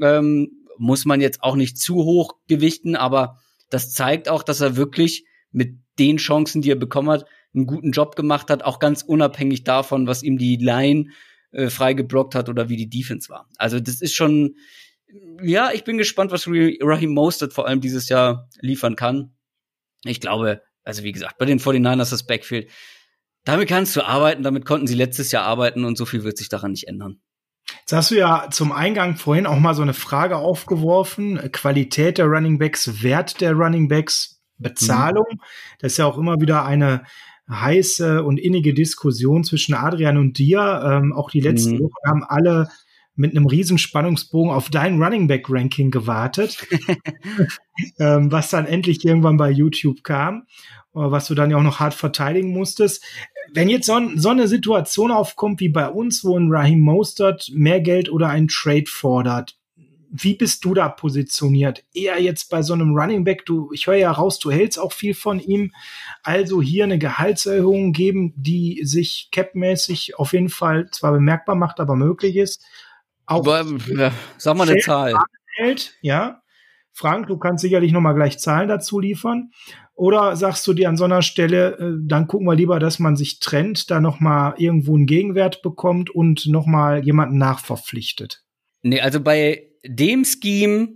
[0.01, 3.38] Ähm, muss man jetzt auch nicht zu hoch gewichten, aber
[3.69, 7.91] das zeigt auch, dass er wirklich mit den Chancen, die er bekommen hat, einen guten
[7.91, 11.09] Job gemacht hat, auch ganz unabhängig davon, was ihm die Line
[11.51, 13.47] äh, frei geblockt hat oder wie die Defense war.
[13.57, 14.55] Also das ist schon,
[15.41, 19.35] ja, ich bin gespannt, was Raheem Mostert vor allem dieses Jahr liefern kann.
[20.03, 22.69] Ich glaube, also wie gesagt, bei den 49ers das Backfield,
[23.43, 26.49] damit kannst du arbeiten, damit konnten sie letztes Jahr arbeiten und so viel wird sich
[26.49, 27.21] daran nicht ändern.
[27.81, 31.51] Jetzt hast du ja zum Eingang vorhin auch mal so eine Frage aufgeworfen.
[31.51, 34.38] Qualität der Running Backs, Wert der Running Backs.
[34.57, 35.25] Bezahlung.
[35.31, 35.39] Mhm.
[35.79, 37.03] Das ist ja auch immer wieder eine
[37.49, 40.81] heiße und innige Diskussion zwischen Adrian und dir.
[40.84, 41.84] Ähm, auch die letzten mhm.
[41.84, 42.69] Wochen haben alle
[43.18, 46.65] mit einem riesen Spannungsbogen auf dein Running Back Ranking gewartet,
[47.99, 50.45] ähm, was dann endlich irgendwann bei YouTube kam,
[50.94, 53.03] äh, was du dann ja auch noch hart verteidigen musstest.
[53.53, 57.81] Wenn jetzt so, so eine Situation aufkommt wie bei uns, wo ein Raheem Mostert mehr
[57.81, 59.57] Geld oder ein Trade fordert,
[60.10, 61.84] wie bist du da positioniert?
[61.94, 64.94] Eher jetzt bei so einem Running Back, du, ich höre ja raus, du hältst auch
[64.94, 65.73] viel von ihm.
[66.23, 71.95] Also hier eine Gehaltserhöhung geben, die sich capmäßig auf jeden Fall zwar bemerkbar macht, aber
[71.95, 72.64] möglich ist.
[73.27, 75.13] Auch aber, ja, sag mal eine Zahl.
[75.55, 76.41] Hält, ja.
[76.93, 79.51] Frank, du kannst sicherlich noch mal gleich Zahlen dazu liefern.
[79.93, 83.15] Oder sagst du dir an so einer Stelle, äh, dann gucken wir lieber, dass man
[83.15, 88.43] sich trennt, da noch mal irgendwo einen Gegenwert bekommt und noch mal jemanden nachverpflichtet?
[88.81, 90.89] Nee, also bei dem Scheme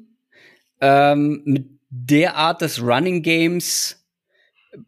[0.80, 4.04] ähm, mit der Art des Running Games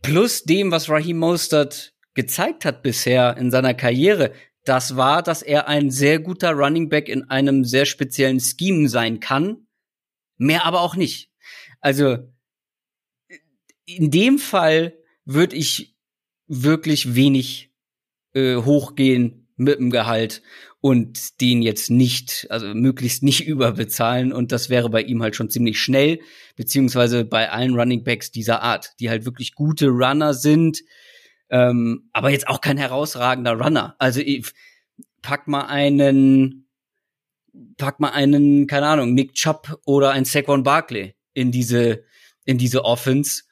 [0.01, 4.31] plus dem, was Raheem Mostert gezeigt hat bisher in seiner Karriere,
[4.65, 9.19] das war, dass er ein sehr guter Running Back in einem sehr speziellen Scheme sein
[9.19, 9.67] kann.
[10.37, 11.29] Mehr aber auch nicht.
[11.81, 12.17] Also
[13.85, 14.93] in dem Fall
[15.25, 15.95] würde ich
[16.47, 17.73] wirklich wenig
[18.33, 20.41] äh, hochgehen mit dem Gehalt
[20.79, 24.33] und den jetzt nicht, also möglichst nicht überbezahlen.
[24.33, 26.19] Und das wäre bei ihm halt schon ziemlich schnell,
[26.55, 30.81] beziehungsweise bei allen Running Backs dieser Art, die halt wirklich gute Runner sind,
[31.53, 33.95] ähm, aber jetzt auch kein herausragender Runner.
[33.99, 34.21] Also
[35.21, 36.67] pack mal einen,
[37.77, 42.05] pack mal einen, keine Ahnung, Nick Chubb oder ein Saquon Barkley in diese,
[42.43, 43.43] in diese Offense.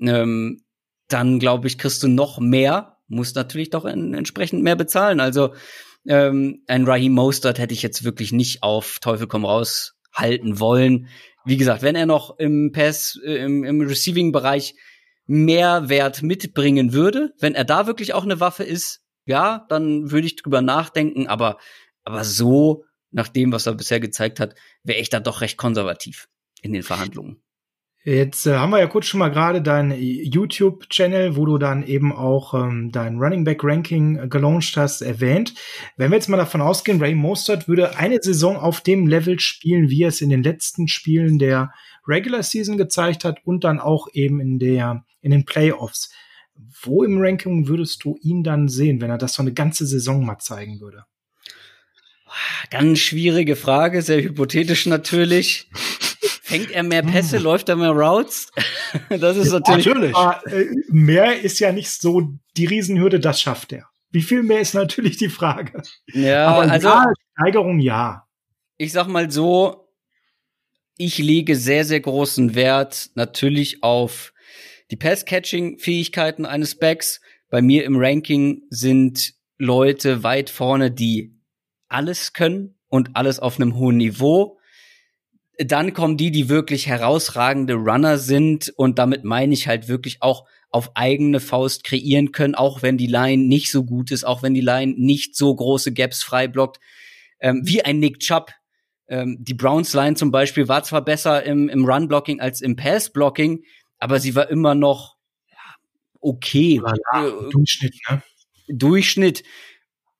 [0.00, 0.64] Ähm,
[1.06, 5.20] dann glaube ich, kriegst du noch mehr, musst natürlich doch in, entsprechend mehr bezahlen.
[5.20, 5.54] Also
[6.08, 11.06] ähm, ein Raheem Mostert hätte ich jetzt wirklich nicht auf Teufel komm raus halten wollen.
[11.44, 14.74] Wie gesagt, wenn er noch im Pass, äh, im, im Receiving-Bereich
[15.26, 20.26] mehr Wert mitbringen würde, wenn er da wirklich auch eine Waffe ist, ja, dann würde
[20.26, 21.58] ich drüber nachdenken, aber,
[22.02, 26.28] aber so, nach dem, was er bisher gezeigt hat, wäre ich da doch recht konservativ
[26.62, 27.40] in den Verhandlungen.
[28.06, 32.12] Jetzt äh, haben wir ja kurz schon mal gerade deinen YouTube-Channel, wo du dann eben
[32.12, 35.54] auch ähm, dein Running Back Ranking äh, gelauncht hast, erwähnt.
[35.96, 39.88] Wenn wir jetzt mal davon ausgehen, Ray Mostert würde eine Saison auf dem Level spielen,
[39.88, 41.72] wie er es in den letzten Spielen der
[42.06, 46.10] Regular Season gezeigt hat und dann auch eben in der in den Playoffs.
[46.82, 50.24] Wo im Ranking würdest du ihn dann sehen, wenn er das so eine ganze Saison
[50.24, 51.04] mal zeigen würde?
[52.70, 55.68] Ganz schwierige Frage, sehr hypothetisch natürlich.
[56.42, 57.44] Fängt er mehr Pässe, hm.
[57.44, 58.52] läuft er mehr Routes?
[59.08, 59.86] das ist natürlich.
[59.86, 60.14] natürlich.
[60.14, 63.88] Aber, äh, mehr ist ja nicht so die Riesenhürde, das schafft er.
[64.10, 65.82] Wie viel mehr ist natürlich die Frage.
[66.12, 66.88] Ja, Aber also.
[66.88, 68.28] Ja, Steigerung ja.
[68.76, 69.83] ich sag mal so,
[70.96, 74.32] ich lege sehr, sehr großen Wert natürlich auf
[74.90, 77.20] die Pass-Catching-Fähigkeiten eines Backs.
[77.50, 81.34] Bei mir im Ranking sind Leute weit vorne, die
[81.88, 84.58] alles können und alles auf einem hohen Niveau.
[85.58, 90.46] Dann kommen die, die wirklich herausragende Runner sind und damit meine ich halt wirklich auch
[90.70, 94.54] auf eigene Faust kreieren können, auch wenn die Line nicht so gut ist, auch wenn
[94.54, 96.80] die Line nicht so große Gaps frei blockt,
[97.38, 98.52] ähm, wie ein Nick Chubb.
[99.08, 103.62] Ähm, die Browns Line zum Beispiel war zwar besser im, im Run-Blocking als im Pass-Blocking,
[103.98, 105.16] aber sie war immer noch
[105.50, 105.74] ja,
[106.20, 106.80] okay.
[107.12, 108.22] Ja, Durchschnitt, ne?
[108.68, 109.42] Durchschnitt.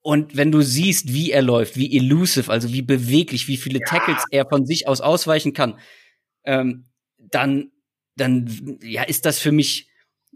[0.02, 3.86] Und wenn du siehst, wie er läuft, wie elusive, also wie beweglich, wie viele ja.
[3.86, 5.78] Tackles er von sich aus ausweichen kann,
[6.44, 6.85] ähm,
[7.16, 7.73] dann,
[8.16, 9.89] dann, ja, ist das für mich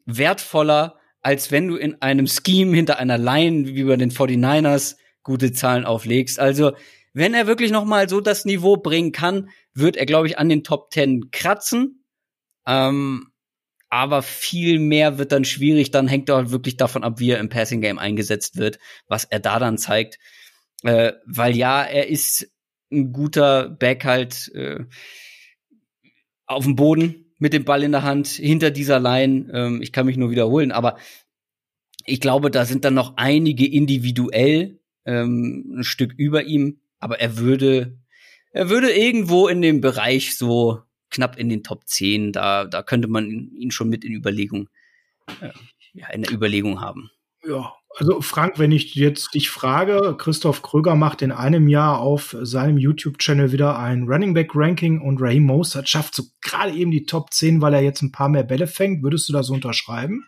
[0.06, 5.52] wertvoller, als wenn du in einem Scheme hinter einer Line wie bei den 49ers gute
[5.52, 6.38] Zahlen auflegst.
[6.38, 6.72] Also,
[7.18, 10.48] wenn er wirklich noch mal so das Niveau bringen kann, wird er, glaube ich, an
[10.48, 12.04] den Top 10 kratzen.
[12.64, 13.32] Ähm,
[13.88, 15.90] aber viel mehr wird dann schwierig.
[15.90, 18.78] Dann hängt er halt wirklich davon ab, wie er im Passing Game eingesetzt wird,
[19.08, 20.20] was er da dann zeigt.
[20.84, 22.52] Äh, weil ja, er ist
[22.92, 24.84] ein guter Back halt äh,
[26.46, 29.50] auf dem Boden, mit dem Ball in der Hand hinter dieser Line.
[29.52, 30.98] Ähm, ich kann mich nur wiederholen, aber
[32.06, 37.38] ich glaube, da sind dann noch einige individuell ähm, ein Stück über ihm, aber er
[37.38, 37.98] würde,
[38.52, 43.08] er würde irgendwo in dem Bereich so knapp in den Top 10, da, da könnte
[43.08, 44.68] man ihn schon mit in Überlegung,
[45.40, 45.50] äh,
[45.92, 47.10] ja, in der Überlegung haben.
[47.44, 52.36] Ja, also Frank, wenn ich jetzt dich frage, Christoph Kröger macht in einem Jahr auf
[52.40, 57.06] seinem YouTube-Channel wieder ein Running Back Ranking und Raheem Mostert schafft so gerade eben die
[57.06, 59.02] Top 10, weil er jetzt ein paar mehr Bälle fängt.
[59.02, 60.24] Würdest du das unterschreiben?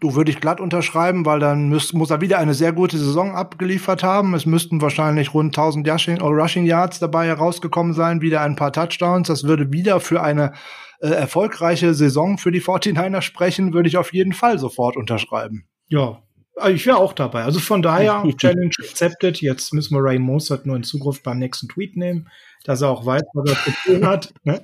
[0.00, 3.34] Du würde ich glatt unterschreiben, weil dann müsst, muss er wieder eine sehr gute Saison
[3.34, 4.34] abgeliefert haben.
[4.34, 9.28] Es müssten wahrscheinlich rund 1000 Rushing, Rushing Yards dabei herausgekommen sein, wieder ein paar Touchdowns.
[9.28, 10.52] Das würde wieder für eine
[11.00, 15.66] äh, erfolgreiche Saison für die 49ers sprechen, würde ich auf jeden Fall sofort unterschreiben.
[15.88, 16.22] Ja,
[16.56, 17.44] also ich wäre auch dabei.
[17.44, 19.40] Also von daher, Challenge accepted.
[19.40, 22.28] Jetzt müssen wir Ray Mostert nur in Zugriff beim nächsten Tweet nehmen,
[22.64, 24.34] dass er auch weiß, was er zu tun hat.
[24.42, 24.60] Ne?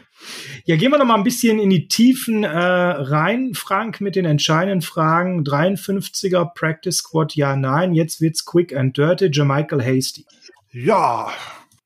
[0.65, 4.25] Ja, gehen wir noch mal ein bisschen in die Tiefen äh, rein, Frank, mit den
[4.25, 5.45] entscheidenden Fragen.
[5.45, 7.95] 53er Practice Squad, ja, nein.
[7.95, 9.31] Jetzt wird's quick and dirty.
[9.33, 10.25] Jermichael Hasty.
[10.73, 11.31] Ja,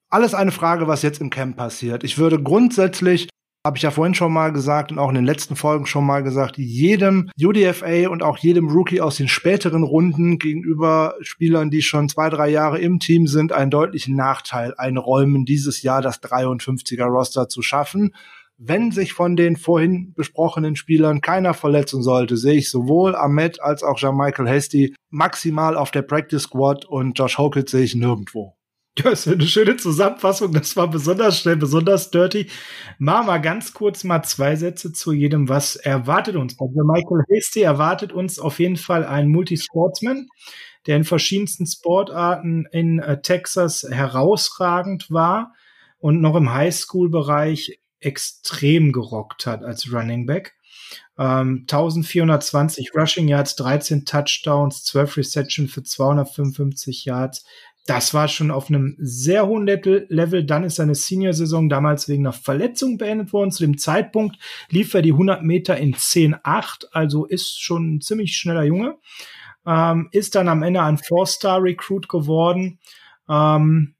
[0.08, 2.04] alles eine Frage, was jetzt im Camp passiert.
[2.04, 3.28] Ich würde grundsätzlich
[3.66, 6.22] habe ich ja vorhin schon mal gesagt und auch in den letzten Folgen schon mal
[6.22, 12.10] gesagt, jedem UDFA und auch jedem Rookie aus den späteren Runden gegenüber Spielern, die schon
[12.10, 17.48] zwei, drei Jahre im Team sind, einen deutlichen Nachteil einräumen, dieses Jahr das 53er Roster
[17.48, 18.14] zu schaffen.
[18.58, 23.82] Wenn sich von den vorhin besprochenen Spielern keiner verletzen sollte, sehe ich sowohl Ahmed als
[23.82, 28.56] auch Jean-Michael Hasty maximal auf der Practice Squad und Josh Hawkins sehe ich nirgendwo.
[28.96, 30.52] Das ist eine schöne Zusammenfassung.
[30.52, 32.48] Das war besonders schnell, besonders dirty.
[32.98, 35.48] Machen wir ganz kurz mal zwei Sätze zu jedem.
[35.48, 36.54] Was erwartet uns?
[36.60, 40.28] Also Michael Hasty erwartet uns auf jeden Fall ein Multisportsman,
[40.86, 45.54] der in verschiedensten Sportarten in äh, Texas herausragend war
[45.98, 50.54] und noch im Highschool-Bereich extrem gerockt hat als Running Back.
[51.18, 57.44] Ähm, 1420 Rushing Yards, 13 Touchdowns, 12 Reception für 255 Yards,
[57.86, 60.44] das war schon auf einem sehr hohen Level.
[60.44, 63.50] Dann ist seine Senior-Saison damals wegen einer Verletzung beendet worden.
[63.50, 64.38] Zu dem Zeitpunkt
[64.70, 68.96] lief er die 100 Meter in 10,8, also ist schon ein ziemlich schneller Junge.
[69.66, 72.78] Ähm, ist dann am Ende ein Four-Star-Recruit geworden.
[73.28, 73.94] Ähm,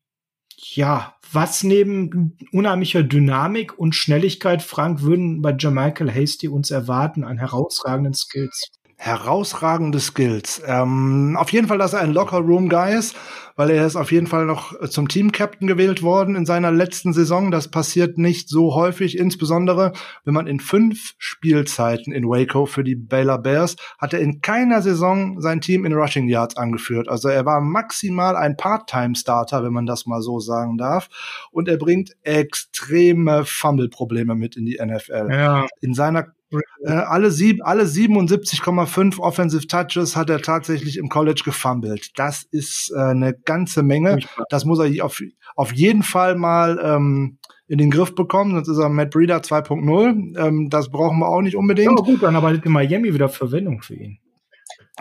[0.57, 7.39] ja, was neben unheimlicher Dynamik und Schnelligkeit, Frank, würden bei Jermichael Hasty uns erwarten an
[7.39, 8.71] herausragenden Skills?
[9.05, 10.63] Herausragende Skills.
[10.67, 13.15] Ähm, auf jeden Fall, dass er ein Locker Room Guy ist,
[13.55, 17.13] weil er ist auf jeden Fall noch zum Team Captain gewählt worden in seiner letzten
[17.13, 17.51] Saison.
[17.51, 19.93] Das passiert nicht so häufig, insbesondere
[20.25, 24.81] wenn man in fünf Spielzeiten in Waco für die Baylor Bears hat er in keiner
[24.81, 27.09] Saison sein Team in Rushing Yards angeführt.
[27.09, 31.11] Also er war maximal ein Part-Time-Starter, wenn man das mal so sagen darf.
[31.51, 35.29] Und er bringt extreme Fumble-Probleme mit in die NFL.
[35.31, 35.67] Ja.
[35.83, 36.29] In seiner
[36.85, 42.19] äh, alle, sieb, alle 77,5 Offensive Touches hat er tatsächlich im College gefummelt.
[42.19, 44.19] Das ist äh, eine ganze Menge.
[44.51, 45.21] Das muss er auf,
[45.57, 50.39] auf jeden Fall mal ähm, in den Griff bekommen, sonst ist er Matt Breeder 2.0.
[50.39, 51.99] Ähm, das brauchen wir auch nicht unbedingt.
[51.99, 54.19] Ja, gut, dann aber in Miami wieder Verwendung für ihn.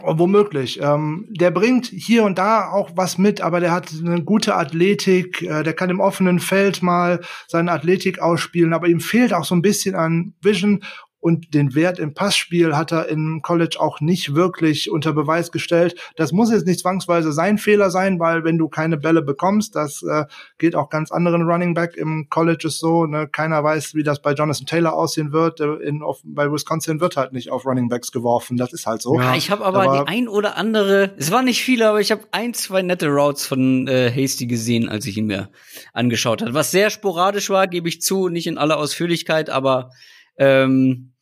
[0.02, 0.82] Womöglich.
[0.82, 5.44] Ähm, der bringt hier und da auch was mit, aber der hat eine gute Athletik,
[5.44, 9.54] äh, der kann im offenen Feld mal seine Athletik ausspielen, aber ihm fehlt auch so
[9.54, 10.84] ein bisschen an Vision
[11.24, 15.96] und den Wert im Passspiel hat er im College auch nicht wirklich unter Beweis gestellt.
[16.18, 20.04] Das muss jetzt nicht zwangsweise sein Fehler sein, weil wenn du keine Bälle bekommst, das
[20.04, 20.26] äh,
[20.58, 23.30] geht auch ganz anderen Running Back im College ist so, ne?
[23.32, 25.62] keiner weiß, wie das bei Jonathan Taylor aussehen wird.
[25.62, 29.02] Äh, in, auf, bei Wisconsin wird halt nicht auf Running Backs geworfen, das ist halt
[29.02, 29.18] so.
[29.18, 32.12] Ja, ich habe aber, aber, die ein oder andere, es war nicht viele, aber ich
[32.12, 35.50] habe ein, zwei nette Routes von äh, Hasty gesehen, als ich ihn mir
[35.94, 36.54] angeschaut habe.
[36.54, 39.92] Was sehr sporadisch war, gebe ich zu, nicht in aller Ausführlichkeit, aber
[40.38, 41.13] ähm, äh,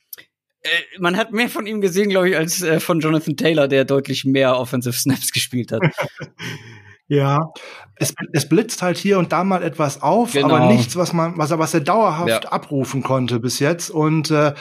[0.99, 4.25] man hat mehr von ihm gesehen, glaube ich, als äh, von Jonathan Taylor, der deutlich
[4.25, 5.81] mehr Offensive Snaps gespielt hat.
[7.07, 7.51] ja,
[7.95, 10.55] es, es blitzt halt hier und da mal etwas auf, genau.
[10.55, 12.51] aber nichts, was man, was er, was er dauerhaft ja.
[12.51, 14.53] abrufen konnte bis jetzt und äh,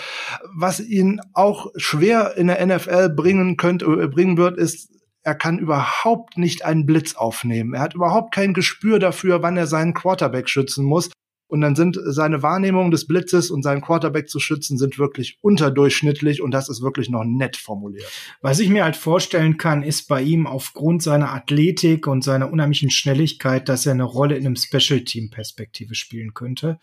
[0.54, 4.90] was ihn auch schwer in der NFL bringen könnte, äh, bringen wird, ist
[5.22, 7.74] er kann überhaupt nicht einen Blitz aufnehmen.
[7.74, 11.10] Er hat überhaupt kein Gespür dafür, wann er seinen Quarterback schützen muss.
[11.50, 16.42] Und dann sind seine Wahrnehmungen des Blitzes und seinen Quarterback zu schützen sind wirklich unterdurchschnittlich
[16.42, 18.10] und das ist wirklich noch nett formuliert.
[18.40, 22.90] Was ich mir halt vorstellen kann, ist bei ihm aufgrund seiner Athletik und seiner unheimlichen
[22.90, 26.78] Schnelligkeit, dass er eine Rolle in einem Special Team Perspektive spielen könnte.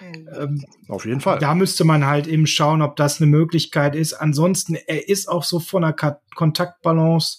[0.00, 1.38] Ähm, Auf jeden Fall.
[1.38, 4.14] Da müsste man halt eben schauen, ob das eine Möglichkeit ist.
[4.14, 5.94] Ansonsten, er ist auch so von der
[6.34, 7.38] Kontaktbalance,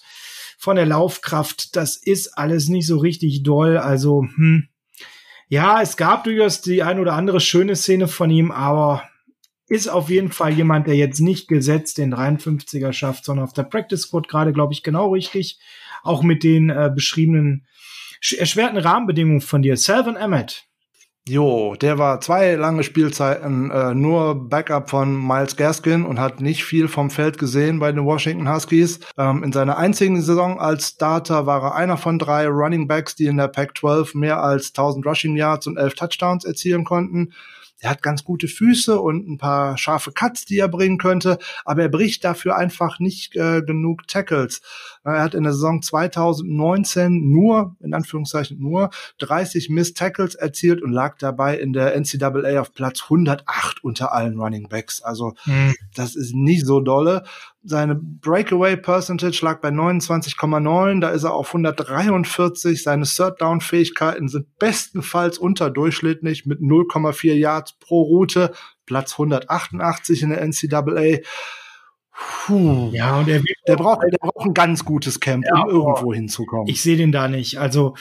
[0.57, 3.77] von der Laufkraft, das ist alles nicht so richtig doll.
[3.77, 4.69] Also, hm,
[5.53, 9.03] ja, es gab durchaus die ein oder andere schöne Szene von ihm, aber
[9.67, 13.61] ist auf jeden Fall jemand, der jetzt nicht gesetzt den 53er schafft, sondern auf der
[13.61, 15.59] Practice Squad gerade, glaube ich, genau richtig.
[16.01, 17.67] Auch mit den äh, beschriebenen
[18.35, 19.77] erschwerten Rahmenbedingungen von dir.
[19.77, 20.65] Selvin Emmett,
[21.25, 26.65] Jo, der war zwei lange Spielzeiten äh, nur Backup von Miles Gaskin und hat nicht
[26.65, 28.99] viel vom Feld gesehen bei den Washington Huskies.
[29.17, 33.27] Ähm, in seiner einzigen Saison als Starter war er einer von drei Running Backs, die
[33.27, 37.31] in der Pac-12 mehr als 1000 Rushing Yards und 11 Touchdowns erzielen konnten.
[37.79, 41.83] Er hat ganz gute Füße und ein paar scharfe Cuts, die er bringen könnte, aber
[41.83, 44.61] er bricht dafür einfach nicht äh, genug Tackles.
[45.03, 48.89] Er hat in der Saison 2019 nur, in Anführungszeichen nur,
[49.19, 54.39] 30 Miss Tackles erzielt und lag dabei in der NCAA auf Platz 108 unter allen
[54.39, 55.01] Running Backs.
[55.01, 55.75] Also mhm.
[55.93, 57.23] das ist nicht so dolle.
[57.65, 62.81] Seine Breakaway Percentage lag bei 29,9, da ist er auf 143.
[62.81, 68.53] Seine Third Down Fähigkeiten sind bestenfalls unterdurchschnittlich mit 0,4 Yards pro Route,
[68.85, 71.19] Platz 188 in der NCAA.
[72.15, 72.91] Puh.
[72.93, 76.67] Ja, und er der braucht, der braucht ein ganz gutes Camp, ja, um irgendwo hinzukommen.
[76.67, 77.59] Ich sehe den da nicht.
[77.59, 77.95] Also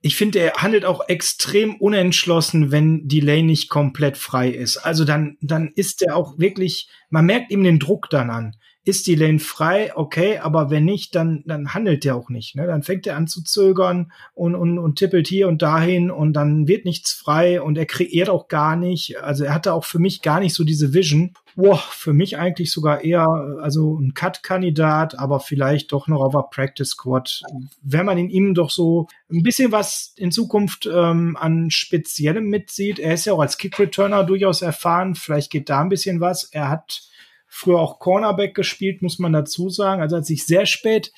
[0.00, 4.78] ich finde, er handelt auch extrem unentschlossen, wenn die Lane nicht komplett frei ist.
[4.78, 8.56] Also dann, dann ist er auch wirklich, man merkt ihm den Druck dann an
[8.88, 12.56] ist die Lane frei, okay, aber wenn nicht, dann, dann handelt der auch nicht.
[12.56, 12.66] Ne?
[12.66, 16.66] Dann fängt er an zu zögern und, und, und tippelt hier und dahin und dann
[16.68, 19.20] wird nichts frei und er kreiert auch gar nicht.
[19.22, 21.34] Also er hatte auch für mich gar nicht so diese Vision.
[21.54, 23.28] Boah, für mich eigentlich sogar eher,
[23.60, 27.42] also ein Cut-Kandidat, aber vielleicht doch noch auf der Practice Squad.
[27.82, 32.98] Wenn man in ihm doch so ein bisschen was in Zukunft ähm, an Speziellem mitsieht,
[32.98, 36.44] er ist ja auch als Kick-Returner durchaus erfahren, vielleicht geht da ein bisschen was.
[36.44, 37.02] Er hat
[37.48, 40.02] früher auch Cornerback gespielt, muss man dazu sagen.
[40.02, 41.12] Also hat sich sehr spät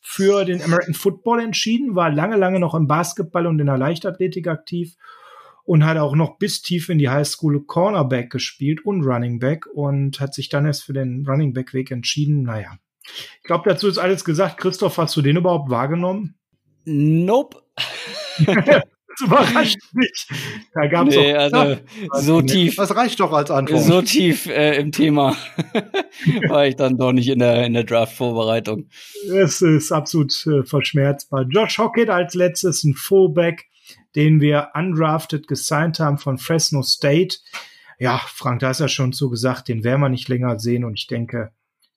[0.00, 4.48] für den American Football entschieden, war lange, lange noch im Basketball und in der Leichtathletik
[4.48, 4.96] aktiv
[5.64, 10.20] und hat auch noch bis tief in die Highschool Cornerback gespielt und Running Back und
[10.20, 12.42] hat sich dann erst für den Running Back Weg entschieden.
[12.42, 14.58] Naja, ich glaube, dazu ist alles gesagt.
[14.58, 16.34] Christoph, hast du den überhaupt wahrgenommen?
[16.84, 17.62] Nope.
[19.18, 20.28] Das überrascht mich.
[20.72, 21.76] Da gab's nee, also
[22.14, 22.76] so tief.
[22.76, 23.82] Das reicht doch als Antwort.
[23.82, 25.36] So tief äh, im Thema
[26.48, 28.88] war ich dann doch nicht in der, in der Draft-Vorbereitung.
[29.30, 31.46] Es ist absolut äh, verschmerzbar.
[31.48, 33.66] Josh Hockett als letztes ein Fullback,
[34.16, 37.36] den wir undrafted gesigned haben von Fresno State.
[37.98, 40.98] Ja, Frank, da ist ja schon zu gesagt, den werden wir nicht länger sehen und
[40.98, 41.52] ich denke,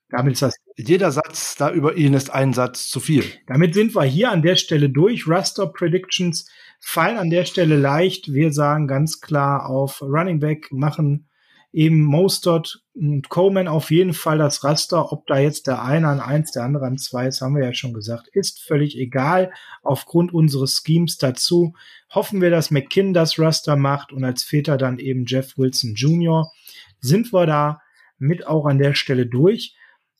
[0.09, 0.55] damit ist das.
[0.77, 3.23] Jeder Satz da über ihn ist ein Satz zu viel.
[3.47, 5.27] Damit sind wir hier an der Stelle durch.
[5.27, 8.31] Raster Predictions fallen an der Stelle leicht.
[8.31, 11.27] Wir sagen ganz klar auf Running Back machen
[11.73, 15.11] eben Mostert und Coleman auf jeden Fall das Raster.
[15.11, 17.73] Ob da jetzt der eine an eins, der andere an zwei ist, haben wir ja
[17.73, 19.51] schon gesagt, ist völlig egal.
[19.83, 21.75] Aufgrund unseres Schemes dazu
[22.09, 26.51] hoffen wir, dass McKinn das Raster macht und als Väter dann eben Jeff Wilson Jr.
[26.99, 27.81] Sind wir da
[28.17, 29.76] mit auch an der Stelle durch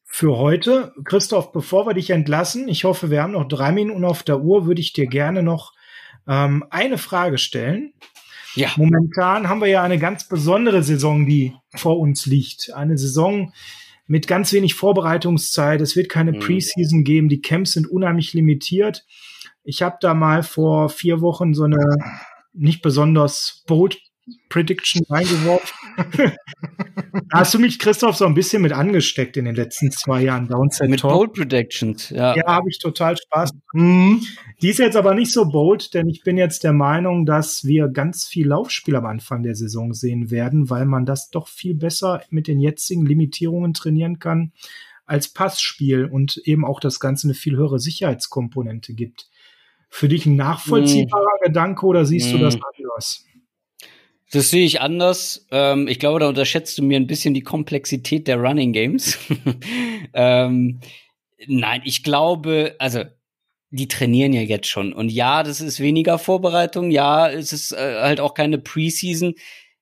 [0.08, 0.94] für heute.
[1.04, 4.66] Christoph, bevor wir dich entlassen, ich hoffe, wir haben noch drei Minuten auf der Uhr,
[4.66, 5.74] würde ich dir gerne noch
[6.28, 7.94] ähm, eine Frage stellen.
[8.56, 8.70] Ja.
[8.78, 12.74] Momentan haben wir ja eine ganz besondere Saison, die vor uns liegt.
[12.74, 13.54] Eine Saison
[14.08, 15.82] mit ganz wenig Vorbereitungszeit.
[15.82, 16.40] Es wird keine mhm.
[16.40, 17.30] Preseason geben.
[17.30, 19.06] Die Camps sind unheimlich limitiert.
[19.64, 22.00] Ich habe da mal vor vier Wochen so eine
[22.54, 24.00] nicht besonders bold
[24.50, 25.76] Prediction reingeworfen.
[27.30, 30.48] da hast du mich, Christoph, so ein bisschen mit angesteckt in den letzten zwei Jahren.
[30.48, 31.14] Downside mit Talk.
[31.14, 32.36] Bold Predictions, ja.
[32.36, 33.52] Ja, habe ich total Spaß.
[33.74, 34.22] Mhm.
[34.62, 37.88] Die ist jetzt aber nicht so bold, denn ich bin jetzt der Meinung, dass wir
[37.88, 42.22] ganz viel Laufspiel am Anfang der Saison sehen werden, weil man das doch viel besser
[42.30, 44.52] mit den jetzigen Limitierungen trainieren kann
[45.06, 49.30] als Passspiel und eben auch das Ganze eine viel höhere Sicherheitskomponente gibt.
[49.90, 51.46] Für dich ein nachvollziehbarer mm.
[51.46, 52.32] Gedanke oder siehst mm.
[52.34, 52.62] du das hm.
[52.76, 53.27] anders?
[54.32, 55.48] Das sehe ich anders.
[55.52, 59.18] Ähm, ich glaube, da unterschätzt du mir ein bisschen die Komplexität der Running Games.
[60.14, 60.82] ähm,
[61.48, 63.04] nein, ich glaube, also
[63.70, 64.94] die trainieren ja jetzt schon.
[64.94, 66.92] Und ja, das ist weniger Vorbereitung.
[66.92, 69.36] Ja, es ist äh, halt auch keine Preseason.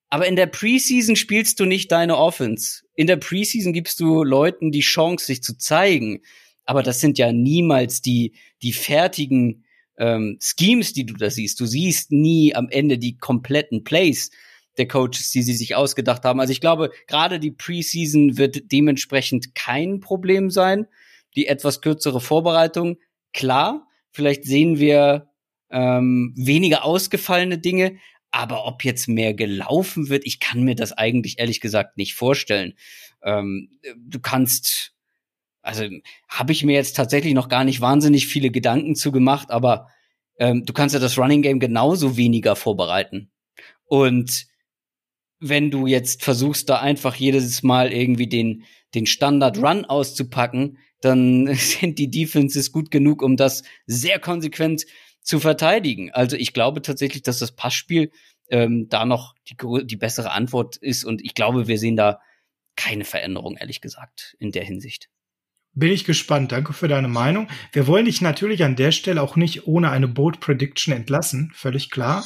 [0.09, 2.83] Aber in der Preseason spielst du nicht deine Offense.
[2.95, 6.21] In der Preseason gibst du Leuten die Chance, sich zu zeigen.
[6.65, 9.64] Aber das sind ja niemals die, die fertigen
[9.97, 11.59] ähm, Schemes, die du da siehst.
[11.59, 14.31] Du siehst nie am Ende die kompletten Plays
[14.77, 16.39] der Coaches, die sie sich ausgedacht haben.
[16.39, 20.87] Also ich glaube, gerade die Preseason wird dementsprechend kein Problem sein.
[21.35, 22.97] Die etwas kürzere Vorbereitung,
[23.33, 25.29] klar, vielleicht sehen wir
[25.69, 27.97] ähm, weniger ausgefallene Dinge,
[28.31, 32.73] aber ob jetzt mehr gelaufen wird, ich kann mir das eigentlich ehrlich gesagt nicht vorstellen.
[33.23, 34.94] Ähm, du kannst
[35.65, 35.85] also
[36.29, 39.89] habe ich mir jetzt tatsächlich noch gar nicht wahnsinnig viele Gedanken zu gemacht, aber
[40.37, 43.31] ähm, du kannst ja das Running Game genauso weniger vorbereiten.
[43.85, 44.47] Und
[45.39, 48.63] wenn du jetzt versuchst, da einfach jedes Mal irgendwie den,
[48.93, 54.85] den Standard Run auszupacken, dann sind die Defenses gut genug, um das sehr konsequent
[55.21, 56.11] zu verteidigen.
[56.11, 58.11] Also ich glaube tatsächlich, dass das Passspiel
[58.49, 59.55] ähm, da noch die,
[59.85, 62.19] die bessere Antwort ist und ich glaube, wir sehen da
[62.75, 65.09] keine Veränderung, ehrlich gesagt, in der Hinsicht.
[65.75, 66.53] Bin ich gespannt.
[66.53, 67.49] Danke für deine Meinung.
[67.73, 71.51] Wir wollen dich natürlich an der Stelle auch nicht ohne eine Bold Prediction entlassen.
[71.53, 72.23] Völlig klar.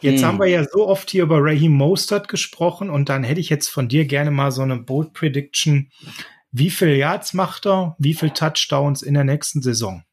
[0.00, 0.26] Jetzt hm.
[0.26, 3.68] haben wir ja so oft hier über Raheem Mostert gesprochen und dann hätte ich jetzt
[3.68, 5.90] von dir gerne mal so eine Bold Prediction.
[6.52, 7.96] Wie viel Yards macht er?
[7.98, 10.04] Wie viel Touchdowns in der nächsten Saison?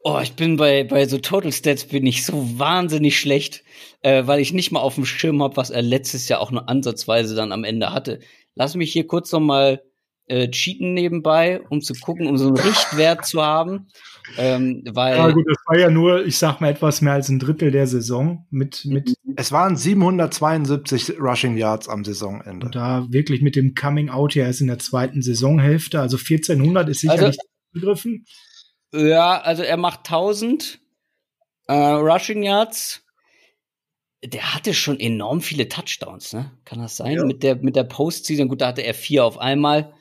[0.00, 3.64] Oh, ich bin bei, bei so Total Stats bin ich so wahnsinnig schlecht,
[4.02, 6.68] äh, weil ich nicht mal auf dem Schirm habe, was er letztes Jahr auch nur
[6.68, 8.20] ansatzweise dann am Ende hatte.
[8.54, 9.80] Lass mich hier kurz noch mal
[10.26, 13.88] äh, cheaten nebenbei, um zu gucken, um so einen Richtwert zu haben.
[14.38, 17.38] Ähm, weil ja gut, das war ja nur, ich sag mal, etwas mehr als ein
[17.38, 19.14] Drittel der Saison mit mit.
[19.36, 22.66] Es waren 772 Rushing Yards am Saisonende.
[22.66, 26.88] Und da wirklich mit dem Coming Out ja erst in der zweiten Saisonhälfte, also 1400
[26.88, 27.38] ist sicherlich also,
[27.72, 28.24] begriffen.
[28.94, 30.80] Ja, also er macht 1000
[31.66, 33.02] äh, Rushing Yards.
[34.24, 36.50] Der hatte schon enorm viele Touchdowns, ne?
[36.64, 37.16] Kann das sein?
[37.16, 37.24] Ja.
[37.26, 39.92] Mit der mit der Postseason, gut, da hatte er vier auf einmal.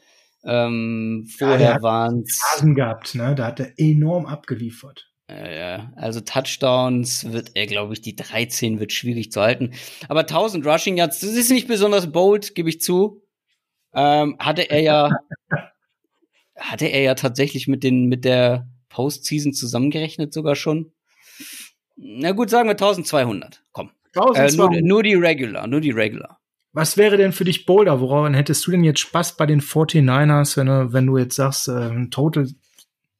[0.45, 2.39] Ähm, vorher ja, waren es.
[2.41, 3.35] Phasen gehabt, ne?
[3.35, 5.09] Da hat er enorm abgeliefert.
[5.27, 9.71] Äh, also Touchdowns wird er, glaube ich, die 13 wird schwierig zu halten.
[10.09, 13.23] Aber 1000 Rushing Yards, das ist nicht besonders bold, gebe ich zu.
[13.93, 15.09] Ähm, hatte er ja,
[16.57, 20.91] hatte er ja tatsächlich mit den, mit der Postseason zusammengerechnet sogar schon.
[21.95, 23.63] Na gut, sagen wir 1200.
[23.71, 23.91] Komm.
[24.15, 24.53] 1200.
[24.53, 26.39] Äh, nur, nur die Regular, nur die Regular.
[26.73, 28.01] Was wäre denn für dich Boulder?
[28.01, 31.67] Woran hättest du denn jetzt Spaß bei den 49ers, wenn du, wenn du jetzt sagst,
[31.67, 32.47] äh, Total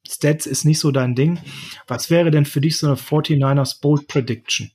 [0.05, 1.39] Stats ist nicht so dein Ding?
[1.87, 4.71] Was wäre denn für dich so eine 49ers Bold Prediction?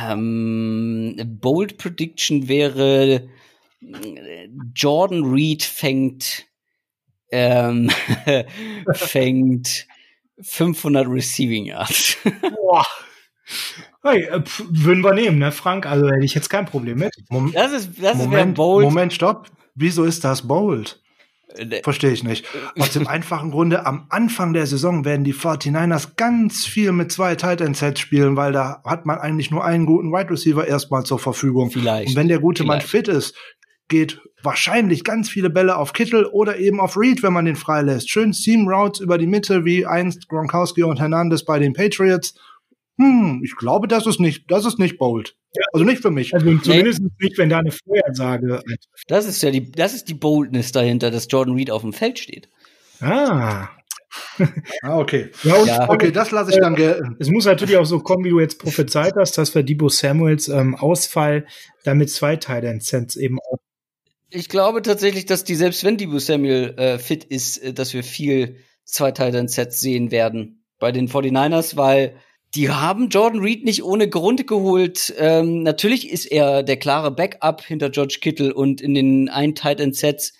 [0.00, 3.28] Ähm, Bold Prediction wäre
[4.74, 6.46] Jordan Reed fängt
[7.32, 7.90] ähm,
[8.92, 9.86] fängt
[10.40, 12.16] 500 Receiving Yards.
[12.54, 12.86] Boah.
[14.02, 15.86] Hey, äh, würden wir nehmen, ne, Frank?
[15.86, 17.14] Also hätte ich jetzt kein Problem mit.
[17.28, 18.84] Mom das ist, das Moment, bold.
[18.84, 19.46] Moment, stopp.
[19.74, 21.00] Wieso ist das bold?
[21.54, 22.46] Äh, Verstehe ich nicht.
[22.78, 27.36] Aus dem einfachen Grunde, am Anfang der Saison werden die 49ers ganz viel mit zwei
[27.36, 31.04] Tight End Sets spielen, weil da hat man eigentlich nur einen guten Wide Receiver erstmal
[31.04, 31.70] zur Verfügung.
[31.70, 32.10] Vielleicht.
[32.10, 32.82] Und wenn der gute Vielleicht.
[32.82, 33.36] Mann fit ist,
[33.86, 38.10] geht wahrscheinlich ganz viele Bälle auf Kittel oder eben auf Reed, wenn man den freilässt.
[38.10, 42.34] Schön Seam Routes über die Mitte, wie einst Gronkowski und Hernandez bei den Patriots
[42.98, 45.36] hm, ich glaube, das ist nicht, das ist nicht bold.
[45.72, 46.34] Also nicht für mich.
[46.34, 47.08] Also zumindest nee.
[47.20, 48.62] nicht, wenn da eine Vorhersage.
[49.06, 52.18] Das ist ja die, das ist die Boldness dahinter, dass Jordan Reed auf dem Feld
[52.18, 52.48] steht.
[53.00, 53.68] Ah.
[54.82, 55.30] ah, okay.
[55.42, 55.90] Ja, ja.
[55.90, 57.16] okay, das lasse ich dann gelten.
[57.18, 60.48] Es muss natürlich auch so kommen, wie du jetzt prophezeit hast, dass wir Debo Samuels
[60.48, 61.46] ähm, Ausfall
[61.84, 63.58] damit zwei Teile Cents eben auch.
[64.30, 68.04] Ich glaube tatsächlich, dass die, selbst wenn Debo Samuel äh, fit ist, äh, dass wir
[68.04, 72.16] viel zwei Teile Sets sehen werden bei den 49ers, weil
[72.54, 75.12] die haben Jordan Reed nicht ohne Grund geholt.
[75.16, 79.80] Ähm, natürlich ist er der klare Backup hinter George Kittle und in den ein Tight
[79.80, 80.34] End Sets.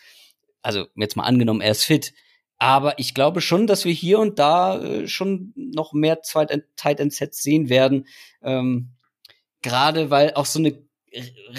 [0.60, 2.12] Also jetzt mal angenommen, er ist fit.
[2.58, 7.12] Aber ich glaube schon, dass wir hier und da äh, schon noch mehr Tight End
[7.12, 8.06] Sets sehen werden.
[8.42, 8.90] Ähm,
[9.62, 10.78] Gerade weil auch so eine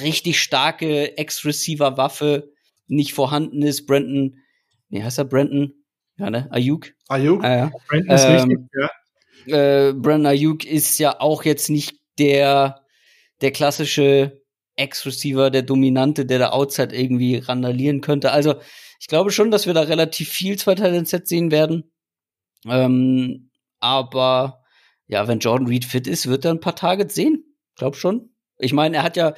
[0.01, 2.51] richtig starke Ex-Receiver-Waffe
[2.87, 3.85] nicht vorhanden ist.
[3.85, 4.37] Brandon,
[4.89, 5.25] wie heißt er?
[5.25, 5.73] Brandon?
[6.17, 6.47] Ja, ne?
[6.51, 6.93] Ayuk?
[7.07, 7.43] Ayuk?
[7.43, 7.71] Ah, ja.
[7.87, 8.89] Brandon ist Ähm, richtig, ja.
[9.47, 12.81] Äh, Brandon Ayuk ist ja auch jetzt nicht der,
[13.41, 14.41] der klassische
[14.75, 18.31] Ex-Receiver, der Dominante, der da outside irgendwie randalieren könnte.
[18.31, 18.55] Also,
[18.99, 21.91] ich glaube schon, dass wir da relativ viel zwei Teile Set sehen werden.
[22.65, 24.63] Ähm, aber
[25.07, 27.43] ja, wenn Jordan Reed fit ist, wird er ein paar Targets sehen.
[27.75, 28.29] Glaub schon.
[28.57, 29.33] Ich meine, er hat ja,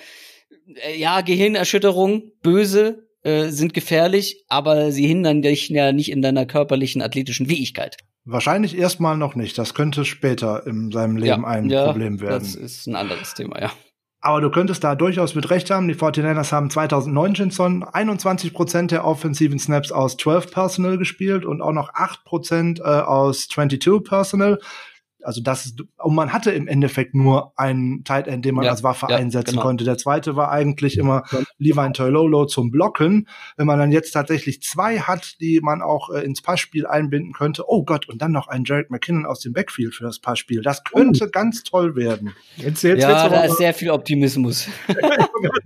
[0.83, 6.45] äh, ja, Gehirnerschütterung, böse, äh, sind gefährlich, aber sie hindern dich ja nicht in deiner
[6.45, 7.97] körperlichen, athletischen Fähigkeit.
[8.25, 9.57] Wahrscheinlich erstmal noch nicht.
[9.57, 12.39] Das könnte später in seinem Leben ein ja, Problem werden.
[12.39, 13.71] Das ist ein anderes Thema, ja.
[14.19, 15.87] Aber du könntest da durchaus mit Recht haben.
[15.87, 21.73] Die 49ers haben 2019 schon 21% der offensiven Snaps aus 12 Personal gespielt und auch
[21.73, 24.59] noch 8% äh, aus 22 Personal.
[25.25, 28.71] Also das ist, und man hatte im Endeffekt nur einen Tight End, den man Ja,
[28.71, 29.63] als Waffe ja, einsetzen genau.
[29.63, 29.83] konnte.
[29.83, 31.23] Der zweite war eigentlich immer
[31.57, 33.27] Levi Toilolo zum Blocken.
[33.57, 37.63] Wenn man dann jetzt tatsächlich zwei hat, die man auch äh, ins Passspiel einbinden könnte,
[37.67, 40.61] oh Gott, und dann noch einen Jared McKinnon aus dem Backfield für das Passspiel.
[40.61, 42.33] Das könnte ganz toll werden.
[42.57, 44.67] Jetzt, jetzt ja, wird's da ist sehr viel Optimismus.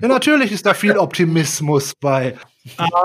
[0.01, 2.35] Ja, natürlich ist da viel Optimismus bei.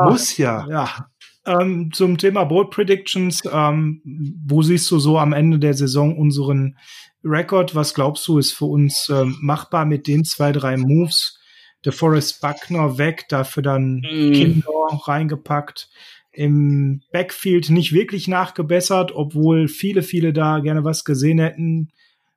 [0.05, 0.67] Muss ja.
[0.69, 1.11] Ja.
[1.47, 4.01] Ähm, zum Thema Bold Predictions, ähm,
[4.47, 6.79] wo siehst du so am Ende der Saison unseren
[7.23, 7.75] Rekord?
[7.75, 11.39] Was glaubst du, ist für uns ähm, machbar mit den zwei, drei Moves?
[11.85, 14.33] Der Forrest Buckner weg, dafür dann Mm.
[14.33, 14.71] Kinder
[15.07, 15.91] reingepackt.
[16.33, 21.93] Im Backfield nicht wirklich nachgebessert, obwohl viele, viele da gerne was gesehen hätten.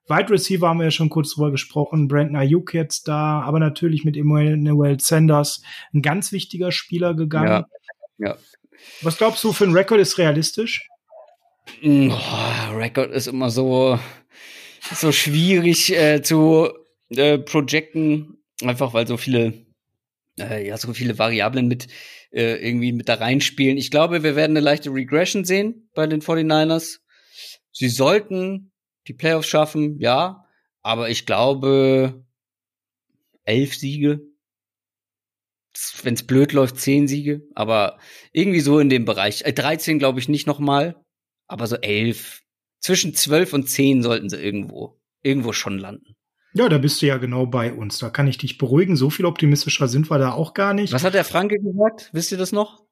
[0.07, 2.07] Wide Receiver haben wir ja schon kurz drüber gesprochen.
[2.07, 5.63] Brandon Ayuk jetzt da, aber natürlich mit Emmanuel Sanders
[5.93, 7.65] ein ganz wichtiger Spieler gegangen.
[8.17, 8.27] Ja.
[8.29, 8.38] Ja.
[9.01, 10.87] Was glaubst du für ein Rekord ist realistisch?
[11.83, 13.99] Oh, Record ist immer so,
[14.93, 16.69] so schwierig äh, zu
[17.09, 19.65] äh, projecten, einfach weil so viele,
[20.39, 21.87] äh, ja, so viele Variablen mit
[22.31, 23.77] äh, irgendwie mit da reinspielen.
[23.77, 26.99] Ich glaube, wir werden eine leichte Regression sehen bei den 49ers.
[27.71, 28.71] Sie sollten
[29.07, 30.45] die Playoffs schaffen, ja,
[30.81, 32.25] aber ich glaube,
[33.43, 34.21] elf Siege.
[36.03, 37.99] Wenn es blöd läuft, zehn Siege, aber
[38.31, 39.43] irgendwie so in dem Bereich.
[39.45, 40.95] Äh, 13 glaube ich nicht noch mal,
[41.47, 42.41] aber so elf.
[42.79, 46.15] Zwischen zwölf und zehn sollten sie irgendwo, irgendwo schon landen.
[46.53, 47.99] Ja, da bist du ja genau bei uns.
[47.99, 48.95] Da kann ich dich beruhigen.
[48.95, 50.93] So viel optimistischer sind wir da auch gar nicht.
[50.93, 52.09] Was hat der Franke gesagt?
[52.13, 52.83] Wisst ihr das noch?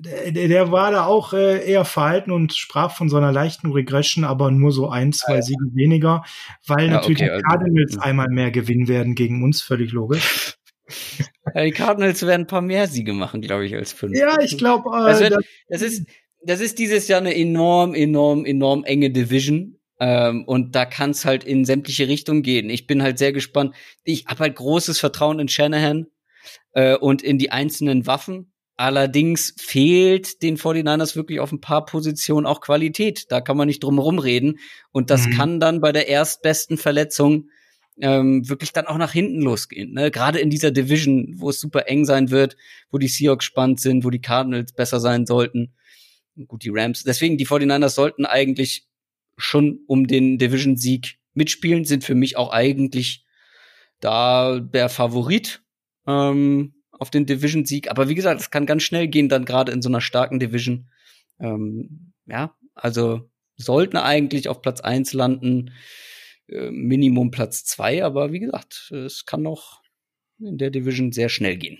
[0.00, 4.22] Der, der, war da auch äh, eher verhalten und sprach von so einer leichten Regression,
[4.22, 6.22] aber nur so ein, zwei Siege weniger,
[6.68, 8.00] weil Ja, natürlich okay, die also- Cardinals ja.
[8.02, 10.54] einmal mehr gewinnen werden gegen uns, völlig logisch.
[11.54, 14.16] Ja, Die Cardinals werden ein paar mehr Siege machen, glaube ich, als fünf.
[14.16, 16.06] Ja, ich glaube, Das, äh, wird, das ist,
[16.44, 19.78] das ist dieses Jahr eine enorm, enorm, enorm enge Division.
[20.00, 22.70] Ähm, und da kann es halt in sämtliche Richtungen gehen.
[22.70, 23.74] Ich bin halt sehr gespannt.
[24.04, 26.06] Ich habe halt großes Vertrauen in Shanahan
[26.72, 28.52] äh, und in die einzelnen Waffen.
[28.76, 33.24] Allerdings fehlt den 49ers wirklich auf ein paar Positionen auch Qualität.
[33.28, 34.60] Da kann man nicht drum herum reden.
[34.92, 35.30] Und das Mhm.
[35.32, 37.48] kann dann bei der erstbesten Verletzung
[38.00, 39.92] ähm, wirklich dann auch nach hinten losgehen.
[39.92, 40.10] Ne?
[40.10, 42.56] Gerade in dieser Division, wo es super eng sein wird,
[42.90, 45.74] wo die Seahawks spannend sind, wo die Cardinals besser sein sollten.
[46.46, 47.02] Gut, die Rams.
[47.02, 48.86] Deswegen, die 49ers sollten eigentlich
[49.36, 53.24] schon um den Division-Sieg mitspielen, sind für mich auch eigentlich
[54.00, 55.62] da der Favorit
[56.06, 57.90] ähm, auf den Division-Sieg.
[57.90, 60.88] Aber wie gesagt, es kann ganz schnell gehen, dann gerade in so einer starken Division.
[61.40, 65.72] Ähm, ja, also sollten eigentlich auf Platz eins landen,
[66.48, 69.82] äh, Minimum Platz zwei, aber wie gesagt, es kann noch
[70.40, 71.78] in der Division sehr schnell gehen.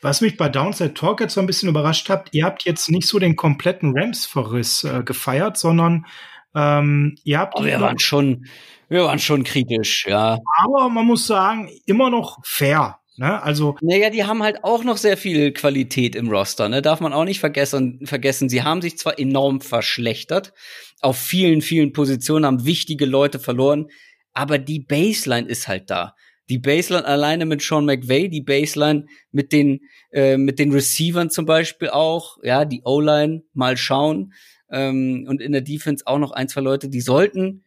[0.00, 3.06] Was mich bei Downside Talk jetzt so ein bisschen überrascht habt, ihr habt jetzt nicht
[3.06, 6.06] so den kompletten Rams-Verriss äh, gefeiert, sondern
[6.54, 8.46] ähm, ihr habt Aber wir waren schon,
[8.88, 10.38] wir waren schon kritisch, ja.
[10.62, 13.00] aber man muss sagen, immer noch fair.
[13.16, 13.40] Ne?
[13.42, 16.82] Also Naja, die haben halt auch noch sehr viel Qualität im Roster, ne?
[16.82, 18.48] Darf man auch nicht vergessen, vergessen.
[18.48, 20.52] Sie haben sich zwar enorm verschlechtert,
[21.00, 23.86] auf vielen, vielen Positionen haben wichtige Leute verloren,
[24.32, 26.14] aber die Baseline ist halt da.
[26.48, 29.80] Die Baseline alleine mit Sean McVay, die Baseline mit den,
[30.10, 34.32] äh, mit den Receivern zum Beispiel auch, ja, die O-Line, mal schauen.
[34.70, 37.64] Ähm, und in der Defense auch noch ein, zwei Leute, die sollten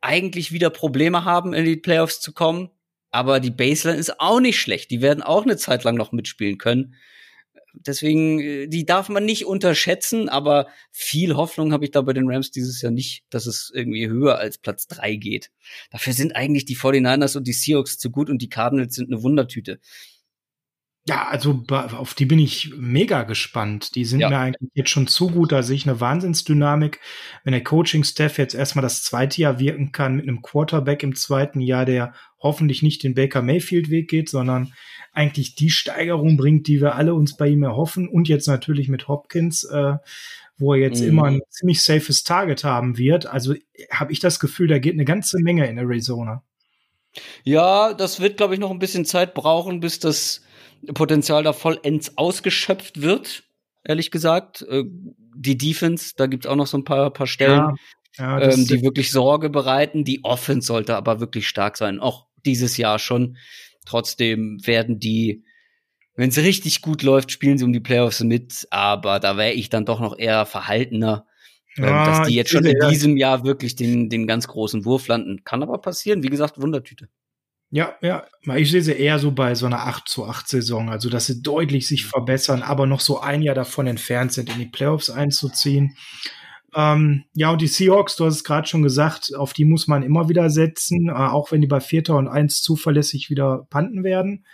[0.00, 2.70] eigentlich wieder Probleme haben, in die Playoffs zu kommen.
[3.16, 4.90] Aber die Baseline ist auch nicht schlecht.
[4.90, 6.96] Die werden auch eine Zeit lang noch mitspielen können.
[7.72, 12.28] Deswegen, äh, die darf man nicht unterschätzen, aber viel Hoffnung habe ich da bei den
[12.30, 15.50] Rams dieses Jahr nicht, dass es irgendwie höher als Platz drei geht.
[15.90, 19.22] Dafür sind eigentlich die 49ers und die Seahawks zu gut und die Cardinals sind eine
[19.22, 19.80] Wundertüte.
[21.08, 23.94] Ja, also auf die bin ich mega gespannt.
[23.94, 24.28] Die sind ja.
[24.28, 25.52] mir eigentlich jetzt schon zu gut.
[25.52, 26.98] Da sehe ich eine Wahnsinnsdynamik.
[27.44, 31.60] Wenn der Coaching-Staff jetzt erstmal das zweite Jahr wirken kann mit einem Quarterback im zweiten
[31.60, 32.12] Jahr, der
[32.46, 34.72] hoffentlich nicht den Baker Mayfield-Weg geht, sondern
[35.12, 38.08] eigentlich die Steigerung bringt, die wir alle uns bei ihm erhoffen.
[38.08, 39.94] Und jetzt natürlich mit Hopkins, äh,
[40.58, 41.08] wo er jetzt mhm.
[41.08, 43.26] immer ein ziemlich safes Target haben wird.
[43.26, 43.54] Also
[43.90, 46.42] habe ich das Gefühl, da geht eine ganze Menge in Arizona.
[47.44, 50.42] Ja, das wird, glaube ich, noch ein bisschen Zeit brauchen, bis das
[50.94, 53.44] Potenzial da vollends ausgeschöpft wird,
[53.84, 54.62] ehrlich gesagt.
[54.68, 54.84] Äh,
[55.34, 57.76] die Defense, da gibt's auch noch so ein paar, paar Stellen,
[58.18, 60.04] ja, ja, ähm, die wirklich Sorge bereiten.
[60.04, 63.36] Die Offense sollte aber wirklich stark sein, auch dieses Jahr schon.
[63.84, 65.44] Trotzdem werden die,
[66.14, 69.68] wenn es richtig gut läuft, spielen sie um die Playoffs mit, aber da wäre ich
[69.68, 71.26] dann doch noch eher verhaltener.
[71.76, 75.08] Ähm, ja, dass die jetzt schon in diesem Jahr wirklich den, den ganz großen Wurf
[75.08, 75.44] landen.
[75.44, 76.22] Kann aber passieren.
[76.22, 77.08] Wie gesagt, Wundertüte.
[77.70, 78.24] Ja, ja,
[78.54, 81.42] ich sehe sie eher so bei so einer 8 zu 8 Saison, also dass sie
[81.42, 85.96] deutlich sich verbessern, aber noch so ein Jahr davon entfernt sind, in die Playoffs einzuziehen.
[86.76, 90.02] Ähm, ja, und die Seahawks, du hast es gerade schon gesagt, auf die muss man
[90.02, 94.44] immer wieder setzen, äh, auch wenn die bei Vierter und Eins zuverlässig wieder panten werden.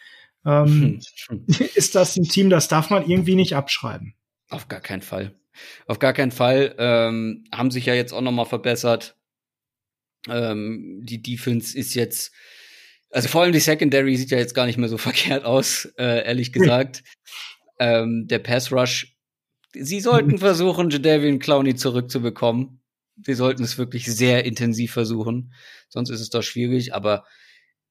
[0.46, 1.00] Ähm,
[1.74, 4.14] ist das ein Team, das darf man irgendwie nicht abschreiben?
[4.50, 5.34] Auf gar keinen Fall.
[5.86, 6.74] Auf gar keinen Fall.
[6.78, 9.16] Ähm, haben sich ja jetzt auch noch mal verbessert.
[10.28, 12.32] Ähm, die Defense ist jetzt
[13.12, 16.24] also vor allem die Secondary sieht ja jetzt gar nicht mehr so verkehrt aus, äh,
[16.24, 17.04] ehrlich gesagt.
[17.78, 19.11] ähm, der Pass Rush,
[19.74, 22.80] sie sollten versuchen, Jadavian Clowney zurückzubekommen.
[23.24, 25.52] Sie sollten es wirklich sehr intensiv versuchen,
[25.88, 26.94] sonst ist es doch schwierig.
[26.94, 27.24] Aber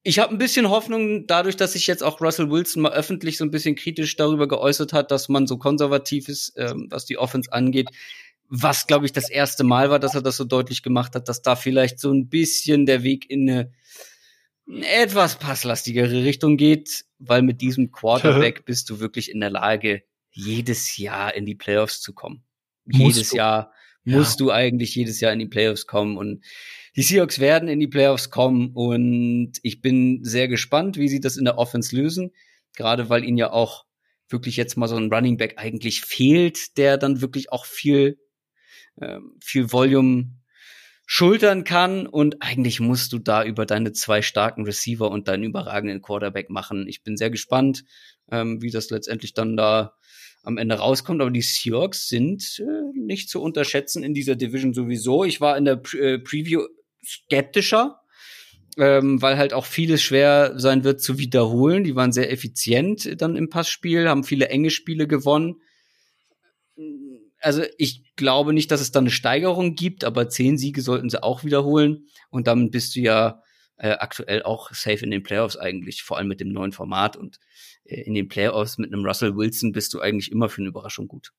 [0.02, 3.44] ich habe ein bisschen Hoffnung, dadurch, dass sich jetzt auch Russell Wilson mal öffentlich so
[3.44, 7.52] ein bisschen kritisch darüber geäußert hat, dass man so konservativ ist, ähm, was die Offense
[7.52, 7.88] angeht.
[8.48, 11.40] Was, glaube ich, das erste Mal war, dass er das so deutlich gemacht hat, dass
[11.40, 13.70] da vielleicht so ein bisschen der Weg in eine
[14.66, 20.02] etwas passlastigere Richtung geht, weil mit diesem Quarterback bist du wirklich in der Lage,
[20.32, 22.44] jedes Jahr in die Playoffs zu kommen.
[22.84, 23.36] Musst jedes du.
[23.36, 23.72] Jahr
[24.04, 24.46] musst ja.
[24.46, 26.44] du eigentlich jedes Jahr in die Playoffs kommen und
[26.96, 31.36] die Seahawks werden in die Playoffs kommen und ich bin sehr gespannt, wie sie das
[31.36, 32.32] in der Offense lösen,
[32.74, 33.84] gerade weil ihnen ja auch
[34.28, 38.18] wirklich jetzt mal so ein Running Back eigentlich fehlt, der dann wirklich auch viel
[39.00, 40.32] ähm, viel Volume
[41.06, 46.02] schultern kann und eigentlich musst du da über deine zwei starken Receiver und deinen überragenden
[46.02, 46.86] Quarterback machen.
[46.88, 47.84] Ich bin sehr gespannt,
[48.30, 49.94] ähm, wie das letztendlich dann da
[50.42, 51.20] am Ende rauskommt.
[51.20, 55.24] Aber die Seahawks sind äh, nicht zu unterschätzen in dieser Division sowieso.
[55.24, 56.62] Ich war in der Pre äh, Preview
[57.04, 58.00] skeptischer,
[58.78, 61.84] ähm, weil halt auch vieles schwer sein wird zu wiederholen.
[61.84, 65.56] Die waren sehr effizient dann im Passspiel, haben viele enge Spiele gewonnen
[67.42, 71.22] also ich glaube nicht, dass es da eine Steigerung gibt, aber zehn Siege sollten sie
[71.22, 72.06] auch wiederholen.
[72.30, 73.42] Und dann bist du ja
[73.76, 77.16] äh, aktuell auch safe in den Playoffs eigentlich, vor allem mit dem neuen Format.
[77.16, 77.40] Und
[77.84, 81.32] in den Playoffs mit einem Russell Wilson bist du eigentlich immer für eine Überraschung gut.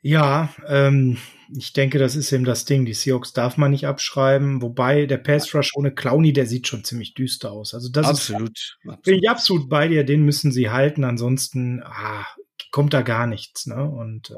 [0.00, 1.18] Ja, ähm,
[1.56, 2.84] ich denke, das ist eben das Ding.
[2.84, 4.62] Die Seahawks darf man nicht abschreiben.
[4.62, 7.74] Wobei der Pass Rush ohne Clowny, der sieht schon ziemlich düster aus.
[7.74, 9.02] Also das absolut, ist, absolut.
[9.02, 10.04] bin ich absolut bei dir.
[10.04, 11.02] Den müssen sie halten.
[11.02, 12.26] Ansonsten, ah,
[12.70, 13.66] kommt da gar nichts.
[13.66, 13.82] Ne?
[13.82, 14.34] Und äh,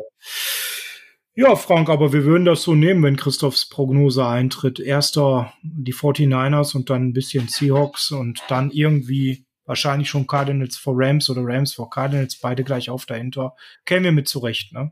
[1.34, 4.80] ja, Frank, aber wir würden das so nehmen, wenn Christophs Prognose eintritt.
[4.80, 10.94] Erster die 49ers und dann ein bisschen Seahawks und dann irgendwie wahrscheinlich schon Cardinals vor
[10.96, 13.54] Rams oder Rams vor Cardinals, beide gleich auf dahinter.
[13.86, 14.90] Kämen wir mit zurecht, ne?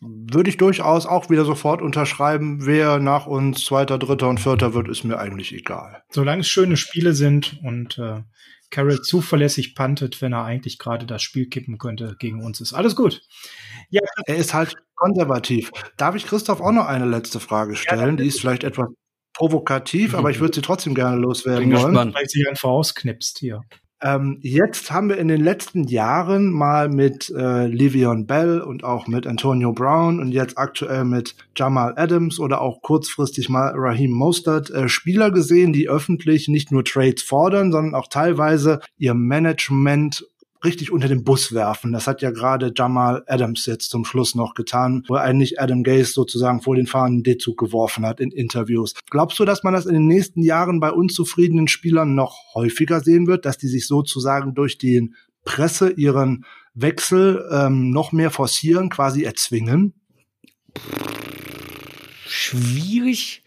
[0.00, 2.66] Würde ich durchaus auch wieder sofort unterschreiben.
[2.66, 6.02] Wer nach uns Zweiter, Dritter und Vierter wird, ist mir eigentlich egal.
[6.10, 8.22] Solange es schöne Spiele sind und äh,
[8.70, 12.74] Carroll zuverlässig puntet, wenn er eigentlich gerade das Spiel kippen könnte gegen uns ist.
[12.74, 13.22] Alles gut.
[13.90, 14.00] Ja.
[14.26, 15.70] Er ist halt konservativ.
[15.96, 18.16] Darf ich Christoph auch noch eine letzte Frage stellen?
[18.18, 18.88] Ja, Die ist vielleicht etwas
[19.38, 20.18] provokativ, mhm.
[20.18, 21.92] aber ich würde sie trotzdem gerne loswerden Bin wollen.
[21.92, 22.14] Gespannt.
[22.14, 23.62] Weil sie einfach ausknipst hier.
[24.00, 29.08] Ähm, jetzt haben wir in den letzten Jahren mal mit äh, Livion Bell und auch
[29.08, 34.70] mit Antonio Brown und jetzt aktuell mit Jamal Adams oder auch kurzfristig mal Raheem Mostert
[34.70, 40.24] äh, Spieler gesehen, die öffentlich nicht nur Trades fordern, sondern auch teilweise ihr Management
[40.64, 41.92] richtig unter den Bus werfen.
[41.92, 45.82] Das hat ja gerade Jamal Adams jetzt zum Schluss noch getan, wo er eigentlich Adam
[45.82, 48.94] Gaze sozusagen vor den fahrenden D-Zug geworfen hat in Interviews.
[49.10, 53.26] Glaubst du, dass man das in den nächsten Jahren bei unzufriedenen Spielern noch häufiger sehen
[53.26, 55.12] wird, dass die sich sozusagen durch die
[55.44, 56.44] Presse ihren
[56.74, 59.94] Wechsel ähm, noch mehr forcieren, quasi erzwingen?
[62.26, 63.42] Schwierig.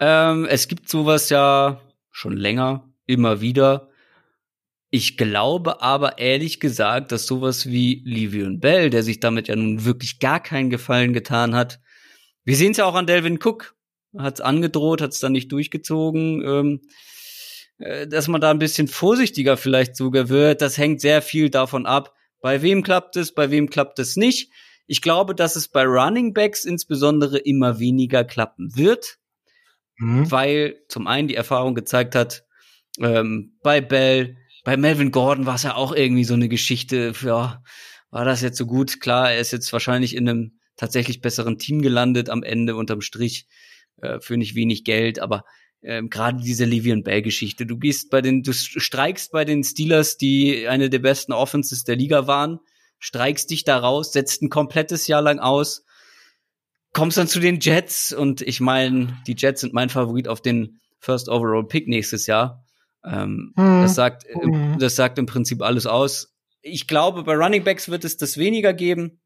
[0.00, 1.80] Ähm, es gibt sowas ja
[2.10, 3.88] schon länger, immer wieder.
[4.94, 9.84] Ich glaube aber ehrlich gesagt, dass sowas wie Livion Bell, der sich damit ja nun
[9.84, 11.80] wirklich gar keinen Gefallen getan hat,
[12.44, 13.74] wir sehen es ja auch an Delvin Cook,
[14.16, 16.44] hat es angedroht, hat es dann nicht durchgezogen.
[16.46, 16.80] Ähm,
[17.78, 20.62] äh, dass man da ein bisschen vorsichtiger vielleicht sogar wird.
[20.62, 24.52] Das hängt sehr viel davon ab, bei wem klappt es, bei wem klappt es nicht.
[24.86, 29.18] Ich glaube, dass es bei Running Backs insbesondere immer weniger klappen wird,
[29.96, 30.30] mhm.
[30.30, 32.44] weil zum einen die Erfahrung gezeigt hat,
[33.00, 37.62] ähm, bei Bell, bei Melvin Gordon war es ja auch irgendwie so eine Geschichte, ja,
[38.10, 39.00] war das jetzt so gut?
[39.00, 43.46] Klar, er ist jetzt wahrscheinlich in einem tatsächlich besseren Team gelandet am Ende unterm Strich
[44.00, 45.44] äh, für nicht wenig Geld, aber
[45.82, 47.66] ähm, gerade diese Livian Bell-Geschichte.
[47.66, 51.96] Du gehst bei den, du streikst bei den Steelers, die eine der besten Offenses der
[51.96, 52.58] Liga waren,
[52.98, 55.84] streikst dich da raus, setzt ein komplettes Jahr lang aus,
[56.94, 60.80] kommst dann zu den Jets und ich meine, die Jets sind mein Favorit auf den
[61.00, 62.63] First Overall Pick nächstes Jahr.
[63.04, 63.82] Ähm, hm.
[63.82, 64.78] Das sagt, hm.
[64.78, 66.34] das sagt im Prinzip alles aus.
[66.62, 69.20] Ich glaube, bei Running Backs wird es das weniger geben.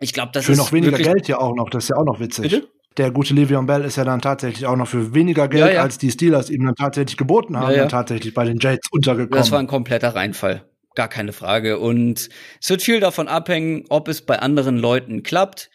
[0.00, 1.70] Ich glaube, das für ist noch weniger Geld ja auch noch.
[1.70, 2.50] Das ist ja auch noch witzig.
[2.50, 2.68] Bitte?
[2.96, 5.82] Der gute Le'Veon Bell ist ja dann tatsächlich auch noch für weniger Geld, ja, ja.
[5.82, 9.38] als die Steelers ihm dann tatsächlich geboten haben, ja, dann tatsächlich bei den Jets untergekommen.
[9.38, 10.68] Das war ein kompletter Reinfall.
[10.94, 11.78] Gar keine Frage.
[11.78, 12.28] Und
[12.60, 15.70] es wird viel davon abhängen, ob es bei anderen Leuten klappt.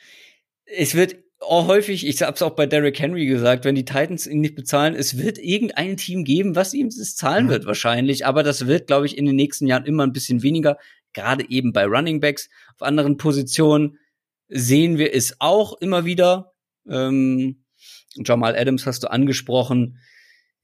[0.65, 4.41] Es wird auch häufig, ich hab's auch bei Derrick Henry gesagt, wenn die Titans ihn
[4.41, 7.49] nicht bezahlen, es wird irgendein Team geben, was ihm das zahlen mhm.
[7.49, 10.77] wird wahrscheinlich, aber das wird, glaube ich, in den nächsten Jahren immer ein bisschen weniger,
[11.13, 12.49] gerade eben bei Running Backs.
[12.75, 13.97] Auf anderen Positionen
[14.49, 16.53] sehen wir es auch immer wieder.
[16.89, 17.63] Ähm,
[18.15, 19.99] Jamal Adams hast du angesprochen.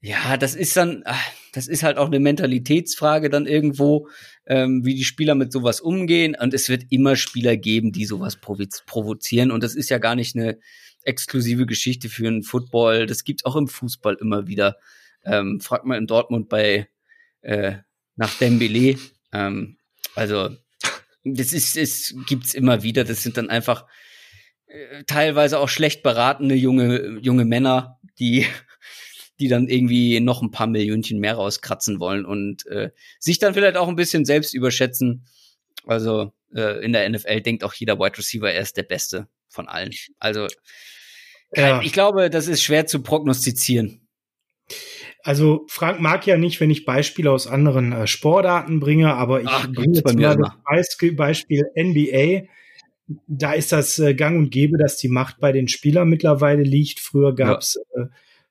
[0.04, 1.16] Ja, das ist dann, ah,
[1.52, 4.08] das ist halt auch eine Mentalitätsfrage dann irgendwo,
[4.44, 6.36] ähm, wie die Spieler mit sowas umgehen.
[6.38, 9.50] Und es wird immer Spieler geben, die sowas provozieren.
[9.50, 10.58] Und das ist ja gar nicht eine
[11.04, 13.06] exklusive Geschichte für einen Football.
[13.06, 14.76] Das gibt's auch im Fußball immer wieder.
[15.24, 16.86] Ähm, fragt mal in Dortmund bei
[17.40, 17.76] äh,
[18.14, 18.98] nach Dembele.
[19.32, 19.78] Ähm,
[20.14, 20.50] also
[21.24, 23.04] das ist, es gibt's immer wieder.
[23.04, 23.86] Das sind dann einfach
[24.66, 28.46] äh, teilweise auch schlecht beratene junge junge Männer, die
[29.40, 33.76] die dann irgendwie noch ein paar Millionchen mehr rauskratzen wollen und äh, sich dann vielleicht
[33.76, 35.26] auch ein bisschen selbst überschätzen.
[35.86, 39.68] Also äh, in der NFL denkt auch jeder Wide Receiver, er ist der Beste von
[39.68, 39.92] allen.
[40.18, 40.46] Also
[41.54, 41.82] ja.
[41.82, 44.08] ich glaube, das ist schwer zu prognostizieren.
[45.22, 49.48] Also Frank mag ja nicht, wenn ich Beispiele aus anderen äh, Sportarten bringe, aber ich
[49.48, 52.46] Ach, bringe jetzt mal das Beispiel NBA.
[53.26, 57.00] Da ist das äh, gang und gäbe, dass die Macht bei den Spielern mittlerweile liegt.
[57.00, 58.02] Früher gab es ja.
[58.02, 58.06] äh,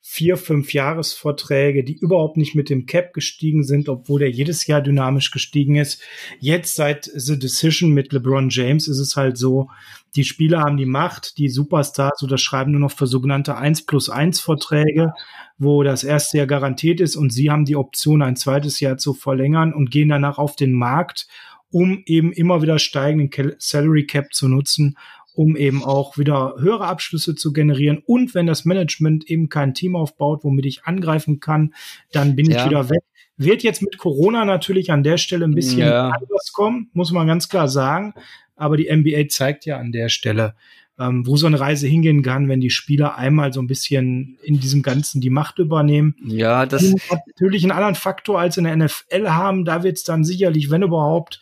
[0.05, 4.81] vier, fünf Jahresverträge, die überhaupt nicht mit dem Cap gestiegen sind, obwohl der jedes Jahr
[4.81, 6.01] dynamisch gestiegen ist.
[6.41, 9.69] Jetzt seit The Decision mit LeBron James ist es halt so,
[10.17, 14.41] die Spieler haben die Macht, die Superstars unterschreiben nur noch für sogenannte 1 plus 1
[14.41, 15.13] Verträge,
[15.57, 19.13] wo das erste Jahr garantiert ist und sie haben die Option, ein zweites Jahr zu
[19.13, 21.27] verlängern und gehen danach auf den Markt,
[21.71, 24.97] um eben immer wieder steigenden Salary Cap zu nutzen
[25.35, 28.01] um eben auch wieder höhere Abschlüsse zu generieren.
[28.05, 31.73] Und wenn das Management eben kein Team aufbaut, womit ich angreifen kann,
[32.11, 32.59] dann bin ja.
[32.59, 33.03] ich wieder weg.
[33.35, 36.09] Wird jetzt mit Corona natürlich an der Stelle ein bisschen ja.
[36.09, 38.13] anders kommen, muss man ganz klar sagen.
[38.55, 40.53] Aber die NBA zeigt ja an der Stelle,
[40.99, 44.59] ähm, wo so eine Reise hingehen kann, wenn die Spieler einmal so ein bisschen in
[44.59, 46.15] diesem Ganzen die Macht übernehmen.
[46.23, 49.65] Ja, das die natürlich einen anderen Faktor als in der NFL haben.
[49.65, 51.39] Da wird es dann sicherlich, wenn überhaupt,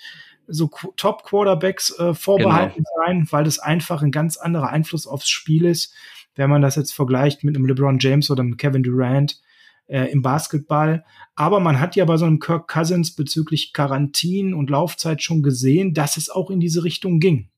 [0.52, 3.06] so Top-Quarterbacks äh, vorbehalten genau.
[3.06, 5.94] sein, weil das einfach ein ganz anderer Einfluss aufs Spiel ist,
[6.36, 9.40] wenn man das jetzt vergleicht mit einem LeBron James oder einem Kevin Durant
[9.88, 11.04] äh, im Basketball.
[11.36, 15.94] Aber man hat ja bei so einem Kirk Cousins bezüglich Quarantin und Laufzeit schon gesehen,
[15.94, 17.50] dass es auch in diese Richtung ging.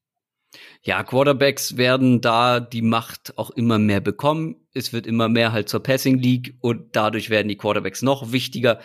[0.84, 4.56] Ja, Quarterbacks werden da die Macht auch immer mehr bekommen.
[4.74, 8.80] Es wird immer mehr halt zur Passing League und dadurch werden die Quarterbacks noch wichtiger.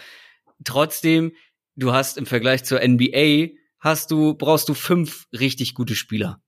[0.64, 1.32] Trotzdem,
[1.76, 3.48] du hast im Vergleich zur NBA
[3.80, 6.42] hast du, brauchst du fünf richtig gute Spieler.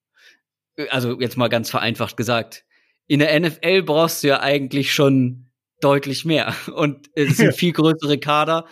[0.90, 2.64] Also jetzt mal ganz vereinfacht gesagt.
[3.06, 5.50] In der NFL brauchst du ja eigentlich schon
[5.80, 6.54] deutlich mehr.
[6.74, 8.66] Und es sind viel größere Kader.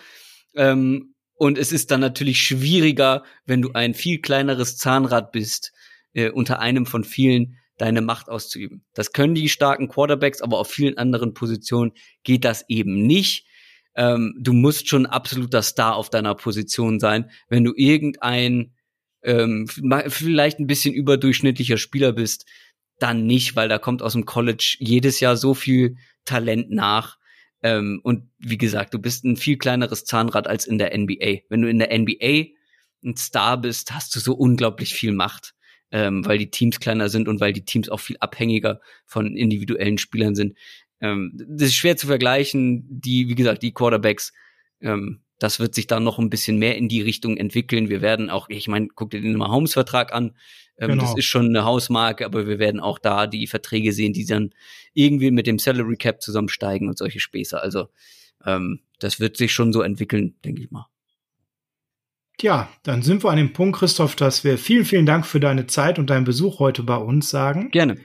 [0.55, 5.71] Ähm, und es ist dann natürlich schwieriger, wenn du ein viel kleineres Zahnrad bist,
[6.11, 8.83] äh, unter einem von vielen deine Macht auszuüben.
[8.93, 13.47] Das können die starken Quarterbacks, aber auf vielen anderen Positionen geht das eben nicht
[13.99, 17.29] ähm, du musst schon absoluter Star auf deiner Position sein.
[17.49, 18.73] Wenn du irgendein
[19.23, 22.45] ähm, vielleicht ein bisschen überdurchschnittlicher Spieler bist,
[22.99, 27.17] dann nicht, weil da kommt aus dem College jedes Jahr so viel Talent nach.
[27.61, 31.39] Ähm, und wie gesagt, du bist ein viel kleineres Zahnrad als in der NBA.
[31.49, 32.53] Wenn du in der NBA
[33.03, 35.55] ein Star bist, hast du so unglaublich viel Macht,
[35.91, 39.97] ähm, weil die Teams kleiner sind und weil die Teams auch viel abhängiger von individuellen
[39.97, 40.57] Spielern sind.
[41.01, 42.85] Ähm, das ist schwer zu vergleichen.
[42.89, 44.33] Die, wie gesagt, die Quarterbacks,
[44.81, 47.89] ähm, das wird sich dann noch ein bisschen mehr in die Richtung entwickeln.
[47.89, 50.35] Wir werden auch, ich meine, guck dir den Mahomes-Vertrag an.
[50.77, 51.03] Ähm, genau.
[51.03, 54.51] Das ist schon eine Hausmarke, aber wir werden auch da die Verträge sehen, die dann
[54.93, 57.61] irgendwie mit dem Salary Cap zusammensteigen und solche Späße.
[57.61, 57.87] Also
[58.45, 60.87] ähm, das wird sich schon so entwickeln, denke ich mal.
[62.41, 65.67] Ja, dann sind wir an dem Punkt, Christoph, dass wir vielen, vielen Dank für deine
[65.67, 67.69] Zeit und deinen Besuch heute bei uns sagen.
[67.71, 67.97] Gerne.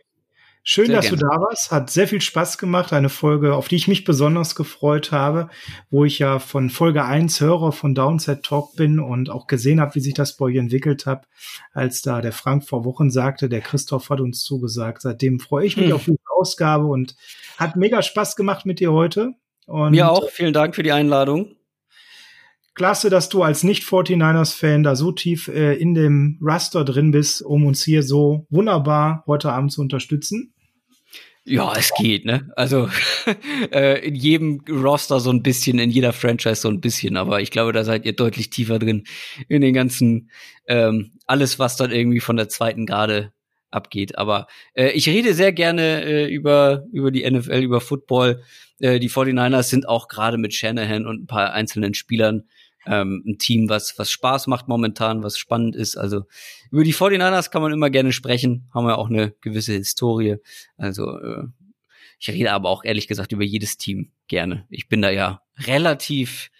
[0.66, 1.18] Schön, sehr dass gerne.
[1.18, 1.70] du da warst.
[1.70, 2.94] Hat sehr viel Spaß gemacht.
[2.94, 5.50] Eine Folge, auf die ich mich besonders gefreut habe,
[5.90, 9.94] wo ich ja von Folge 1 Hörer von Downset Talk bin und auch gesehen habe,
[9.94, 11.28] wie sich das bei euch entwickelt hat,
[11.74, 15.02] als da der Frank vor Wochen sagte, der Christoph hat uns zugesagt.
[15.02, 15.96] Seitdem freue ich mich hm.
[15.96, 17.14] auf diese Ausgabe und
[17.58, 19.34] hat mega Spaß gemacht mit dir heute.
[19.66, 20.30] Und Mir auch.
[20.30, 21.56] Vielen Dank für die Einladung.
[22.74, 27.66] Klasse, dass du als Nicht-49ers-Fan da so tief äh, in dem Raster drin bist, um
[27.66, 30.53] uns hier so wunderbar heute Abend zu unterstützen.
[31.46, 32.50] Ja, es geht, ne?
[32.56, 32.88] Also
[33.72, 37.50] äh, in jedem Roster so ein bisschen, in jeder Franchise so ein bisschen, aber ich
[37.50, 39.04] glaube, da seid ihr deutlich tiefer drin
[39.48, 40.30] in den ganzen,
[40.68, 43.32] ähm, alles, was dann irgendwie von der zweiten Garde
[43.70, 44.16] abgeht.
[44.16, 48.42] Aber äh, ich rede sehr gerne äh, über, über die NFL, über Football.
[48.80, 52.44] Äh, die 49ers sind auch gerade mit Shanahan und ein paar einzelnen Spielern
[52.86, 55.96] ähm, ein Team, was, was Spaß macht momentan, was spannend ist.
[55.96, 56.24] Also
[56.70, 60.36] über die 49ers kann man immer gerne sprechen, haben wir auch eine gewisse Historie.
[60.76, 61.44] Also äh,
[62.18, 64.66] ich rede aber auch ehrlich gesagt über jedes Team gerne.
[64.70, 66.50] Ich bin da ja relativ,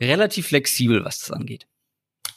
[0.00, 1.67] relativ flexibel, was das angeht.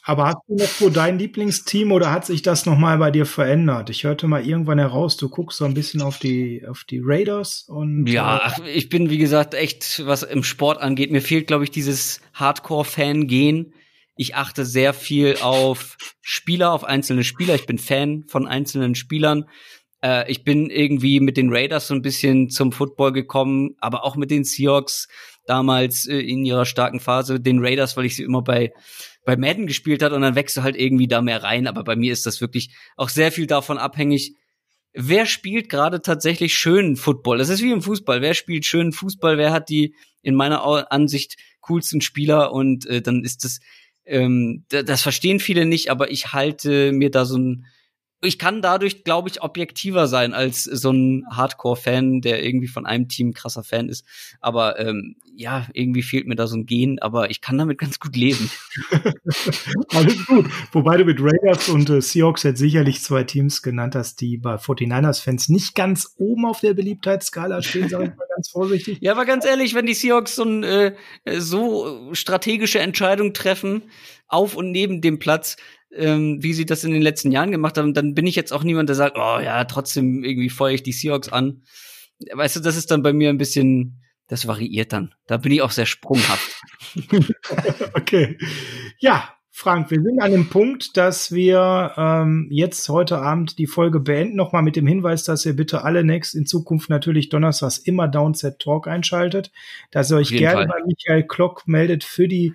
[0.04, 3.88] Aber hast du noch so dein Lieblingsteam oder hat sich das nochmal bei dir verändert?
[3.88, 7.66] Ich hörte mal irgendwann heraus, du guckst so ein bisschen auf die, auf die Raiders
[7.68, 8.06] und.
[8.06, 11.12] Ja, äh, ach, ich bin, wie gesagt, echt, was im Sport angeht.
[11.12, 13.74] Mir fehlt, glaube ich, dieses Hardcore-Fan-Gehen.
[14.16, 17.54] Ich achte sehr viel auf Spieler, auf einzelne Spieler.
[17.54, 19.44] Ich bin Fan von einzelnen Spielern.
[20.02, 24.16] Äh, ich bin irgendwie mit den Raiders so ein bisschen zum Football gekommen, aber auch
[24.16, 25.08] mit den Seahawks
[25.46, 28.72] damals äh, in ihrer starken Phase, den Raiders, weil ich sie immer bei
[29.24, 31.66] bei Madden gespielt hat und dann wächst du halt irgendwie da mehr rein.
[31.66, 34.34] Aber bei mir ist das wirklich auch sehr viel davon abhängig,
[34.92, 37.38] wer spielt gerade tatsächlich schönen Football.
[37.38, 38.20] Das ist wie im Fußball.
[38.20, 39.38] Wer spielt schönen Fußball?
[39.38, 42.52] Wer hat die in meiner Ansicht coolsten Spieler?
[42.52, 43.60] Und äh, dann ist das,
[44.04, 47.66] ähm, das verstehen viele nicht, aber ich halte mir da so ein
[48.22, 53.08] ich kann dadurch, glaube ich, objektiver sein als so ein Hardcore-Fan, der irgendwie von einem
[53.08, 54.04] Team krasser Fan ist.
[54.40, 57.98] Aber ähm, ja, irgendwie fehlt mir da so ein Gen, aber ich kann damit ganz
[57.98, 58.48] gut leben.
[59.88, 60.46] Alles gut.
[60.70, 64.54] Wobei du mit Raiders und äh, Seahawks jetzt sicherlich zwei Teams genannt hast, die bei
[64.54, 68.98] 49ers-Fans nicht ganz oben auf der Beliebtheitsskala stehen, sage ich mal ganz vorsichtig.
[69.00, 70.94] Ja, aber ganz ehrlich, wenn die Seahawks so, ein, äh,
[71.38, 73.82] so strategische Entscheidungen treffen,
[74.32, 75.56] auf und neben dem Platz,
[75.94, 78.64] ähm, wie sie das in den letzten Jahren gemacht haben, dann bin ich jetzt auch
[78.64, 81.62] niemand, der sagt, oh ja, trotzdem irgendwie feuere ich die Seahawks an.
[82.32, 85.14] Weißt du, das ist dann bei mir ein bisschen, das variiert dann.
[85.26, 86.62] Da bin ich auch sehr sprunghaft.
[87.94, 88.38] okay.
[88.98, 94.00] Ja, Frank, wir sind an dem Punkt, dass wir ähm, jetzt heute Abend die Folge
[94.00, 94.34] beenden.
[94.34, 98.58] Nochmal mit dem Hinweis, dass ihr bitte alle next in Zukunft natürlich donnerstags immer Downset
[98.60, 99.52] Talk einschaltet,
[99.90, 100.68] dass ihr euch gerne Fall.
[100.68, 102.54] bei Michael Klock meldet für die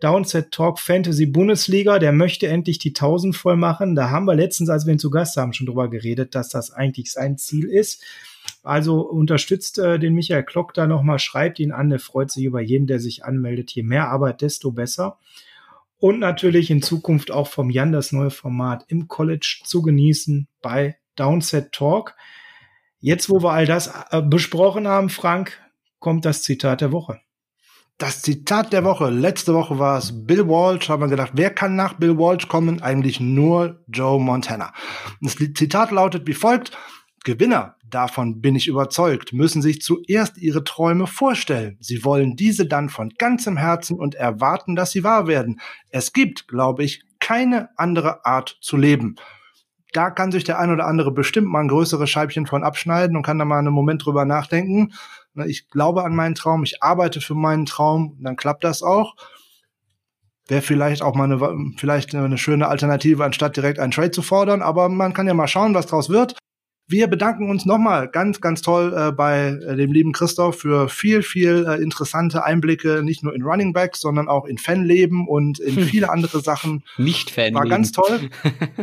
[0.00, 3.94] Downset Talk Fantasy Bundesliga, der möchte endlich die 1000 voll machen.
[3.96, 6.70] Da haben wir letztens, als wir ihn zu Gast haben, schon drüber geredet, dass das
[6.70, 8.04] eigentlich sein Ziel ist.
[8.62, 12.60] Also unterstützt äh, den Michael Klock da nochmal, schreibt ihn an, er freut sich über
[12.60, 13.72] jeden, der sich anmeldet.
[13.72, 15.18] Je mehr Arbeit, desto besser.
[15.98, 20.96] Und natürlich in Zukunft auch vom Jan das neue Format im College zu genießen bei
[21.16, 22.14] Downset Talk.
[23.00, 25.60] Jetzt, wo wir all das äh, besprochen haben, Frank,
[25.98, 27.20] kommt das Zitat der Woche.
[27.98, 29.10] Das Zitat der Woche.
[29.10, 30.88] Letzte Woche war es Bill Walsh.
[30.88, 32.80] Haben wir gedacht, wer kann nach Bill Walsh kommen?
[32.80, 34.72] Eigentlich nur Joe Montana.
[35.20, 36.78] Das Zitat lautet wie folgt.
[37.24, 41.76] Gewinner, davon bin ich überzeugt, müssen sich zuerst ihre Träume vorstellen.
[41.80, 45.60] Sie wollen diese dann von ganzem Herzen und erwarten, dass sie wahr werden.
[45.90, 49.16] Es gibt, glaube ich, keine andere Art zu leben.
[49.92, 53.24] Da kann sich der ein oder andere bestimmt mal ein größeres Scheibchen von abschneiden und
[53.24, 54.92] kann da mal einen Moment drüber nachdenken.
[55.38, 59.14] Ne, ich glaube an meinen Traum, ich arbeite für meinen Traum, dann klappt das auch.
[60.48, 64.62] Wäre vielleicht auch mal eine, vielleicht eine schöne Alternative, anstatt direkt einen Trade zu fordern,
[64.62, 66.36] aber man kann ja mal schauen, was draus wird.
[66.88, 71.22] Wir bedanken uns nochmal ganz, ganz toll äh, bei äh, dem lieben Christoph für viel,
[71.22, 75.76] viel äh, interessante Einblicke, nicht nur in Running Backs, sondern auch in Fanleben und in
[75.76, 75.84] hm.
[75.84, 76.82] viele andere Sachen.
[76.96, 77.58] Nicht Fanleben.
[77.58, 78.30] War ganz toll.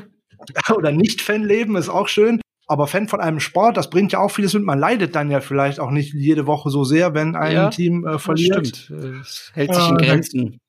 [0.76, 2.40] Oder nicht Fanleben ist auch schön.
[2.68, 4.64] Aber Fan von einem Sport, das bringt ja auch vieles mit.
[4.64, 8.06] Man leidet dann ja vielleicht auch nicht jede Woche so sehr, wenn ein ja, Team
[8.06, 8.68] äh, verliert.
[8.68, 9.22] Stimmt.
[9.22, 10.60] Es hält sich in Grenzen.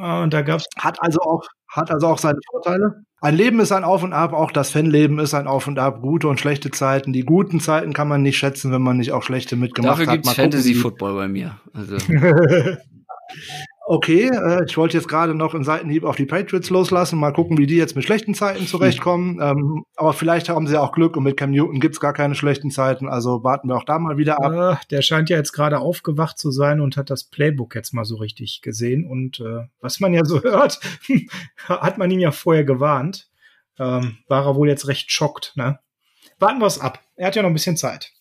[0.00, 3.02] Äh, und da gab's hat also auch hat also auch seine Vorteile.
[3.20, 6.00] Ein Leben ist ein Auf und Ab, auch das Fanleben ist ein Auf und Ab,
[6.00, 7.12] gute und schlechte Zeiten.
[7.12, 10.18] Die guten Zeiten kann man nicht schätzen, wenn man nicht auch schlechte mitgemacht Dafür hat.
[10.18, 11.58] Dafür gibt's Fantasy Football bei mir.
[11.72, 11.96] Also.
[13.86, 17.56] okay, äh, ich wollte jetzt gerade noch einen Seitenhieb auf die Patriots loslassen, mal gucken,
[17.56, 19.40] wie die jetzt mit schlechten Zeiten zurechtkommen.
[19.40, 22.70] Ähm, aber vielleicht haben sie auch Glück und mit Cam Newton gibt's gar keine schlechten
[22.70, 24.52] Zeiten, also warten wir auch da mal wieder ab.
[24.52, 28.04] Äh, der scheint ja jetzt gerade aufgewacht zu sein und hat das Playbook jetzt mal
[28.04, 29.06] so richtig gesehen.
[29.08, 30.80] Und äh, was man ja so hört,
[31.68, 33.30] hat man ihn ja vorher gewarnt.
[33.78, 35.78] Ähm, war er wohl jetzt recht schockt, ne?
[36.38, 37.00] Warten wir es ab.
[37.14, 38.12] Er hat ja noch ein bisschen Zeit.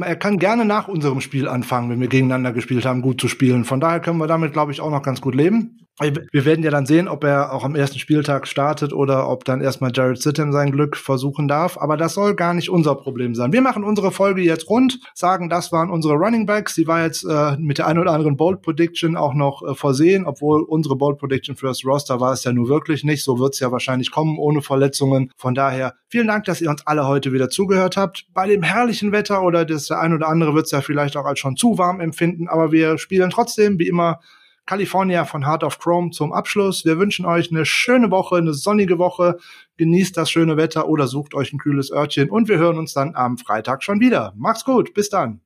[0.00, 3.66] Er kann gerne nach unserem Spiel anfangen, wenn wir gegeneinander gespielt haben, gut zu spielen.
[3.66, 5.81] Von daher können wir damit, glaube ich, auch noch ganz gut leben.
[6.00, 9.60] Wir werden ja dann sehen, ob er auch am ersten Spieltag startet oder ob dann
[9.60, 11.76] erstmal Jared Sittem sein Glück versuchen darf.
[11.76, 13.52] Aber das soll gar nicht unser Problem sein.
[13.52, 16.74] Wir machen unsere Folge jetzt rund, sagen, das waren unsere Running Backs.
[16.74, 20.24] Die war jetzt äh, mit der ein oder anderen Bold Prediction auch noch äh, versehen,
[20.24, 23.22] obwohl unsere Bold Prediction für das Roster war es ja nur wirklich nicht.
[23.22, 25.30] So wird es ja wahrscheinlich kommen ohne Verletzungen.
[25.36, 28.24] Von daher vielen Dank, dass ihr uns alle heute wieder zugehört habt.
[28.32, 31.26] Bei dem herrlichen Wetter oder das der ein oder andere wird es ja vielleicht auch
[31.26, 34.20] als schon zu warm empfinden, aber wir spielen trotzdem wie immer
[34.66, 36.84] California von Heart of Chrome zum Abschluss.
[36.84, 39.38] Wir wünschen euch eine schöne Woche, eine sonnige Woche.
[39.76, 43.14] Genießt das schöne Wetter oder sucht euch ein kühles Örtchen und wir hören uns dann
[43.14, 44.32] am Freitag schon wieder.
[44.36, 45.40] Macht's gut, bis dann.